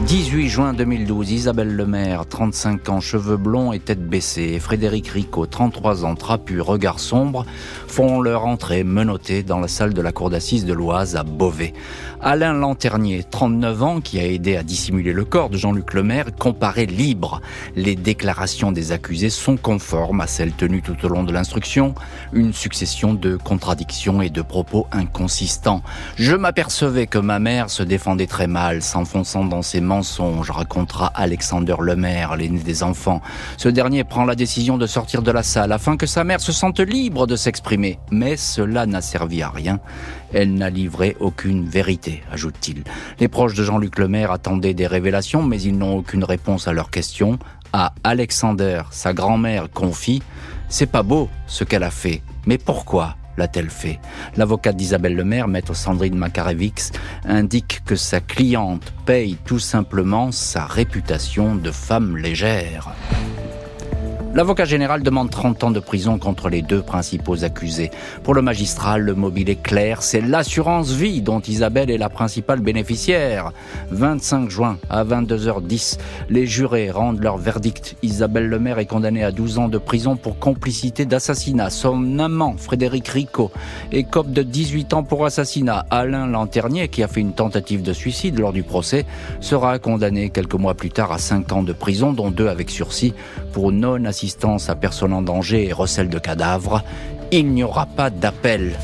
18 0.06 0.48
juin 0.48 0.74
2012, 0.74 1.32
Isabelle 1.32 1.76
Lemaire, 1.76 2.26
35 2.28 2.90
ans, 2.90 3.02
cheveux 3.02 3.36
blonds 3.36 3.74
et 3.74 3.80
tête 3.80 4.08
baissée, 4.08 4.60
Frédéric 4.60 5.08
Ricot, 5.08 5.48
33 5.48 6.06
ans, 6.06 6.16
trapu, 6.16 6.62
regard 6.62 7.00
sombre, 7.00 7.46
font 7.88 8.22
leur 8.22 8.46
entrée 8.46 8.84
menottée 8.84 9.44
dans 9.44 9.60
la 9.60 9.68
salle 9.68 9.94
de 9.94 10.02
la 10.02 10.12
cour 10.12 10.30
d'assises 10.30 10.66
de 10.66 10.74
l'Oise 10.74 11.16
à 11.16 11.24
Beauvais. 11.24 11.74
Alain 12.21 12.53
Lanternier, 12.53 13.23
39 13.23 13.84
ans, 13.84 14.01
qui 14.01 14.19
a 14.19 14.25
aidé 14.25 14.58
à 14.58 14.63
dissimuler 14.63 15.13
le 15.13 15.23
corps 15.23 15.49
de 15.49 15.58
Jean-Luc 15.58 15.93
Lemaire, 15.93 16.25
comparait 16.38 16.86
libre. 16.86 17.41
Les 17.75 17.95
déclarations 17.95 18.71
des 18.71 18.91
accusés 18.91 19.30
sont 19.30 19.56
conformes 19.56 20.21
à 20.21 20.27
celles 20.27 20.51
tenues 20.51 20.82
tout 20.82 20.97
au 21.06 21.10
long 21.10 21.23
de 21.23 21.32
l'instruction, 21.32 21.93
une 22.34 22.53
succession 22.53 23.13
de 23.13 23.36
contradictions 23.36 24.21
et 24.21 24.30
de 24.30 24.41
propos 24.41 24.88
inconsistants. 24.91 25.84
Je 26.15 26.36
m'apercevais 26.36 27.06
que 27.08 27.19
ma 27.19 27.39
mère 27.39 27.69
se 27.69 27.84
défendait 27.84 28.27
très 28.27 28.47
mal, 28.47 28.82
s'enfonçant 28.82 29.45
dans 29.45 29.62
ses 29.62 29.82
mensonge, 29.82 30.49
racontera 30.49 31.12
Alexander 31.15 31.75
Lemaire, 31.80 32.36
l'aîné 32.36 32.60
des 32.60 32.84
enfants. 32.84 33.21
Ce 33.58 33.69
dernier 33.69 34.03
prend 34.03 34.25
la 34.25 34.36
décision 34.36 34.77
de 34.77 34.88
sortir 34.88 35.21
de 35.21 35.32
la 35.32 35.43
salle 35.43 35.71
afin 35.71 35.97
que 35.97 36.08
sa 36.08 36.23
mère 36.23 36.41
se 36.41 36.51
sente 36.51 36.80
libre 36.80 37.27
de 37.27 37.36
s'exprimer. 37.36 37.99
Mais 38.12 38.38
cela 38.38 38.86
n'a 38.86 39.01
servi 39.01 39.41
à 39.43 39.49
rien. 39.49 39.80
Elle 40.34 40.56
n'a 40.56 40.70
livré 40.70 41.16
aucune 41.20 41.68
vérité, 41.68 42.24
ajoute-t-il. 42.32 42.84
Les 43.20 43.28
proches 43.28 43.54
de 43.54 43.63
Jean-Luc 43.63 43.98
Lemaire 43.98 44.32
attendaient 44.32 44.74
des 44.74 44.88
révélations, 44.88 45.44
mais 45.44 45.62
ils 45.62 45.78
n'ont 45.78 45.98
aucune 45.98 46.24
réponse 46.24 46.68
à 46.68 46.74
leurs 46.74 46.90
questions. 46.90 47.40
À 47.74 47.94
Alexander, 48.04 48.84
sa 48.92 49.13
grand-mère 49.13 49.70
confie, 49.70 50.22
c'est 50.70 50.86
pas 50.86 51.04
beau 51.04 51.30
ce 51.48 51.63
qu'elle 51.63 51.84
a 51.84 51.92
fait, 51.92 52.22
mais 52.46 52.58
pourquoi 52.58 53.16
l'a-t-elle 53.38 53.70
fait? 53.70 54.00
L'avocate 54.36 54.76
d'Isabelle 54.76 55.16
Lemaire, 55.16 55.48
maître 55.48 55.76
Sandrine 55.76 56.16
Makarevix, 56.16 56.92
indique 57.26 57.84
que 57.86 57.96
sa 57.96 58.20
cliente 58.20 58.94
paye 59.06 59.38
tout 59.46 59.60
simplement 59.60 60.32
sa 60.32 60.66
réputation 60.66 61.56
de 61.56 61.72
femme 61.72 62.18
légère. 62.18 62.90
L'avocat 64.38 64.65
général 64.65 65.02
demande 65.02 65.32
30 65.32 65.63
ans 65.63 65.71
de 65.71 65.80
prison 65.80 66.19
contre 66.19 66.47
les 66.50 66.62
deux 66.62 66.84
principaux 66.84 67.43
accusés. 67.43 67.89
Pour 68.21 68.36
le 68.36 68.43
magistrat, 68.43 69.00
le 69.00 69.15
mobile 69.15 69.50
est 69.50 69.63
clair, 69.63 70.04
c'est 70.04 70.21
l'assurance 70.21 70.91
vie 70.91 71.21
dont 71.21 71.39
Isabelle 71.39 71.89
est 71.89 71.97
la 71.97 72.10
principale 72.10 72.60
bénéficiaire. 72.60 73.52
25 73.89 74.47
juin 74.52 74.78
à 74.91 75.04
22h10, 75.04 75.97
les 76.30 76.45
jurés 76.45 76.91
rendent 76.91 77.23
leur 77.23 77.38
verdict. 77.38 77.95
Isabelle 78.04 78.47
Lemaire 78.47 78.78
est 78.78 78.86
condamnée 78.86 79.23
à 79.23 79.32
12 79.32 79.58
ans 79.58 79.69
de 79.69 79.80
prison 79.80 80.15
pour 80.15 80.38
complicité 80.38 81.08
d'assassinat. 81.08 81.71
Son 81.71 82.19
amant, 82.19 82.58
Frédéric 82.58 83.08
Rico, 83.08 83.50
écope 83.91 84.32
de 84.32 84.43
18 84.43 84.93
ans 84.93 85.04
pour 85.04 85.26
assassinat. 85.26 85.88
Alain 85.89 86.28
Lanternier, 86.28 86.89
qui 86.89 87.02
a 87.02 87.08
fait 87.08 87.21
une 87.21 87.34
tentative 87.34 87.82
de 87.82 87.91
suicide 87.91 88.38
lors 88.38 88.54
du 88.54 88.62
procès, 88.62 89.08
sera 89.39 89.80
condamné 89.80 90.30
quelques 90.30 90.54
mois 90.54 90.76
plus 90.76 90.91
tard 90.91 91.12
à 91.12 91.17
5 91.17 91.52
ans 91.54 91.63
de 91.63 91.73
prison, 91.73 92.13
dont 92.13 92.30
deux 92.30 92.50
avec 92.50 92.69
sursis, 92.69 93.15
pour 93.58 93.72
non-assistance 93.72 94.70
à 94.70 94.76
personne 94.76 95.13
en 95.13 95.24
danger 95.24 95.65
et 95.65 95.74
recel 95.74 96.10
de 96.10 96.20
cadavres, 96.20 96.84
il 97.32 97.48
n'y 97.48 97.63
aura 97.63 97.88
pas 97.88 98.12
d'appel. 98.12 98.78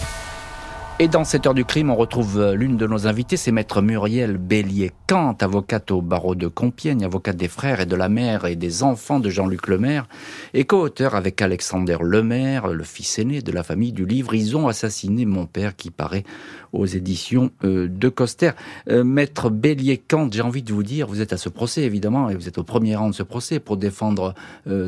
Et 1.00 1.08
dans 1.08 1.24
cette 1.24 1.48
heure 1.48 1.56
du 1.56 1.66
crime, 1.66 1.90
on 1.90 1.96
retrouve 1.96 2.40
euh, 2.40 2.54
l'une 2.54 2.78
de 2.78 2.86
nos 2.86 3.08
invitées, 3.08 3.36
c'est 3.36 3.52
maître 3.52 3.82
Muriel 3.82 4.38
Bélier-Kant, 4.38 5.36
avocate 5.42 5.90
au 5.90 6.04
barreau 6.04 6.36
de 6.36 6.48
Compiègne, 6.48 7.04
avocate 7.04 7.36
des 7.36 7.48
frères 7.48 7.82
et 7.82 7.88
de 7.88 7.96
la 7.96 8.10
mère 8.10 8.46
et 8.46 8.56
des 8.56 8.84
enfants 8.84 9.20
de 9.20 9.28
Jean-Luc 9.32 9.68
Lemaire, 9.68 10.08
et 10.54 10.66
co-auteur 10.66 11.16
avec 11.16 11.42
Alexander 11.42 11.98
Lemaire, 12.00 12.68
le 12.68 12.84
fils 12.84 13.18
aîné 13.18 13.42
de 13.42 13.52
la 13.52 13.64
famille 13.64 13.92
du 13.92 14.06
livre 14.06 14.36
Ils 14.36 14.56
ont 14.56 14.68
assassiné 14.68 15.26
mon 15.26 15.48
père, 15.48 15.76
qui 15.76 15.90
paraît 15.90 16.26
aux 16.74 16.86
éditions 16.86 17.50
euh, 17.64 17.88
de 17.90 18.10
Coster. 18.10 18.52
Euh, 18.88 19.04
maître 19.04 19.50
Bélier-Kant, 19.50 20.30
j'ai 20.32 20.42
envie 20.42 20.62
de 20.62 20.74
vous 20.74 20.84
dire, 20.84 21.08
vous 21.08 21.22
êtes 21.22 21.34
à 21.34 21.38
ce 21.38 21.50
procès 21.50 21.82
évidemment, 21.82 22.30
et 22.30 22.36
vous 22.36 22.48
êtes 22.48 22.60
au 22.60 22.64
premier 22.64 22.96
rang 22.96 23.10
de 23.10 23.16
ce 23.16 23.24
procès 23.24 23.60
pour 23.60 23.78
défendre 23.78 24.36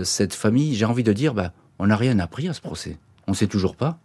cette 0.04 0.36
famille. 0.36 0.76
J'ai 0.76 0.86
envie 0.86 1.04
de 1.04 1.14
dire, 1.14 1.34
bah, 1.34 1.52
on 1.80 1.88
n'a 1.88 1.96
rien 1.96 2.20
appris 2.20 2.48
à 2.48 2.54
ce 2.54 2.62
procès. 2.62 2.98
On 3.28 3.32
ne 3.32 3.36
sait 3.36 3.48
toujours 3.48 3.76
pas. 3.76 3.98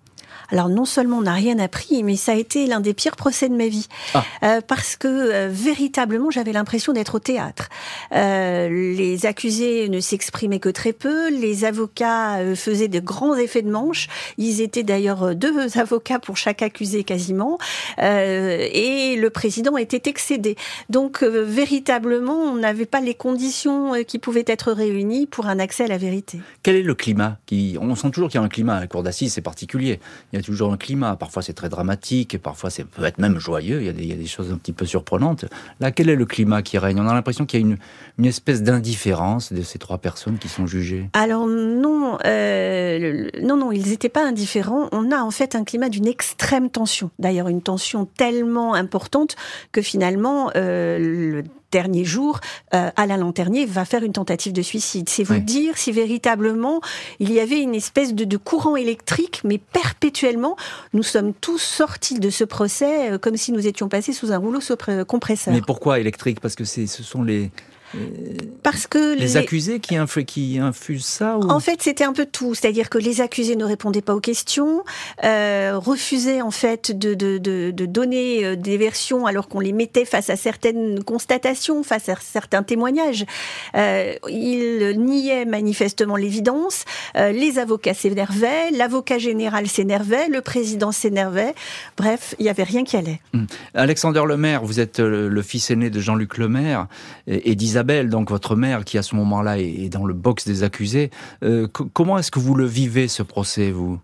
Alors 0.53 0.69
non 0.69 0.85
seulement 0.85 1.19
on 1.19 1.23
n'a 1.23 1.35
rien 1.35 1.59
appris, 1.59 2.03
mais 2.03 2.17
ça 2.17 2.33
a 2.33 2.35
été 2.35 2.67
l'un 2.67 2.81
des 2.81 2.95
pires 2.95 3.17
procès 3.17 3.49
de 3.49 3.57
ma 3.57 3.69
vie. 3.69 3.89
Ah. 4.15 4.25
Euh, 4.43 4.61
parce 4.67 4.97
que 4.97 5.09
euh, 5.09 5.49
véritablement 5.51 6.31
j'avais 6.31 6.53
l'impression 6.53 6.93
d'être 6.93 7.17
au 7.17 7.19
théâtre. 7.19 7.69
Euh, 8.13 8.69
les 8.69 9.27
accusés 9.27 9.89
ne 9.89 10.01
s'exprimaient 10.01 10.59
que 10.59 10.69
très 10.69 10.93
peu, 10.93 11.31
les 11.31 11.65
avocats 11.65 12.39
faisaient 12.55 12.89
de 12.89 13.01
grands 13.01 13.37
effets 13.37 13.63
de 13.63 13.71
manche. 13.71 14.09
Ils 14.39 14.61
étaient 14.61 14.83
d'ailleurs 14.83 15.35
deux 15.35 15.79
avocats 15.79 16.19
pour 16.19 16.37
chaque 16.37 16.63
accusé 16.63 17.05
quasiment. 17.05 17.59
et 17.99 19.17
le 19.17 19.31
président 19.31 19.77
était 19.77 20.09
excédé. 20.09 20.57
Donc 20.89 21.23
véritablement 21.23 22.37
on 22.37 22.57
n'avait 22.57 22.87
pas 22.87 23.01
les 23.01 23.15
conditions 23.15 23.93
qui 24.07 24.19
pouvaient 24.19 24.45
être 24.47 24.73
réunies 24.73 25.27
pour 25.27 25.47
un 25.47 25.59
accès 25.59 25.85
à 25.85 25.89
la 25.89 25.99
vérité. 25.99 26.41
Quel 26.63 26.77
est 26.77 26.83
le 26.83 26.95
climat 26.95 27.39
qui... 27.47 27.77
On 27.81 27.95
sent 27.95 28.11
toujours 28.11 28.29
qu'il 28.29 28.41
y 28.41 28.43
a 28.43 28.47
un 28.47 28.49
climat 28.49 28.77
à 28.77 28.81
la 28.81 28.87
cour 28.87 29.03
d'assises, 29.03 29.35
c'est 29.35 29.41
particulier. 29.41 30.01
Il 30.33 30.37
y 30.37 30.39
a 30.39 30.40
toujours 30.43 30.73
un 30.73 30.77
climat. 30.77 31.17
Parfois 31.17 31.43
c'est 31.43 31.53
très 31.53 31.69
dramatique, 31.69 32.39
parfois 32.39 32.71
ça 32.71 32.83
peut 32.85 33.05
être 33.05 33.19
même 33.19 33.39
joyeux. 33.39 33.81
Il 33.81 34.07
y, 34.07 34.13
a 34.13 34.17
des, 34.17 34.27
choses 34.27 34.53
un 34.53 34.57
petit 34.57 34.73
peu 34.73 34.87
surprenantes. 34.87 35.45
Là, 35.81 35.91
quel 35.91 36.09
est 36.09 36.17
le 36.17 36.27
climat 36.27 36.63
qui 36.63 36.79
règne? 36.79 37.01
On 37.01 37.09
a 37.09 37.15
l'impression 37.15 37.47
qu'il 37.47 37.61
y 37.61 37.63
a 37.63 37.67
une, 37.67 37.77
une 38.19 38.25
espèce 38.25 38.63
d'indifférence 38.63 39.53
de 39.53 39.63
ces 39.63 39.79
trois 39.79 39.99
personnes 39.99 40.39
qui 40.39 40.49
sont 40.49 40.67
jugées. 40.67 41.09
Alors 41.13 41.47
non, 41.47 42.19
euh, 42.25 43.29
non, 43.43 43.57
non, 43.57 43.73
ils 43.73 43.89
n'étaient 43.89 44.09
pas 44.09 44.27
indifférents. 44.27 44.89
On 44.93 45.11
a 45.11 45.19
en 45.19 45.31
fait 45.31 45.55
un 45.55 45.65
climat 45.65 45.89
d'une 45.89 46.07
extrême 46.07 46.71
tension. 46.71 47.11
D'ailleurs, 47.19 47.49
une 47.49 47.63
tension 47.63 48.07
tellement 48.07 48.75
importante 48.75 49.37
que 49.73 49.83
finalement 49.83 50.51
euh, 50.57 50.99
le 50.99 51.45
dernier 51.71 52.05
jour, 52.05 52.41
euh, 52.75 52.91
Alain 52.97 53.17
Lanternier 53.17 53.67
va 53.67 53.85
faire 53.85 54.03
une 54.03 54.13
tentative 54.13 54.53
de 54.53 54.63
suicide. 54.63 55.09
C'est 55.09 55.25
vous 55.25 55.39
dire 55.39 55.77
si 55.77 55.93
véritablement 55.93 56.81
il 57.19 57.33
y 57.33 57.41
avait 57.41 57.61
une 57.61 57.75
espèce 57.75 58.15
de, 58.15 58.25
de, 58.25 58.37
courant 58.37 58.77
électrique, 58.77 59.41
mais 59.45 59.59
perpétuellement, 59.59 60.57
nous 60.93 61.03
sommes 61.03 61.33
tous 61.35 61.59
sortis 61.59 62.19
de 62.19 62.31
ce 62.31 62.45
procès 62.45 63.13
euh, 63.13 63.19
comme 63.19 63.37
si 63.37 63.53
nous 63.53 63.67
étions 63.67 63.89
passés 63.89 64.13
sous 64.13 64.33
un 64.33 64.39
rouleau 64.39 64.61
compresseur. 65.07 65.55
Mais 65.55 65.63
pourquoi 65.63 65.99
électrique? 66.01 66.41
Parce 66.41 66.55
que 66.55 66.65
ce 66.65 66.87
sont 66.87 67.23
les 67.23 67.51
parce 68.63 68.87
que 68.87 69.19
les, 69.19 69.37
accusés 69.37 69.81
qui, 69.81 69.97
qui 70.27 70.59
infusent 70.59 71.05
ça 71.05 71.39
En 71.39 71.61
fait, 71.61 71.83
c'était 71.83 72.05
un 72.05 72.13
peu 72.13 72.27
tout. 72.27 72.55
C'est-à-dire 72.55 72.89
que 72.89 72.99
les 72.99 73.21
accusés 73.21 73.57
ne 73.57 73.65
répondaient 73.65 74.03
pas 74.03 74.15
aux 74.15 74.21
questions, 74.21 74.85
euh, 75.25 75.73
refusaient 75.77 76.41
en 76.41 76.51
fait 76.51 76.97
de, 76.97 77.15
de, 77.15 77.39
de, 77.39 77.71
de 77.71 77.87
donner 77.87 78.45
euh, 78.45 78.57
des 78.57 78.77
versions 78.77 79.27
alors 79.27 79.49
qu'on 79.49 79.61
les 79.61 79.73
mettait 79.73 80.05
face 80.05 80.31
à 80.31 80.37
certaines 80.37 81.03
constatations, 81.03 81.83
face 81.83 82.09
à 82.09 82.15
certains 82.21 82.63
témoignages. 82.63 83.25
Euh, 83.75 84.15
ils 84.29 84.95
niaient 84.99 85.45
manifestement 85.45 86.17
l'évidence. 86.17 86.85
Euh, 87.17 87.33
les 87.33 87.59
avocats 87.59 87.95
s'énervaient, 87.95 88.71
l'avocat 88.71 89.19
général 89.19 89.67
s'énervait, 89.67 90.29
le 90.29 90.41
président 90.41 90.93
s'énervait. 90.93 91.55
Bref, 91.97 92.35
il 92.39 92.45
n'y 92.45 92.51
avait 92.51 92.63
rien 92.63 92.85
qui 92.85 92.97
allait. 92.97 93.21
Hum. 93.35 93.47
Alexander 93.75 94.23
Lemaire, 94.27 94.63
vous 94.65 94.81
êtes 94.81 95.01
le, 95.01 95.43
fils 95.43 95.71
aîné 95.71 95.91
de 95.91 96.01
Jean-Luc 96.01 96.39
Lemaire 96.39 96.87
et, 97.27 97.51
et 97.51 97.55
Isabelle, 97.81 98.11
donc 98.11 98.31
votre 98.31 98.57
mère, 98.57 98.85
qui 98.85 98.99
à 98.99 99.03
ce 99.03 99.15
moment-là 99.15 99.59
est 99.59 99.89
dans 99.89 100.05
le 100.05 100.13
box 100.13 100.47
des 100.47 100.63
accusés, 100.65 101.11
comment 101.93 102.19
est-ce 102.19 102.31
que 102.31 102.39
vous 102.39 102.55
le 102.55 102.67
vivez 102.67 103.09
ce 103.09 103.23
procès, 103.23 103.71
vous? 103.71 103.99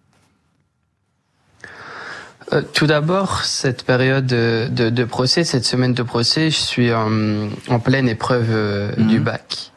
Euh, 2.52 2.62
tout 2.72 2.86
d'abord, 2.86 3.44
cette 3.44 3.84
période 3.84 4.26
de, 4.26 4.68
de, 4.70 5.04
procès, 5.04 5.42
cette 5.42 5.64
semaine 5.64 5.94
de 5.94 6.02
procès, 6.02 6.50
je 6.50 6.56
suis 6.56 6.92
en, 6.92 7.48
en 7.68 7.78
pleine 7.80 8.08
épreuve 8.08 8.46
euh, 8.50 8.92
du 8.96 9.18
mhm. 9.18 9.24
bac. 9.24 9.72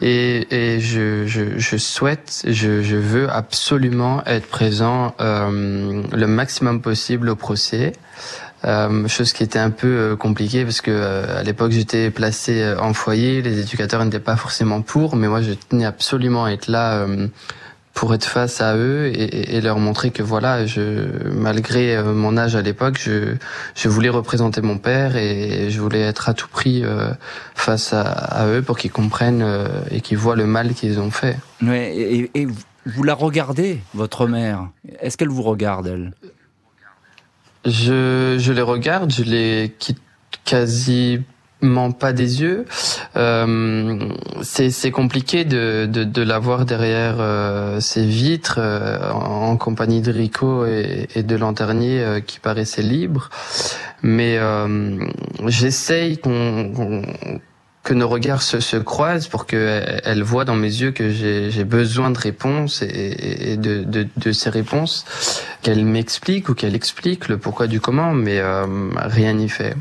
Et, 0.00 0.46
et 0.54 0.80
je, 0.80 1.26
je, 1.26 1.58
je, 1.58 1.76
souhaite, 1.76 2.44
je, 2.46 2.82
je, 2.82 2.96
veux 2.96 3.30
absolument 3.30 4.24
être 4.26 4.46
présent 4.46 5.14
euh, 5.20 6.02
le 6.12 6.26
maximum 6.26 6.80
possible 6.80 7.28
au 7.28 7.36
procès. 7.36 7.92
Euh, 8.64 9.08
chose 9.08 9.32
qui 9.32 9.42
était 9.42 9.58
un 9.58 9.70
peu 9.70 9.86
euh, 9.86 10.16
compliquée 10.16 10.64
parce 10.64 10.80
que 10.80 11.24
à 11.38 11.42
l'époque 11.42 11.72
j'étais 11.72 12.10
placé 12.10 12.74
en 12.78 12.94
foyer, 12.94 13.42
les 13.42 13.60
éducateurs 13.60 14.04
n'étaient 14.04 14.20
pas 14.20 14.36
forcément 14.36 14.80
pour, 14.80 15.16
mais 15.16 15.28
moi 15.28 15.42
je 15.42 15.52
tenais 15.52 15.84
absolument 15.84 16.46
à 16.46 16.50
être 16.50 16.68
là 16.68 17.06
pour 17.94 18.12
être 18.12 18.24
face 18.24 18.60
à 18.60 18.76
eux 18.76 19.06
et, 19.06 19.56
et, 19.56 19.60
leur 19.60 19.78
montrer 19.78 20.10
que 20.10 20.22
voilà, 20.22 20.66
je, 20.66 21.06
malgré 21.32 21.96
euh, 21.96 22.12
mon 22.12 22.36
âge 22.36 22.56
à 22.56 22.62
l'époque, 22.62 22.98
je, 23.00 23.36
je 23.76 23.88
voulais 23.88 24.08
représenter 24.08 24.60
mon 24.60 24.78
père 24.78 25.16
et 25.16 25.70
je 25.70 25.80
voulais 25.80 26.00
être 26.00 26.28
à 26.28 26.34
tout 26.34 26.48
prix 26.48 26.84
euh, 26.84 27.12
face 27.54 27.92
à, 27.92 28.02
à, 28.02 28.48
eux 28.48 28.62
pour 28.62 28.76
qu'ils 28.76 28.90
comprennent 28.90 29.42
euh, 29.42 29.68
et 29.90 30.00
qu'ils 30.00 30.18
voient 30.18 30.36
le 30.36 30.46
mal 30.46 30.74
qu'ils 30.74 30.98
ont 30.98 31.12
fait. 31.12 31.36
Ouais, 31.62 31.96
et, 31.96 32.30
et, 32.34 32.48
vous 32.86 33.02
la 33.02 33.14
regardez, 33.14 33.80
votre 33.94 34.26
mère? 34.26 34.68
Est-ce 35.00 35.16
qu'elle 35.16 35.30
vous 35.30 35.42
regarde, 35.42 35.86
elle? 35.86 36.12
Je, 37.64 38.36
je 38.38 38.52
les 38.52 38.62
regarde, 38.62 39.12
je 39.12 39.22
les 39.22 39.74
quitte 39.78 40.00
quasi 40.44 41.20
pas 41.98 42.12
des 42.12 42.42
yeux. 42.42 42.64
Euh, 43.16 43.98
c'est 44.42 44.90
compliqué 44.90 45.44
de, 45.44 45.86
de, 45.86 46.04
de 46.04 46.22
l'avoir 46.22 46.64
derrière 46.64 47.16
euh, 47.18 47.80
ces 47.80 48.04
vitres 48.04 48.58
euh, 48.58 49.10
en, 49.10 49.56
compagnie 49.56 50.02
de 50.02 50.12
Rico 50.12 50.66
et, 50.66 51.08
et 51.14 51.22
de 51.22 51.36
Lanternier 51.36 52.00
euh, 52.00 52.20
qui 52.20 52.40
paraissaient 52.40 52.82
libres. 52.82 53.30
Mais 54.02 54.38
j'essaye 55.46 56.18
qu'on 56.18 56.70
que 57.84 57.92
nos 57.92 58.08
regards 58.08 58.42
se, 58.42 58.60
se 58.60 58.78
croisent 58.78 59.28
pour 59.28 59.46
qu'elle 59.46 60.00
elle 60.04 60.22
voit 60.22 60.46
dans 60.46 60.56
mes 60.56 60.68
yeux 60.68 60.90
que 60.90 61.10
j'ai 61.10 61.64
besoin 61.64 62.10
de 62.10 62.18
réponses 62.18 62.82
et, 62.82 63.52
et 63.52 63.56
de, 63.58 63.84
de, 63.84 64.08
de, 64.16 64.32
ces 64.32 64.48
réponses, 64.48 65.04
qu'elle 65.62 65.84
m'explique 65.84 66.48
ou 66.48 66.54
qu'elle 66.54 66.74
explique 66.74 67.28
le 67.28 67.36
pourquoi 67.36 67.66
du 67.66 67.80
comment, 67.80 68.12
mais 68.14 68.38
euh, 68.38 68.66
rien 68.96 69.34
n'y 69.34 69.50
fait. 69.50 69.76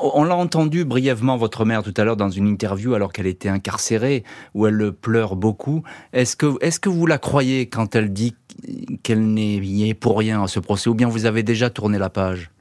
On 0.00 0.22
l'a 0.22 0.36
entendu 0.36 0.84
brièvement 0.84 1.36
votre 1.36 1.64
mère 1.64 1.82
tout 1.82 1.94
à 1.96 2.04
l'heure 2.04 2.16
dans 2.16 2.30
une 2.30 2.46
interview 2.46 2.94
alors 2.94 3.12
qu'elle 3.12 3.26
était 3.26 3.48
incarcérée 3.48 4.22
où 4.54 4.68
elle 4.68 4.92
pleure 4.92 5.34
beaucoup. 5.34 5.82
Est-ce 6.12 6.36
que 6.36 6.54
est-ce 6.60 6.78
que 6.78 6.88
vous 6.88 7.06
la 7.06 7.18
croyez 7.18 7.68
quand 7.68 7.96
elle 7.96 8.12
dit 8.12 8.36
qu'elle 9.02 9.32
n'est 9.32 9.94
pour 9.94 10.18
rien 10.18 10.42
à 10.44 10.46
ce 10.46 10.60
procès 10.60 10.88
ou 10.88 10.94
bien 10.94 11.08
vous 11.08 11.26
avez 11.26 11.42
déjà 11.42 11.70
tourné 11.70 11.98
la 11.98 12.10
page? 12.10 12.52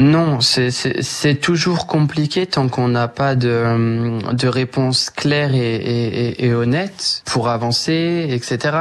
Non, 0.00 0.40
c'est 0.40 1.34
toujours 1.42 1.86
compliqué 1.86 2.46
tant 2.46 2.68
qu'on 2.68 2.88
n'a 2.88 3.06
pas 3.06 3.34
de, 3.34 4.32
de 4.32 4.48
réponse 4.48 5.10
claire 5.10 5.54
et, 5.54 5.74
et, 5.74 6.46
et, 6.46 6.54
honnête 6.54 7.22
pour 7.26 7.50
avancer, 7.50 8.26
etc. 8.30 8.78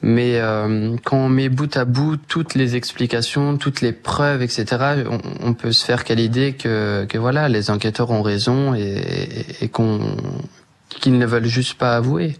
Mais 0.00 0.36
euh, 0.36 0.94
quand 1.02 1.16
on 1.16 1.28
met 1.28 1.48
bout 1.48 1.76
à 1.76 1.84
bout 1.84 2.16
toutes 2.16 2.54
les 2.54 2.76
explications, 2.76 3.56
toutes 3.56 3.80
les 3.80 3.90
preuves, 3.90 4.42
etc., 4.42 5.04
on, 5.10 5.18
on 5.48 5.54
peut 5.54 5.72
se 5.72 5.84
faire 5.84 6.04
qu'à 6.04 6.14
l'idée 6.14 6.52
que, 6.52 7.04
que 7.04 7.18
voilà, 7.18 7.48
les 7.48 7.72
enquêteurs 7.72 8.12
ont 8.12 8.22
raison 8.22 8.72
et, 8.72 9.02
et 9.60 9.68
qu'on 9.68 9.98
qu'ils 10.88 11.18
ne 11.18 11.26
veulent 11.26 11.46
juste 11.46 11.78
pas 11.78 11.96
avouer. 11.96 12.36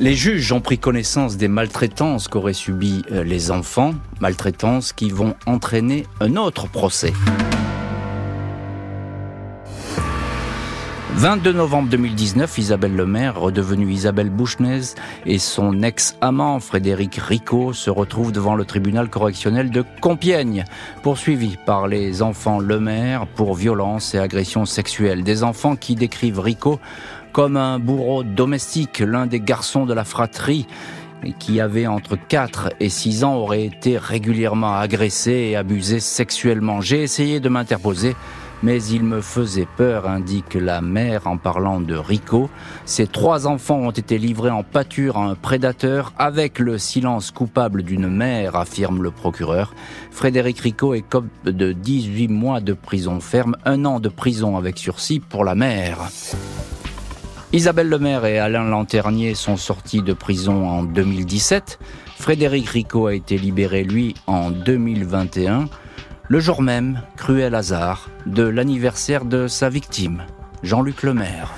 Les 0.00 0.14
juges 0.14 0.50
ont 0.50 0.60
pris 0.60 0.78
connaissance 0.78 1.36
des 1.36 1.46
maltraitances 1.46 2.26
qu'auraient 2.26 2.52
subies 2.52 3.02
euh, 3.12 3.22
les 3.22 3.52
enfants, 3.52 3.94
maltraitances 4.20 4.92
qui 4.92 5.10
vont 5.10 5.36
entraîner 5.46 6.04
un 6.20 6.34
autre 6.36 6.68
procès. 6.68 7.12
22 11.16 11.52
novembre 11.52 11.88
2019, 11.90 12.58
Isabelle 12.58 12.96
Lemaire, 12.96 13.40
redevenue 13.40 13.92
Isabelle 13.92 14.30
Bouchnez, 14.30 14.80
et 15.26 15.38
son 15.38 15.80
ex-amant 15.82 16.58
Frédéric 16.58 17.14
Rico 17.14 17.72
se 17.72 17.88
retrouvent 17.88 18.32
devant 18.32 18.56
le 18.56 18.64
tribunal 18.64 19.08
correctionnel 19.08 19.70
de 19.70 19.84
Compiègne, 20.00 20.64
poursuivis 21.04 21.56
par 21.64 21.86
les 21.86 22.20
enfants 22.20 22.58
Lemaire 22.58 23.28
pour 23.28 23.54
violence 23.54 24.12
et 24.14 24.18
agression 24.18 24.66
sexuelle. 24.66 25.22
Des 25.22 25.44
enfants 25.44 25.76
qui 25.76 25.94
décrivent 25.94 26.40
Rico 26.40 26.80
comme 27.34 27.56
un 27.56 27.80
bourreau 27.80 28.22
domestique, 28.22 29.00
l'un 29.00 29.26
des 29.26 29.40
garçons 29.40 29.86
de 29.86 29.92
la 29.92 30.04
fratrie 30.04 30.68
qui 31.40 31.60
avait 31.60 31.88
entre 31.88 32.16
4 32.16 32.74
et 32.78 32.88
6 32.88 33.24
ans 33.24 33.34
aurait 33.34 33.64
été 33.64 33.98
régulièrement 33.98 34.76
agressé 34.76 35.32
et 35.32 35.56
abusé 35.56 35.98
sexuellement. 35.98 36.80
J'ai 36.80 37.02
essayé 37.02 37.40
de 37.40 37.48
m'interposer, 37.48 38.14
mais 38.62 38.80
il 38.84 39.02
me 39.02 39.20
faisait 39.20 39.66
peur, 39.76 40.08
indique 40.08 40.54
la 40.54 40.80
mère 40.80 41.26
en 41.26 41.36
parlant 41.36 41.80
de 41.80 41.96
Rico. 41.96 42.48
Ces 42.84 43.08
trois 43.08 43.48
enfants 43.48 43.80
ont 43.80 43.90
été 43.90 44.16
livrés 44.16 44.50
en 44.50 44.62
pâture 44.62 45.18
à 45.18 45.24
un 45.24 45.34
prédateur 45.34 46.12
avec 46.16 46.60
le 46.60 46.78
silence 46.78 47.32
coupable 47.32 47.82
d'une 47.82 48.08
mère, 48.08 48.54
affirme 48.54 49.02
le 49.02 49.10
procureur. 49.10 49.74
Frédéric 50.12 50.60
Rico 50.60 50.94
est 50.94 51.02
comme 51.02 51.30
de 51.44 51.72
18 51.72 52.28
mois 52.28 52.60
de 52.60 52.74
prison 52.74 53.18
ferme, 53.18 53.56
un 53.64 53.84
an 53.86 53.98
de 53.98 54.08
prison 54.08 54.56
avec 54.56 54.78
sursis 54.78 55.18
pour 55.18 55.44
la 55.44 55.56
mère. 55.56 55.98
Isabelle 57.54 57.88
Lemaire 57.88 58.24
et 58.24 58.40
Alain 58.40 58.64
Lanternier 58.64 59.36
sont 59.36 59.56
sortis 59.56 60.02
de 60.02 60.12
prison 60.12 60.68
en 60.68 60.82
2017. 60.82 61.78
Frédéric 62.18 62.68
Rico 62.68 63.06
a 63.06 63.14
été 63.14 63.38
libéré, 63.38 63.84
lui, 63.84 64.14
en 64.26 64.50
2021, 64.50 65.66
le 66.26 66.40
jour 66.40 66.62
même, 66.62 67.02
cruel 67.16 67.54
hasard, 67.54 68.10
de 68.26 68.42
l'anniversaire 68.42 69.24
de 69.24 69.46
sa 69.46 69.68
victime, 69.68 70.24
Jean-Luc 70.64 71.04
Lemaire. 71.04 71.54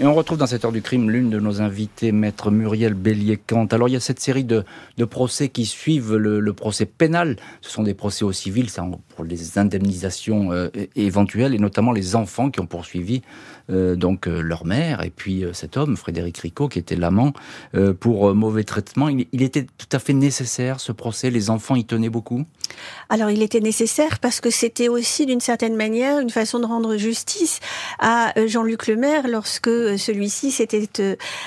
Et 0.00 0.06
on 0.06 0.14
retrouve 0.14 0.38
dans 0.38 0.46
cette 0.46 0.64
heure 0.64 0.70
du 0.70 0.80
crime 0.80 1.10
l'une 1.10 1.28
de 1.28 1.40
nos 1.40 1.60
invités, 1.60 2.12
maître 2.12 2.52
Muriel 2.52 2.94
Bélier-Kant. 2.94 3.66
Alors 3.72 3.88
il 3.88 3.94
y 3.94 3.96
a 3.96 4.00
cette 4.00 4.20
série 4.20 4.44
de, 4.44 4.64
procès 5.10 5.48
qui 5.48 5.66
suivent 5.66 6.14
le, 6.14 6.52
procès 6.52 6.86
pénal. 6.86 7.34
Ce 7.62 7.70
sont 7.72 7.82
des 7.82 7.94
procès 7.94 8.24
au 8.24 8.30
civil, 8.30 8.70
ça, 8.70 8.86
pour 9.16 9.24
les 9.24 9.58
indemnisations 9.58 10.52
euh, 10.52 10.68
éventuelles, 10.94 11.52
et 11.52 11.58
notamment 11.58 11.90
les 11.90 12.14
enfants 12.14 12.48
qui 12.48 12.60
ont 12.60 12.66
poursuivi 12.66 13.22
euh, 13.70 13.96
donc 13.96 14.28
euh, 14.28 14.40
leur 14.40 14.64
mère 14.64 15.02
et 15.02 15.10
puis 15.10 15.44
cet 15.52 15.76
homme, 15.76 15.96
Frédéric 15.96 16.38
Ricot, 16.38 16.68
qui 16.68 16.78
était 16.78 16.94
l'amant, 16.94 17.32
pour 17.98 18.34
mauvais 18.36 18.62
traitement. 18.62 19.08
Il, 19.08 19.26
il, 19.32 19.42
était 19.42 19.64
tout 19.64 19.88
à 19.90 19.98
fait 19.98 20.12
nécessaire 20.12 20.78
ce 20.78 20.92
procès. 20.92 21.30
Les 21.30 21.50
enfants 21.50 21.74
y 21.74 21.84
tenaient 21.84 22.08
beaucoup? 22.08 22.44
Alors 23.08 23.30
il 23.30 23.42
était 23.42 23.60
nécessaire 23.60 24.20
parce 24.20 24.40
que 24.40 24.50
c'était 24.50 24.88
aussi 24.88 25.26
d'une 25.26 25.40
certaine 25.40 25.74
manière 25.74 26.20
une 26.20 26.30
façon 26.30 26.60
de 26.60 26.66
rendre 26.66 26.96
justice 26.96 27.58
à 27.98 28.32
Jean-Luc 28.46 28.86
Lemaire 28.86 29.26
lorsque 29.26 29.68
celui-ci 29.96 30.50
s'était 30.50 30.88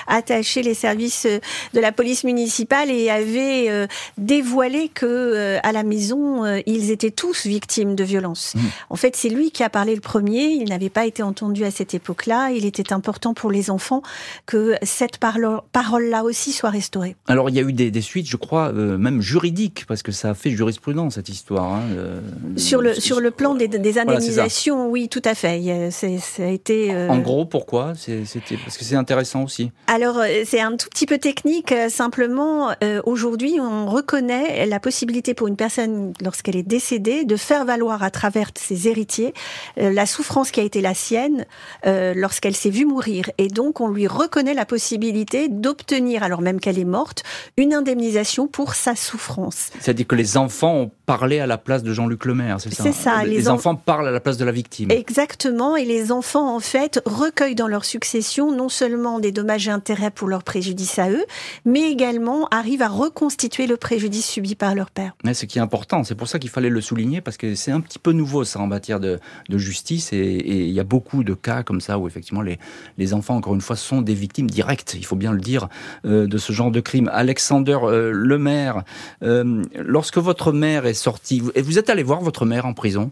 attaché 0.06 0.62
les 0.62 0.74
services 0.74 1.26
de 1.26 1.80
la 1.80 1.92
police 1.92 2.24
municipale 2.24 2.90
et 2.90 3.10
avait 3.10 3.88
dévoilé 4.18 4.88
que 4.88 5.58
à 5.62 5.72
la 5.72 5.82
maison 5.82 6.44
ils 6.66 6.90
étaient 6.90 7.10
tous 7.10 7.46
victimes 7.46 7.94
de 7.94 8.04
violences. 8.04 8.54
Mmh. 8.54 8.60
En 8.90 8.96
fait, 8.96 9.16
c'est 9.16 9.28
lui 9.28 9.50
qui 9.50 9.62
a 9.62 9.70
parlé 9.70 9.94
le 9.94 10.00
premier. 10.00 10.44
Il 10.44 10.68
n'avait 10.70 10.90
pas 10.90 11.06
été 11.06 11.22
entendu 11.22 11.64
à 11.64 11.70
cette 11.70 11.94
époque 11.94 12.26
là 12.26 12.50
il 12.50 12.64
était 12.64 12.92
important 12.92 13.34
pour 13.34 13.50
les 13.50 13.70
enfants 13.70 14.02
que 14.46 14.74
cette 14.82 15.18
parole-là 15.18 16.24
aussi 16.24 16.52
soit 16.52 16.70
restaurée. 16.70 17.16
Alors 17.28 17.48
il 17.48 17.56
y 17.56 17.58
a 17.58 17.62
eu 17.62 17.72
des, 17.72 18.00
suites, 18.00 18.28
je 18.28 18.36
crois, 18.36 18.72
euh, 18.72 18.98
même 18.98 19.20
juridiques, 19.20 19.84
parce 19.86 20.02
que 20.02 20.12
ça 20.12 20.30
a 20.30 20.34
fait 20.34 20.50
jurisprudence 20.50 21.14
cette 21.14 21.28
histoire. 21.28 21.72
Hein, 21.72 21.82
euh, 21.96 22.20
sur 22.56 22.80
le 22.80 22.94
sur 22.94 23.20
le 23.20 23.30
plan 23.30 23.54
des, 23.54 23.68
des 23.68 23.98
indemnisations, 23.98 24.90
oui, 24.90 25.08
tout 25.08 25.22
à 25.24 25.34
fait. 25.34 25.90
Ça 25.90 26.06
a 26.42 26.46
été. 26.46 26.94
Euh, 26.94 27.08
en 27.08 27.18
gros, 27.18 27.44
pourquoi? 27.44 27.92
C'était 28.32 28.56
parce 28.56 28.78
que 28.78 28.84
c'est 28.84 28.96
intéressant 28.96 29.42
aussi. 29.42 29.70
Alors 29.86 30.20
c'est 30.44 30.60
un 30.60 30.76
tout 30.76 30.88
petit 30.88 31.06
peu 31.06 31.18
technique. 31.18 31.74
Simplement, 31.88 32.74
aujourd'hui, 33.04 33.58
on 33.60 33.86
reconnaît 33.86 34.66
la 34.66 34.80
possibilité 34.80 35.34
pour 35.34 35.48
une 35.48 35.56
personne, 35.56 36.12
lorsqu'elle 36.22 36.56
est 36.56 36.62
décédée, 36.62 37.24
de 37.24 37.36
faire 37.36 37.64
valoir 37.64 38.02
à 38.02 38.10
travers 38.10 38.50
ses 38.56 38.88
héritiers 38.88 39.34
la 39.76 40.06
souffrance 40.06 40.50
qui 40.50 40.60
a 40.60 40.62
été 40.62 40.80
la 40.80 40.94
sienne. 40.94 41.46
Euh, 41.86 42.14
lorsqu'elle 42.14 42.54
s'est 42.56 42.70
vue 42.70 42.86
mourir. 42.86 43.30
Et 43.38 43.48
donc, 43.48 43.80
on 43.80 43.88
lui 43.88 44.06
reconnaît 44.06 44.54
la 44.54 44.64
possibilité 44.64 45.48
d'obtenir, 45.48 46.22
alors 46.22 46.40
même 46.40 46.60
qu'elle 46.60 46.78
est 46.78 46.84
morte, 46.84 47.22
une 47.56 47.74
indemnisation 47.74 48.46
pour 48.46 48.74
sa 48.74 48.94
souffrance. 48.96 49.70
C'est-à-dire 49.80 50.06
que 50.06 50.14
les 50.14 50.36
enfants 50.36 50.74
ont 50.74 50.90
parlé 51.06 51.40
à 51.40 51.46
la 51.46 51.58
place 51.58 51.82
de 51.82 51.92
Jean-Luc 51.92 52.24
Lemaire, 52.24 52.60
c'est 52.60 52.72
ça 52.72 52.84
C'est 52.84 52.92
ça. 52.92 53.24
Les, 53.24 53.48
enfants 53.48 53.74
parlent 53.74 54.08
à 54.08 54.10
la 54.10 54.20
place 54.20 54.38
de 54.38 54.44
la 54.44 54.52
victime. 54.52 54.90
Exactement. 54.90 55.76
Et 55.76 55.84
les 55.84 56.12
enfants, 56.12 56.54
en 56.54 56.60
fait, 56.60 57.02
recueillent 57.04 57.54
dans 57.54 57.68
leur 57.68 57.84
succession 57.84 58.21
non 58.50 58.68
seulement 58.68 59.18
des 59.18 59.32
dommages 59.32 59.68
et 59.68 59.70
intérêts 59.70 60.10
pour 60.10 60.28
leur 60.28 60.42
préjudice 60.42 60.98
à 60.98 61.10
eux, 61.10 61.24
mais 61.64 61.90
également 61.90 62.48
arrivent 62.50 62.82
à 62.82 62.88
reconstituer 62.88 63.66
le 63.66 63.76
préjudice 63.76 64.26
subi 64.26 64.54
par 64.54 64.74
leur 64.74 64.90
père. 64.90 65.14
Mais 65.24 65.34
ce 65.34 65.46
qui 65.46 65.58
est 65.58 65.62
important, 65.62 66.04
c'est 66.04 66.14
pour 66.14 66.28
ça 66.28 66.38
qu'il 66.38 66.50
fallait 66.50 66.70
le 66.70 66.80
souligner, 66.80 67.20
parce 67.20 67.36
que 67.36 67.54
c'est 67.54 67.72
un 67.72 67.80
petit 67.80 67.98
peu 67.98 68.12
nouveau 68.12 68.44
ça 68.44 68.60
en 68.60 68.66
matière 68.66 69.00
de, 69.00 69.18
justice, 69.50 70.12
et, 70.12 70.42
il 70.46 70.72
y 70.72 70.80
a 70.80 70.84
beaucoup 70.84 71.24
de 71.24 71.34
cas 71.34 71.62
comme 71.62 71.80
ça 71.80 71.98
où 71.98 72.06
effectivement 72.06 72.42
les, 72.42 72.58
les 72.98 73.14
enfants, 73.14 73.36
encore 73.36 73.54
une 73.54 73.60
fois, 73.60 73.76
sont 73.76 74.02
des 74.02 74.14
victimes 74.14 74.50
directes, 74.50 74.94
il 74.94 75.04
faut 75.04 75.16
bien 75.16 75.32
le 75.32 75.40
dire, 75.40 75.68
euh, 76.04 76.26
de 76.26 76.38
ce 76.38 76.52
genre 76.52 76.70
de 76.70 76.80
crime. 76.80 77.10
Alexander 77.12 77.78
euh, 77.82 78.10
Lemaire, 78.12 78.82
euh, 79.22 79.62
lorsque 79.76 80.18
votre 80.18 80.52
mère 80.52 80.86
est 80.86 80.94
sortie, 80.94 81.42
et 81.54 81.62
vous 81.62 81.78
êtes 81.78 81.90
allé 81.90 82.02
voir 82.02 82.20
votre 82.20 82.44
mère 82.44 82.66
en 82.66 82.74
prison? 82.74 83.10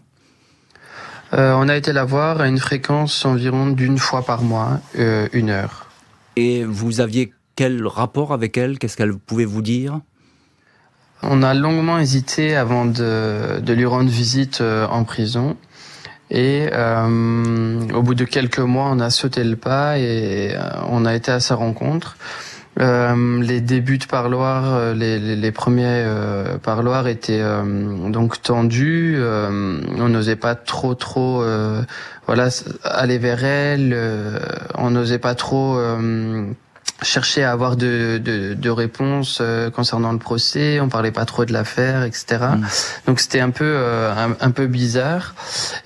Euh, 1.33 1.53
On 1.53 1.69
a 1.69 1.75
été 1.75 1.93
la 1.93 2.05
voir 2.05 2.41
à 2.41 2.47
une 2.47 2.59
fréquence 2.59 3.25
environ 3.25 3.67
d'une 3.67 3.97
fois 3.97 4.23
par 4.23 4.41
mois, 4.41 4.79
euh, 4.97 5.27
une 5.33 5.49
heure. 5.49 5.87
Et 6.35 6.63
vous 6.63 7.01
aviez 7.01 7.33
quel 7.55 7.85
rapport 7.85 8.33
avec 8.33 8.57
elle? 8.57 8.79
Qu'est-ce 8.79 8.97
qu'elle 8.97 9.13
pouvait 9.13 9.45
vous 9.45 9.61
dire? 9.61 9.99
On 11.23 11.43
a 11.43 11.53
longuement 11.53 11.99
hésité 11.99 12.55
avant 12.55 12.85
de, 12.85 13.59
de 13.59 13.73
lui 13.73 13.85
rendre 13.85 14.09
visite 14.09 14.61
euh, 14.61 14.87
en 14.87 15.03
prison. 15.03 15.55
Et 16.31 16.69
euh, 16.71 17.87
au 17.93 18.01
bout 18.01 18.15
de 18.15 18.23
quelques 18.23 18.59
mois, 18.59 18.89
on 18.89 18.99
a 18.99 19.09
sauté 19.09 19.43
le 19.43 19.57
pas 19.57 19.99
et 19.99 20.55
euh, 20.55 20.61
on 20.89 21.05
a 21.05 21.13
été 21.13 21.29
à 21.31 21.41
sa 21.41 21.55
rencontre. 21.55 22.15
Euh, 22.79 23.41
les 23.41 23.59
débuts 23.59 23.97
de 23.97 24.05
parloir, 24.05 24.73
euh, 24.73 24.93
les, 24.93 25.19
les, 25.19 25.51
premiers 25.51 25.83
euh, 25.87 26.57
parloirs 26.57 27.07
étaient 27.07 27.43
donc 28.07 28.41
tendus. 28.41 29.17
on 29.21 30.09
n'osait 30.09 30.37
pas 30.37 30.55
trop 30.55 30.95
trop 30.95 31.43
voilà 32.25 32.47
aller 32.83 33.17
vers 33.17 33.43
elle. 33.43 33.95
on 34.77 34.89
n'osait 34.91 35.19
pas 35.19 35.35
trop 35.35 35.77
chercher 37.01 37.43
à 37.43 37.51
avoir 37.51 37.75
de, 37.75 38.19
de, 38.23 38.53
de 38.53 38.69
réponses 38.69 39.39
euh, 39.41 39.69
concernant 39.69 40.11
le 40.11 40.19
procès, 40.19 40.79
on 40.79 40.89
parlait 40.89 41.11
pas 41.11 41.25
trop 41.25 41.45
de 41.45 41.53
l'affaire, 41.53 42.03
etc. 42.03 42.25
Mm. 42.57 42.65
Donc 43.07 43.19
c'était 43.19 43.39
un 43.39 43.49
peu 43.49 43.65
euh, 43.65 44.13
un, 44.39 44.51
peu 44.51 44.67
bizarre. 44.67 45.35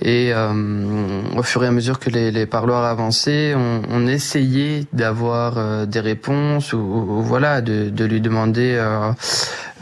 Et 0.02 0.32
euh, 0.34 1.22
au 1.38 1.44
fur 1.44 1.64
et 1.64 1.68
à 1.68 1.72
mesure 1.72 2.00
que 2.00 2.10
les, 2.10 2.32
les 2.32 2.46
parloirs 2.46 2.84
avançaient, 2.84 3.54
on, 3.56 3.82
on 3.90 4.08
essayait 4.08 4.86
d'avoir 4.94 5.88
des 5.88 6.00
réponses 6.00 6.74
ou, 6.74 6.78
ou, 6.78 7.22
voilà 7.22 7.62
de, 7.62 7.90
de 7.90 8.06
lui 8.06 8.22
demander 8.22 8.78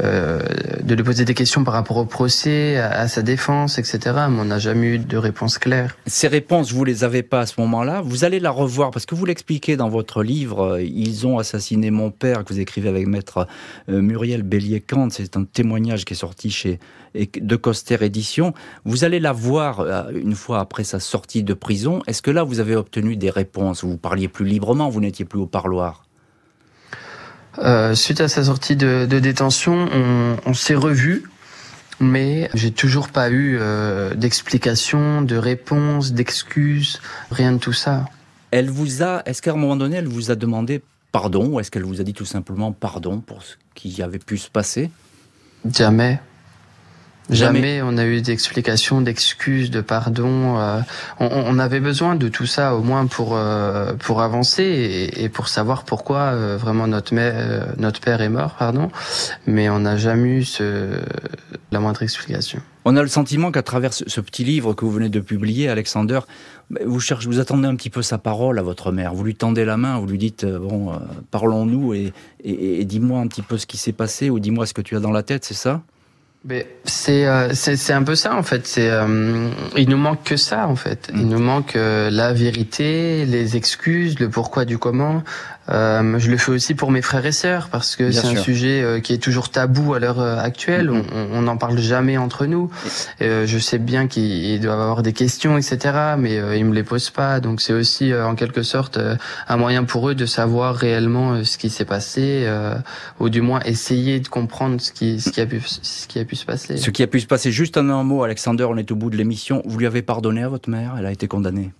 euh, 0.02 0.40
de 0.82 0.96
lui 0.96 1.04
poser 1.04 1.24
des 1.24 1.36
questions 1.36 1.64
par 1.64 1.76
rapport 1.76 1.98
au 1.98 2.06
procès, 2.06 2.78
à, 2.78 3.08
sa 3.08 3.22
défense, 3.22 3.78
etc. 3.78 4.00
Mais 4.30 4.40
on 4.42 4.46
n'a 4.46 4.58
jamais 4.58 4.88
eu 4.88 4.98
de 4.98 5.18
réponse 5.18 5.60
claire. 5.60 5.96
Ces 6.08 6.28
réponses, 6.28 6.74
vous 6.74 6.84
les 6.84 7.04
avez 7.04 7.22
pas 7.22 7.42
à 7.42 7.46
ce 7.46 7.62
moment-là. 7.62 8.02
Vous 8.02 8.24
allez 8.24 8.40
la 8.40 8.50
revoir 8.50 8.90
parce 8.90 9.06
que 9.06 9.14
vous 9.14 9.26
l'expliquez 9.26 9.78
dans 9.78 9.90
votre 9.90 10.24
livre. 10.24 10.80
Ils 10.80 11.23
ont 11.26 11.40
assassiné 11.40 11.92
mon 11.92 12.12
père 12.12 12.44
que 12.44 12.54
vous 12.54 12.60
écrivez 12.60 12.90
avec 12.90 13.08
maître 13.08 13.48
euh, 13.90 14.02
Muriel 14.02 14.44
Bélier-Kant. 14.44 15.10
C'est 15.12 15.38
un 15.38 15.44
témoignage 15.44 16.06
qui 16.06 16.14
est 16.14 16.18
sorti 16.18 16.50
chez 16.50 16.80
de 17.16 17.56
Coster 17.56 17.98
Édition. 18.02 18.54
Vous 18.86 19.04
allez 19.04 19.20
la 19.20 19.34
voir 19.34 19.80
euh, 19.82 20.04
une 20.14 20.36
fois 20.36 20.60
après 20.60 20.84
sa 20.84 21.00
sortie 21.00 21.44
de 21.44 21.54
prison. 21.54 22.02
Est-ce 22.08 22.22
que 22.22 22.32
là, 22.32 22.44
vous 22.44 22.60
avez 22.60 22.76
obtenu 22.76 23.16
des 23.16 23.30
réponses? 23.30 23.84
Vous 23.84 23.98
parliez 23.98 24.28
plus 24.28 24.46
librement, 24.46 24.90
vous 24.90 25.02
n'étiez 25.02 25.26
plus 25.26 25.40
au 25.40 25.48
parloir 25.48 26.06
euh, 27.60 27.94
suite 27.94 28.20
à 28.20 28.28
sa 28.28 28.46
sortie 28.46 28.76
de, 28.76 29.06
de 29.08 29.20
détention, 29.20 29.88
on, 29.94 30.38
on 30.44 30.54
s'est 30.56 30.74
revus, 30.74 31.24
mais 32.00 32.50
j'ai 32.56 32.72
toujours 32.72 33.10
pas 33.10 33.30
eu 33.30 33.58
euh, 33.60 34.16
d'explication, 34.16 35.22
de 35.22 35.36
réponse, 35.36 36.14
d'excuses, 36.14 37.00
rien 37.30 37.52
de 37.52 37.60
tout 37.60 37.74
ça. 37.74 38.06
Elle 38.50 38.70
vous 38.70 39.04
a, 39.04 39.22
est-ce 39.26 39.42
qu'à 39.42 39.52
un 39.52 39.56
moment 39.56 39.76
donné, 39.76 39.98
elle 39.98 40.08
vous 40.08 40.32
a 40.32 40.36
demandé 40.36 40.82
pardon, 41.14 41.46
ou 41.46 41.60
est-ce 41.62 41.72
qu'elle 41.72 41.86
vous 41.86 42.02
a 42.02 42.04
dit 42.04 42.14
tout 42.14 42.26
simplement 42.26 42.74
pardon 42.74 43.22
pour 43.22 43.44
ce 43.44 43.56
qui 43.76 44.02
avait 44.02 44.20
pu 44.20 44.38
se 44.38 44.50
passer? 44.50 44.92
Jamais. 45.72 46.20
Jamais. 47.30 47.82
on 47.82 47.98
a 47.98 48.04
eu 48.04 48.22
d'explications, 48.22 49.00
d'excuses, 49.00 49.72
de 49.72 49.80
pardon. 49.80 50.60
Euh, 50.60 50.82
on, 51.22 51.28
on, 51.28 51.58
avait 51.58 51.80
besoin 51.80 52.16
de 52.16 52.28
tout 52.28 52.46
ça 52.46 52.76
au 52.76 52.82
moins 52.82 53.06
pour 53.06 53.38
euh, 53.38 53.94
pour 53.94 54.22
avancer 54.22 54.64
et, 54.64 55.24
et, 55.24 55.30
pour 55.30 55.48
savoir 55.48 55.86
pourquoi 55.86 56.18
euh, 56.18 56.58
vraiment 56.58 56.86
notre 56.86 57.14
mère, 57.14 57.76
notre 57.78 58.02
père 58.02 58.22
est 58.22 58.30
mort, 58.30 58.56
pardon. 58.60 58.92
Mais 59.48 59.70
on 59.70 59.80
n'a 59.80 59.96
jamais 59.96 60.40
eu 60.40 60.44
ce, 60.44 61.00
la 61.74 61.80
moindre 61.80 62.04
explication. 62.04 62.62
On 62.86 62.96
a 62.96 63.02
le 63.02 63.08
sentiment 63.08 63.52
qu'à 63.52 63.64
travers 63.64 63.94
ce, 63.94 64.22
petit 64.22 64.44
livre 64.44 64.74
que 64.74 64.86
vous 64.86 64.92
venez 64.92 65.10
de 65.10 65.20
publier, 65.20 65.70
Alexander, 65.70 66.22
vous 66.86 67.00
cherchez, 67.00 67.28
vous 67.28 67.40
attendez 67.40 67.68
un 67.68 67.76
petit 67.76 67.90
peu 67.90 68.02
sa 68.02 68.18
parole 68.18 68.60
à 68.60 68.62
votre 68.62 68.92
mère. 68.92 69.14
Vous 69.14 69.24
lui 69.24 69.36
tendez 69.36 69.66
la 69.66 69.78
main, 69.78 70.00
vous 70.00 70.08
lui 70.08 70.18
dites 70.18 70.46
bon, 70.46 70.94
parlons-nous 71.32 71.94
et, 71.94 72.14
et, 72.44 72.82
et 72.82 72.86
dis-moi 72.86 73.20
un 73.20 73.28
petit 73.28 73.42
peu 73.42 73.58
ce 73.58 73.66
qui 73.66 73.78
s'est 73.78 73.94
passé 73.94 74.30
ou 74.30 74.40
dis-moi 74.40 74.66
ce 74.66 74.74
que 74.74 74.82
tu 74.82 74.96
as 74.96 75.00
dans 75.00 75.12
la 75.12 75.24
tête, 75.24 75.46
c'est 75.46 75.54
ça? 75.54 75.82
C'est 76.84 77.26
euh, 77.26 77.54
c'est 77.54 77.94
un 77.94 78.04
peu 78.04 78.16
ça 78.16 78.36
en 78.36 78.44
fait. 78.44 78.68
C'est 78.68 78.90
euh, 78.90 79.50
il 79.78 79.88
nous 79.88 79.98
manque 79.98 80.24
que 80.24 80.36
ça 80.36 80.68
en 80.68 80.76
fait. 80.76 81.10
Il 81.14 81.26
mm. 81.26 81.30
nous 81.30 81.40
manque 81.40 81.76
euh, 81.78 82.10
la 82.10 82.34
vérité, 82.34 83.26
les 83.26 83.56
excuses, 83.56 84.20
le 84.20 84.30
pourquoi 84.30 84.66
du 84.66 84.78
comment. 84.78 85.24
Euh, 85.70 86.20
je 86.20 86.30
le 86.30 86.38
fais 86.38 86.52
aussi 86.52 86.76
pour 86.76 86.92
mes 86.92 87.02
frères 87.02 87.26
et 87.26 87.32
sœurs 87.32 87.70
parce 87.70 87.96
que 87.96 88.12
c'est 88.12 88.28
un 88.28 88.36
sujet 88.36 88.82
euh, 88.82 89.00
qui 89.00 89.14
est 89.14 89.18
toujours 89.18 89.50
tabou 89.50 89.94
à 89.94 90.00
l'heure 90.00 90.20
euh, 90.20 90.38
actuelle. 90.38 90.90
Mm-hmm. 90.90 91.28
On 91.34 91.42
n'en 91.44 91.58
parle 91.58 91.78
jamais 91.80 92.18
entre 92.18 92.46
nous. 92.46 92.70
je 93.20 93.58
sais 93.60 93.78
bien 93.78 94.08
qu'ils 94.08 94.60
doivent 94.60 94.82
avoir 94.82 95.04
des 95.04 95.14
questions, 95.14 95.58
etc. 95.58 96.16
Mais 96.18 96.36
ils 96.58 96.66
me 96.66 96.74
les 96.74 96.84
posent 96.84 97.10
pas. 97.10 97.40
Donc 97.40 97.62
c'est 97.62 97.74
aussi 97.74 98.14
en 98.14 98.36
quelque 98.36 98.64
sorte 98.64 99.00
un 99.48 99.58
moyen 99.58 99.84
pour 99.84 100.10
eux 100.10 100.16
de 100.16 100.26
savoir 100.26 100.76
réellement 100.76 101.44
ce 101.44 101.58
qui 101.58 101.70
s'est 101.70 101.86
passé, 101.86 102.48
ou 103.20 103.30
du 103.30 103.42
moins 103.42 103.60
essayer 103.62 104.20
de 104.20 104.28
comprendre 104.28 104.80
ce 104.82 104.92
qui, 104.92 105.20
ce 105.20 105.30
qui 105.30 105.42
a 105.42 105.46
pu, 105.46 105.62
ce 105.66 106.08
qui 106.08 106.20
a 106.20 106.26
pu 106.26 106.36
se 106.36 106.46
passer. 106.46 106.78
Ce 106.78 106.90
qui 106.90 107.04
a 107.04 107.08
pu 107.08 107.20
se 107.20 107.28
passer. 107.28 107.52
Juste 107.52 107.78
un 107.78 108.04
mot, 108.04 108.24
Alexander. 108.24 108.66
On 108.66 108.78
est 108.78 108.92
au 108.92 108.96
bout 108.96 109.10
de 109.10 109.18
l'émission. 109.18 109.62
Vous 109.66 109.80
lui 109.80 109.88
avez 109.88 110.02
pardonné 110.02 110.44
à 110.44 110.50
votre 110.50 110.70
mère? 110.70 110.96
Elle 110.98 111.06
a 111.06 111.12
été 111.12 111.28
condamnée. 111.28 111.72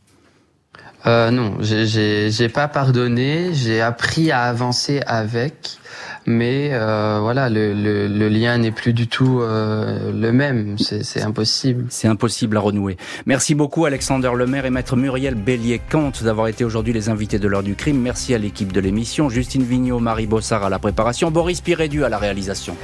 Euh, 1.06 1.32
non, 1.32 1.58
j'ai 1.62 2.50
pas 2.50 2.68
pardonné, 2.68 3.54
j'ai 3.54 3.82
appris 3.82 4.32
à 4.32 4.44
avancer 4.44 5.02
avec, 5.06 5.78
mais 6.26 6.70
euh, 6.72 7.20
voilà, 7.22 7.50
le, 7.50 7.74
le, 7.74 8.08
le 8.08 8.30
lien 8.30 8.58
n'est 8.58 8.72
plus 8.72 8.94
du 8.94 9.08
tout 9.08 9.42
euh, 9.42 10.12
le 10.14 10.32
même, 10.32 10.78
c'est 10.78 11.22
impossible. 11.22 11.86
C'est 11.90 12.08
impossible 12.08 12.56
à 12.58 12.62
renouer. 12.62 12.98
Merci 13.26 13.54
beaucoup 13.54 13.86
Alexander 13.86 14.32
Lemaire 14.36 14.66
et 14.66 14.70
maître 14.70 14.96
Muriel 14.96 15.36
Bélier-Kant 15.36 16.14
d'avoir 16.22 16.48
été 16.48 16.64
aujourd'hui 16.64 16.94
les 16.94 17.10
invités 17.10 17.40
de 17.40 17.48
l'heure 17.48 17.64
du 17.64 17.76
crime. 17.76 18.00
Merci 18.00 18.34
à 18.34 18.38
l'équipe 18.38 18.72
de 18.72 18.80
l'émission, 18.80 19.30
Justine 19.30 19.64
Vignot, 19.64 20.00
Marie 20.00 20.28
Bossard 20.28 20.64
à 20.64 20.70
la 20.70 20.80
préparation, 20.80 21.32
Boris 21.32 21.60
Pirédu 21.60 22.06
à 22.06 22.10
la 22.10 22.18
réalisation. 22.18 22.78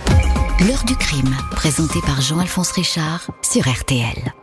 L'heure 0.68 0.84
du 0.86 0.96
crime, 0.98 1.34
présenté 1.52 2.00
par 2.06 2.20
Jean-Alphonse 2.20 2.72
Richard 2.72 3.32
sur 3.42 3.62
RTL. 3.66 4.34